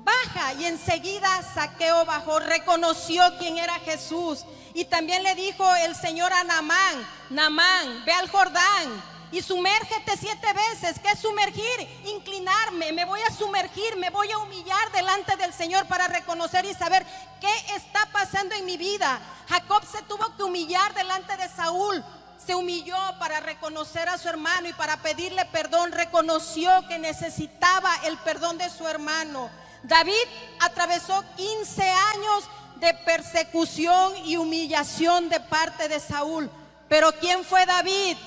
baja. 0.05 0.53
Y 0.53 0.65
enseguida 0.65 1.41
Saqueo 1.53 2.05
bajó, 2.05 2.39
reconoció 2.39 3.23
quién 3.39 3.57
era 3.57 3.73
Jesús. 3.79 4.45
Y 4.73 4.85
también 4.85 5.23
le 5.23 5.35
dijo 5.35 5.65
el 5.75 5.95
Señor 5.95 6.31
a 6.31 6.43
Namán, 6.45 7.07
Namán, 7.29 8.05
ve 8.05 8.13
al 8.13 8.29
Jordán 8.29 9.15
y 9.31 9.41
sumérgete 9.41 10.15
siete 10.17 10.47
veces. 10.53 10.99
¿Qué 10.99 11.09
es 11.11 11.19
sumergir? 11.19 11.89
Inclinarme, 12.05 12.91
me 12.93 13.05
voy 13.05 13.19
a 13.21 13.33
sumergir, 13.33 13.95
me 13.97 14.09
voy 14.09 14.31
a 14.31 14.37
humillar 14.37 14.91
delante 14.93 15.35
del 15.35 15.53
Señor 15.53 15.85
para 15.87 16.07
reconocer 16.07 16.65
y 16.65 16.73
saber 16.73 17.05
qué 17.41 17.53
está 17.75 18.05
pasando 18.11 18.55
en 18.55 18.65
mi 18.65 18.77
vida. 18.77 19.19
Jacob 19.49 19.83
se 19.89 20.01
tuvo 20.03 20.35
que 20.35 20.43
humillar 20.43 20.93
delante 20.93 21.35
de 21.37 21.49
Saúl. 21.49 22.03
Se 22.37 22.53
humilló 22.53 22.97
para 23.19 23.39
reconocer 23.39 24.07
a 24.07 24.17
su 24.17 24.29
hermano 24.29 24.69
y 24.69 24.73
para 24.73 24.97
pedirle 24.97 25.45
perdón. 25.45 25.91
Reconoció 25.91 26.69
que 26.87 26.99
necesitaba 26.99 27.93
el 28.05 28.17
perdón 28.19 28.57
de 28.57 28.69
su 28.69 28.87
hermano. 28.87 29.49
David 29.87 30.13
atravesó 30.59 31.23
15 31.35 31.83
años 31.83 32.49
de 32.77 32.93
persecución 32.93 34.13
y 34.25 34.37
humillación 34.37 35.29
de 35.29 35.39
parte 35.39 35.87
de 35.87 35.99
Saúl. 35.99 36.49
Pero 36.89 37.11
¿quién 37.19 37.43
fue 37.43 37.65
David? 37.65 38.17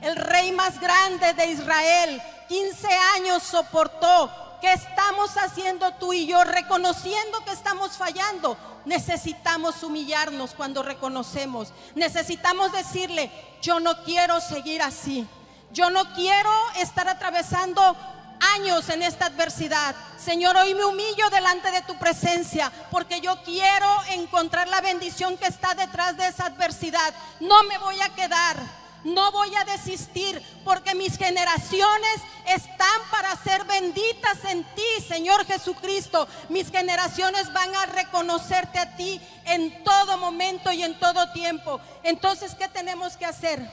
El 0.00 0.16
rey 0.16 0.52
más 0.52 0.80
grande 0.80 1.34
de 1.34 1.46
Israel. 1.46 2.22
15 2.48 2.88
años 3.16 3.42
soportó. 3.42 4.30
¿Qué 4.60 4.72
estamos 4.72 5.36
haciendo 5.36 5.92
tú 5.94 6.12
y 6.12 6.26
yo? 6.26 6.42
Reconociendo 6.44 7.44
que 7.44 7.52
estamos 7.52 7.96
fallando. 7.96 8.56
Necesitamos 8.84 9.82
humillarnos 9.82 10.54
cuando 10.54 10.82
reconocemos. 10.82 11.72
Necesitamos 11.94 12.72
decirle, 12.72 13.30
yo 13.60 13.78
no 13.78 14.02
quiero 14.04 14.40
seguir 14.40 14.82
así. 14.82 15.28
Yo 15.70 15.90
no 15.90 16.12
quiero 16.14 16.50
estar 16.76 17.08
atravesando 17.08 17.96
años 18.40 18.88
en 18.88 19.02
esta 19.02 19.26
adversidad. 19.26 19.94
Señor, 20.16 20.56
hoy 20.56 20.74
me 20.74 20.84
humillo 20.84 21.30
delante 21.30 21.70
de 21.70 21.82
tu 21.82 21.96
presencia 21.98 22.72
porque 22.90 23.20
yo 23.20 23.42
quiero 23.42 23.86
encontrar 24.10 24.68
la 24.68 24.80
bendición 24.80 25.36
que 25.36 25.46
está 25.46 25.74
detrás 25.74 26.16
de 26.16 26.26
esa 26.26 26.46
adversidad. 26.46 27.14
No 27.40 27.62
me 27.64 27.78
voy 27.78 28.00
a 28.00 28.14
quedar. 28.14 28.56
No 29.04 29.30
voy 29.30 29.54
a 29.54 29.64
desistir 29.64 30.42
porque 30.64 30.94
mis 30.94 31.16
generaciones 31.16 32.20
están 32.46 33.00
para 33.10 33.36
ser 33.36 33.64
benditas 33.64 34.44
en 34.50 34.64
ti, 34.74 35.02
Señor 35.06 35.46
Jesucristo. 35.46 36.26
Mis 36.48 36.70
generaciones 36.70 37.52
van 37.52 37.74
a 37.76 37.86
reconocerte 37.86 38.78
a 38.78 38.96
ti 38.96 39.20
en 39.44 39.84
todo 39.84 40.18
momento 40.18 40.72
y 40.72 40.82
en 40.82 40.98
todo 40.98 41.30
tiempo. 41.32 41.80
Entonces, 42.02 42.56
¿qué 42.56 42.66
tenemos 42.68 43.16
que 43.16 43.24
hacer? 43.24 43.70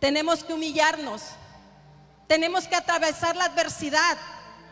Tenemos 0.00 0.42
que 0.42 0.54
humillarnos 0.54 1.22
tenemos 2.32 2.66
que 2.66 2.76
atravesar 2.76 3.36
la 3.36 3.44
adversidad 3.44 4.16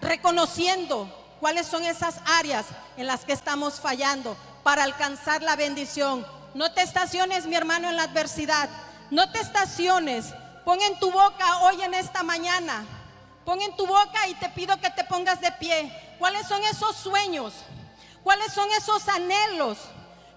reconociendo 0.00 1.14
cuáles 1.40 1.66
son 1.66 1.84
esas 1.84 2.14
áreas 2.24 2.64
en 2.96 3.06
las 3.06 3.26
que 3.26 3.34
estamos 3.34 3.80
fallando 3.80 4.34
para 4.62 4.82
alcanzar 4.82 5.42
la 5.42 5.56
bendición. 5.56 6.26
No 6.54 6.72
te 6.72 6.80
estaciones, 6.80 7.44
mi 7.44 7.56
hermano, 7.56 7.90
en 7.90 7.98
la 7.98 8.04
adversidad. 8.04 8.70
No 9.10 9.30
te 9.30 9.40
estaciones. 9.40 10.32
Pon 10.64 10.80
en 10.80 10.98
tu 11.00 11.12
boca 11.12 11.58
hoy 11.58 11.82
en 11.82 11.92
esta 11.92 12.22
mañana. 12.22 12.82
Pon 13.44 13.60
en 13.60 13.76
tu 13.76 13.86
boca 13.86 14.26
y 14.28 14.34
te 14.36 14.48
pido 14.48 14.80
que 14.80 14.88
te 14.88 15.04
pongas 15.04 15.42
de 15.42 15.52
pie. 15.52 15.92
¿Cuáles 16.18 16.46
son 16.46 16.64
esos 16.64 16.96
sueños? 16.96 17.52
¿Cuáles 18.24 18.54
son 18.54 18.70
esos 18.70 19.06
anhelos? 19.06 19.76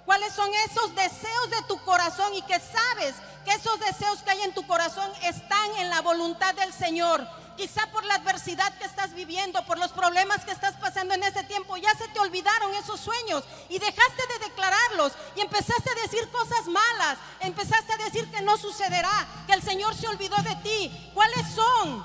¿Cuáles 0.03 0.33
son 0.33 0.49
esos 0.69 0.93
deseos 0.93 1.49
de 1.51 1.61
tu 1.69 1.81
corazón 1.85 2.33
y 2.35 2.41
que 2.41 2.59
sabes 2.59 3.15
que 3.43 3.51
esos 3.51 3.79
deseos 3.79 4.21
que 4.23 4.31
hay 4.31 4.41
en 4.41 4.53
tu 4.53 4.65
corazón 4.65 5.09
están 5.23 5.75
en 5.79 5.89
la 5.89 6.01
voluntad 6.01 6.53
del 6.55 6.73
Señor. 6.73 7.25
Quizá 7.57 7.85
por 7.91 8.03
la 8.05 8.15
adversidad 8.15 8.73
que 8.77 8.85
estás 8.85 9.13
viviendo, 9.13 9.63
por 9.65 9.77
los 9.77 9.91
problemas 9.91 10.43
que 10.43 10.51
estás 10.51 10.75
pasando 10.77 11.13
en 11.13 11.21
ese 11.21 11.43
tiempo, 11.43 11.77
ya 11.77 11.93
se 11.95 12.07
te 12.07 12.19
olvidaron 12.19 12.73
esos 12.73 12.99
sueños 12.99 13.43
y 13.69 13.77
dejaste 13.77 14.27
de 14.27 14.45
declararlos 14.45 15.13
y 15.35 15.41
empezaste 15.41 15.89
a 15.89 16.01
decir 16.01 16.27
cosas 16.31 16.65
malas, 16.65 17.17
empezaste 17.41 17.93
a 17.93 17.97
decir 17.97 18.29
que 18.31 18.41
no 18.41 18.57
sucederá, 18.57 19.27
que 19.45 19.53
el 19.53 19.61
Señor 19.61 19.93
se 19.93 20.07
olvidó 20.07 20.35
de 20.37 20.55
ti. 20.57 21.11
¿Cuáles 21.13 21.47
son? 21.53 22.03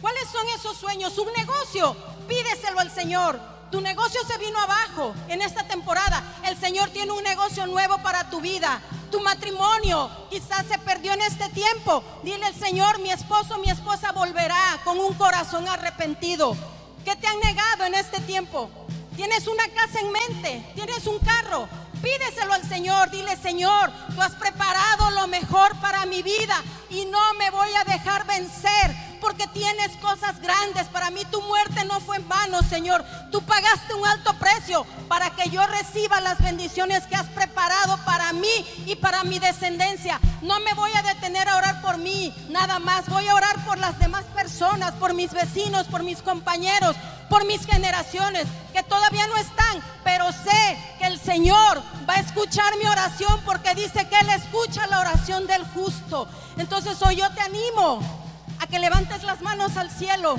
¿Cuáles 0.00 0.28
son 0.30 0.48
esos 0.48 0.76
sueños? 0.76 1.16
Un 1.18 1.32
negocio, 1.34 1.96
pídeselo 2.26 2.80
al 2.80 2.90
Señor. 2.90 3.38
Tu 3.70 3.80
negocio 3.80 4.20
se 4.26 4.38
vino 4.38 4.58
abajo 4.60 5.14
en 5.28 5.42
esta 5.42 5.64
temporada. 5.64 6.22
El 6.44 6.56
Señor 6.58 6.90
tiene 6.90 7.12
un 7.12 7.22
negocio 7.22 7.66
nuevo 7.66 7.98
para 7.98 8.30
tu 8.30 8.40
vida. 8.40 8.80
Tu 9.10 9.20
matrimonio 9.20 10.10
quizás 10.30 10.66
se 10.66 10.78
perdió 10.78 11.12
en 11.12 11.22
este 11.22 11.48
tiempo. 11.50 12.02
Dile 12.22 12.44
al 12.46 12.54
Señor, 12.54 12.98
mi 13.00 13.10
esposo, 13.10 13.58
mi 13.58 13.70
esposa 13.70 14.12
volverá 14.12 14.80
con 14.84 14.98
un 14.98 15.14
corazón 15.14 15.68
arrepentido. 15.68 16.56
¿Qué 17.04 17.14
te 17.16 17.26
han 17.26 17.38
negado 17.40 17.84
en 17.84 17.94
este 17.94 18.20
tiempo? 18.20 18.68
Tienes 19.14 19.46
una 19.46 19.66
casa 19.68 20.00
en 20.00 20.12
mente, 20.12 20.72
tienes 20.74 21.06
un 21.06 21.18
carro. 21.20 21.68
Pídeselo 22.02 22.52
al 22.52 22.68
Señor, 22.68 23.10
dile 23.10 23.36
Señor, 23.36 23.90
tú 24.14 24.20
has 24.20 24.34
preparado 24.34 25.10
lo 25.12 25.26
mejor 25.28 25.74
para 25.80 26.04
mi 26.04 26.22
vida 26.22 26.62
y 26.90 27.06
no 27.06 27.34
me 27.34 27.50
voy 27.50 27.70
a 27.74 27.84
dejar 27.84 28.26
vencer 28.26 29.05
porque 29.20 29.46
tienes 29.48 29.96
cosas 29.98 30.40
grandes. 30.40 30.86
Para 30.88 31.10
mí 31.10 31.24
tu 31.30 31.40
muerte 31.42 31.84
no 31.84 32.00
fue 32.00 32.16
en 32.16 32.28
vano, 32.28 32.62
Señor. 32.62 33.04
Tú 33.30 33.42
pagaste 33.42 33.94
un 33.94 34.06
alto 34.06 34.34
precio 34.34 34.86
para 35.08 35.30
que 35.30 35.50
yo 35.50 35.66
reciba 35.66 36.20
las 36.20 36.42
bendiciones 36.42 37.04
que 37.06 37.16
has 37.16 37.26
preparado 37.26 37.98
para 38.04 38.32
mí 38.32 38.84
y 38.86 38.96
para 38.96 39.24
mi 39.24 39.38
descendencia. 39.38 40.20
No 40.42 40.60
me 40.60 40.74
voy 40.74 40.90
a 40.94 41.02
detener 41.02 41.48
a 41.48 41.56
orar 41.56 41.82
por 41.82 41.98
mí, 41.98 42.34
nada 42.48 42.78
más. 42.78 43.08
Voy 43.08 43.26
a 43.28 43.34
orar 43.34 43.64
por 43.64 43.78
las 43.78 43.98
demás 43.98 44.24
personas, 44.34 44.92
por 44.92 45.14
mis 45.14 45.32
vecinos, 45.32 45.86
por 45.86 46.02
mis 46.02 46.22
compañeros, 46.22 46.96
por 47.28 47.44
mis 47.46 47.66
generaciones 47.66 48.46
que 48.72 48.82
todavía 48.82 49.26
no 49.26 49.36
están, 49.36 49.82
pero 50.04 50.30
sé 50.32 50.78
que 50.98 51.06
el 51.06 51.18
Señor 51.18 51.82
va 52.08 52.14
a 52.14 52.20
escuchar 52.20 52.76
mi 52.76 52.86
oración 52.86 53.40
porque 53.44 53.74
dice 53.74 54.06
que 54.08 54.18
Él 54.18 54.30
escucha 54.30 54.86
la 54.86 55.00
oración 55.00 55.46
del 55.46 55.64
justo. 55.64 56.28
Entonces 56.56 57.00
hoy 57.02 57.16
yo 57.16 57.30
te 57.32 57.40
animo 57.40 58.25
a 58.60 58.66
que 58.66 58.78
levantes 58.78 59.22
las 59.22 59.40
manos 59.42 59.76
al 59.76 59.90
cielo. 59.90 60.36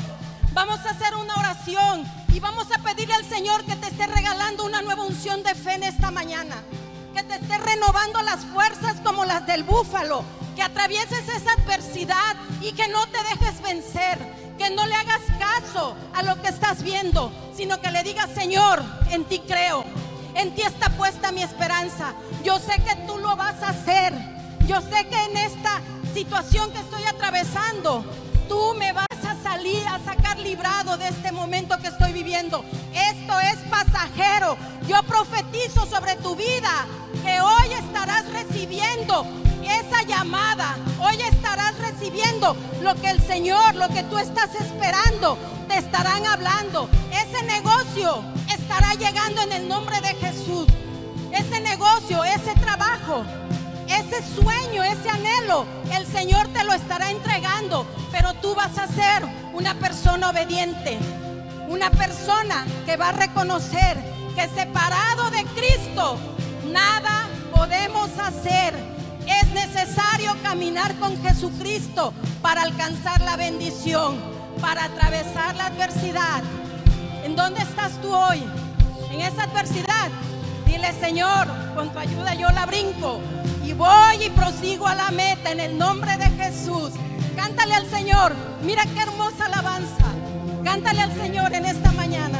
Vamos 0.53 0.79
a 0.85 0.91
hacer 0.91 1.15
una 1.15 1.35
oración 1.35 2.03
y 2.33 2.39
vamos 2.39 2.67
a 2.71 2.81
pedirle 2.81 3.13
al 3.13 3.25
Señor 3.25 3.63
que 3.65 3.75
te 3.75 3.87
esté 3.87 4.07
regalando 4.07 4.65
una 4.65 4.81
nueva 4.81 5.03
unción 5.03 5.43
de 5.43 5.55
fe 5.55 5.73
en 5.73 5.83
esta 5.83 6.11
mañana. 6.11 6.55
Que 7.13 7.23
te 7.23 7.35
esté 7.35 7.57
renovando 7.57 8.21
las 8.21 8.45
fuerzas 8.45 8.95
como 9.03 9.25
las 9.25 9.45
del 9.45 9.63
búfalo. 9.63 10.23
Que 10.55 10.63
atravieses 10.63 11.27
esa 11.29 11.53
adversidad 11.53 12.35
y 12.61 12.73
que 12.73 12.87
no 12.87 13.05
te 13.07 13.17
dejes 13.23 13.61
vencer. 13.61 14.17
Que 14.57 14.69
no 14.69 14.85
le 14.85 14.95
hagas 14.95 15.21
caso 15.39 15.95
a 16.13 16.23
lo 16.23 16.41
que 16.41 16.47
estás 16.47 16.81
viendo, 16.81 17.31
sino 17.55 17.79
que 17.79 17.91
le 17.91 18.03
digas, 18.03 18.29
Señor, 18.33 18.83
en 19.11 19.25
ti 19.25 19.39
creo. 19.47 19.83
En 20.33 20.53
ti 20.53 20.61
está 20.61 20.89
puesta 20.89 21.31
mi 21.31 21.43
esperanza. 21.43 22.13
Yo 22.43 22.59
sé 22.59 22.73
que 22.83 22.95
tú 23.07 23.17
lo 23.17 23.35
vas 23.35 23.61
a 23.61 23.69
hacer. 23.69 24.13
Yo 24.67 24.81
sé 24.81 25.07
que 25.07 25.23
en 25.23 25.37
esta 25.37 25.81
situación 26.17 26.71
que 26.71 26.79
estoy 26.79 27.03
atravesando, 27.03 28.03
tú 28.49 28.73
me 28.79 28.91
vas 28.91 29.05
a 29.23 29.35
salir, 29.43 29.85
a 29.87 29.99
sacar 29.99 30.39
librado 30.39 30.97
de 30.97 31.09
este 31.09 31.31
momento 31.31 31.77
que 31.77 31.89
estoy 31.89 32.11
viviendo. 32.11 32.65
Esto 32.91 33.39
es 33.39 33.57
pasajero. 33.69 34.57
Yo 34.87 35.03
profetizo 35.03 35.85
sobre 35.85 36.15
tu 36.15 36.35
vida 36.35 36.87
que 37.23 37.39
hoy 37.39 37.71
estarás 37.71 38.25
recibiendo 38.33 39.27
esa 39.63 40.01
llamada. 40.07 40.75
Hoy 40.99 41.21
estarás 41.21 41.77
recibiendo 41.77 42.57
lo 42.81 42.95
que 42.95 43.11
el 43.11 43.21
Señor, 43.21 43.75
lo 43.75 43.87
que 43.89 44.01
tú 44.01 44.17
estás 44.17 44.55
esperando, 44.55 45.37
te 45.67 45.77
estarán 45.77 46.25
hablando. 46.25 46.89
Ese 47.11 47.43
negocio 47.43 48.23
estará 48.51 48.95
llegando 48.95 49.43
en 49.43 49.51
el 49.51 49.67
nombre 49.67 50.01
de 50.01 50.15
Jesús. 50.15 50.65
Ese 51.31 51.59
negocio, 51.59 52.23
ese 52.23 52.55
trabajo 52.55 53.23
ese 53.87 54.21
sueño, 54.35 54.83
ese 54.83 55.09
anhelo, 55.09 55.65
el 55.93 56.05
Señor 56.05 56.47
te 56.49 56.63
lo 56.63 56.73
estará 56.73 57.09
entregando, 57.09 57.85
pero 58.11 58.33
tú 58.35 58.55
vas 58.55 58.77
a 58.77 58.87
ser 58.87 59.23
una 59.53 59.73
persona 59.75 60.29
obediente, 60.29 60.97
una 61.69 61.89
persona 61.91 62.65
que 62.85 62.97
va 62.97 63.09
a 63.09 63.13
reconocer 63.13 63.97
que 64.35 64.47
separado 64.49 65.31
de 65.31 65.43
Cristo 65.55 66.17
nada 66.71 67.27
podemos 67.55 68.09
hacer. 68.19 68.73
Es 69.25 69.49
necesario 69.51 70.35
caminar 70.43 70.95
con 70.99 71.21
Jesucristo 71.21 72.13
para 72.41 72.61
alcanzar 72.61 73.19
la 73.21 73.35
bendición, 73.35 74.15
para 74.61 74.85
atravesar 74.85 75.55
la 75.55 75.65
adversidad. 75.65 76.43
¿En 77.23 77.35
dónde 77.35 77.61
estás 77.61 77.99
tú 78.01 78.13
hoy? 78.13 78.43
En 79.11 79.21
esa 79.21 79.43
adversidad. 79.43 80.09
Dile, 80.67 80.91
Señor, 80.99 81.47
con 81.73 81.89
tu 81.91 81.99
ayuda 81.99 82.33
yo 82.35 82.49
la 82.49 82.65
brinco 82.65 83.21
y 83.63 83.71
voy 83.73 84.23
y 84.25 84.29
prosigo 84.29 84.85
a 84.85 84.95
la 84.95 85.11
meta 85.11 85.51
en 85.51 85.59
el 85.61 85.77
nombre 85.77 86.17
de 86.17 86.25
Jesús. 86.31 86.91
Cántale 87.35 87.73
al 87.75 87.85
Señor. 87.89 88.35
Mira 88.63 88.83
qué 88.93 89.01
hermosa 89.01 89.45
alabanza. 89.45 90.05
Cántale 90.63 91.01
al 91.01 91.13
Señor 91.13 91.53
en 91.53 91.65
esta 91.65 91.91
mañana. 91.93 92.39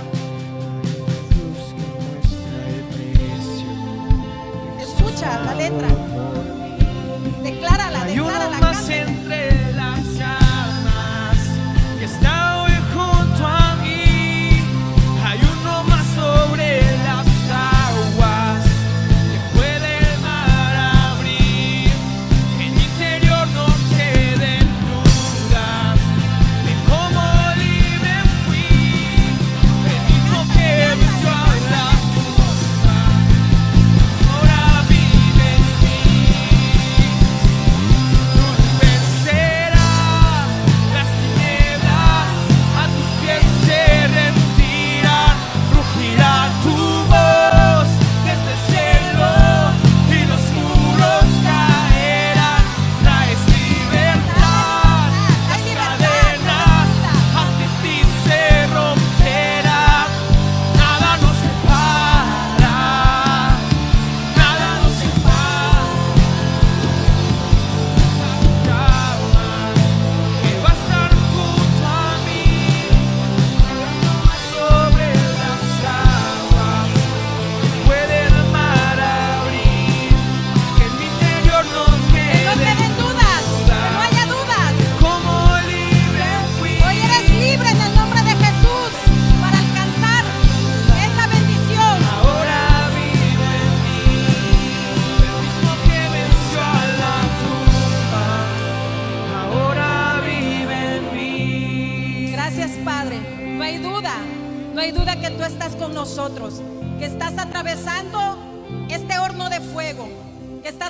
Escucha 4.80 5.40
la 5.46 5.54
letra. 5.56 5.88
Declárala, 7.44 7.77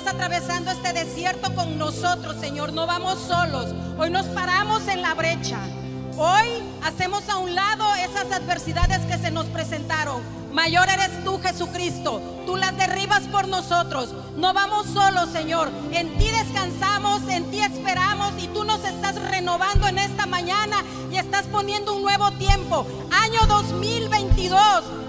atravesando 0.08 0.70
este 0.70 0.92
desierto 0.92 1.54
con 1.54 1.78
nosotros, 1.78 2.36
Señor. 2.40 2.72
No 2.72 2.86
vamos 2.86 3.18
solos. 3.20 3.66
Hoy 3.98 4.10
nos 4.10 4.26
paramos 4.26 4.88
en 4.88 5.02
la 5.02 5.14
brecha. 5.14 5.58
Hoy 6.16 6.48
hacemos 6.82 7.28
a 7.28 7.36
un 7.36 7.54
lado 7.54 7.84
esas 7.96 8.32
adversidades 8.32 9.00
que 9.06 9.18
se 9.18 9.30
nos 9.30 9.46
presentaron. 9.46 10.22
Mayor 10.52 10.88
eres 10.88 11.22
tú, 11.24 11.38
Jesucristo. 11.38 12.22
Tú 12.46 12.56
las 12.56 12.76
derribas 12.76 13.20
por 13.28 13.46
nosotros. 13.48 14.14
No 14.36 14.54
vamos 14.54 14.86
solos, 14.86 15.28
Señor. 15.30 15.70
En 15.92 16.16
ti 16.16 16.26
descansamos, 16.26 17.22
en 17.28 17.44
ti 17.50 17.60
esperamos 17.60 18.32
y 18.38 18.48
tú 18.48 18.64
nos 18.64 18.82
estás 18.84 19.16
renovando 19.30 19.86
en 19.86 19.98
esta 19.98 20.26
mañana 20.26 20.82
y 21.12 21.16
estás 21.16 21.46
poniendo 21.46 21.94
un 21.94 22.02
nuevo 22.02 22.30
tiempo. 22.32 22.86
Año 23.10 23.40
2022. 23.46 24.58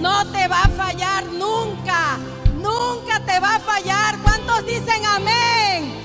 no 0.00 0.24
te 0.32 0.48
va 0.48 0.62
a 0.62 0.68
fallar 0.68 1.24
nunca, 1.26 2.18
nunca 2.54 3.20
te 3.26 3.38
va 3.38 3.56
a 3.56 3.60
fallar. 3.60 4.18
¿Cuántos 4.22 4.66
dicen 4.66 5.04
amén? 5.04 5.94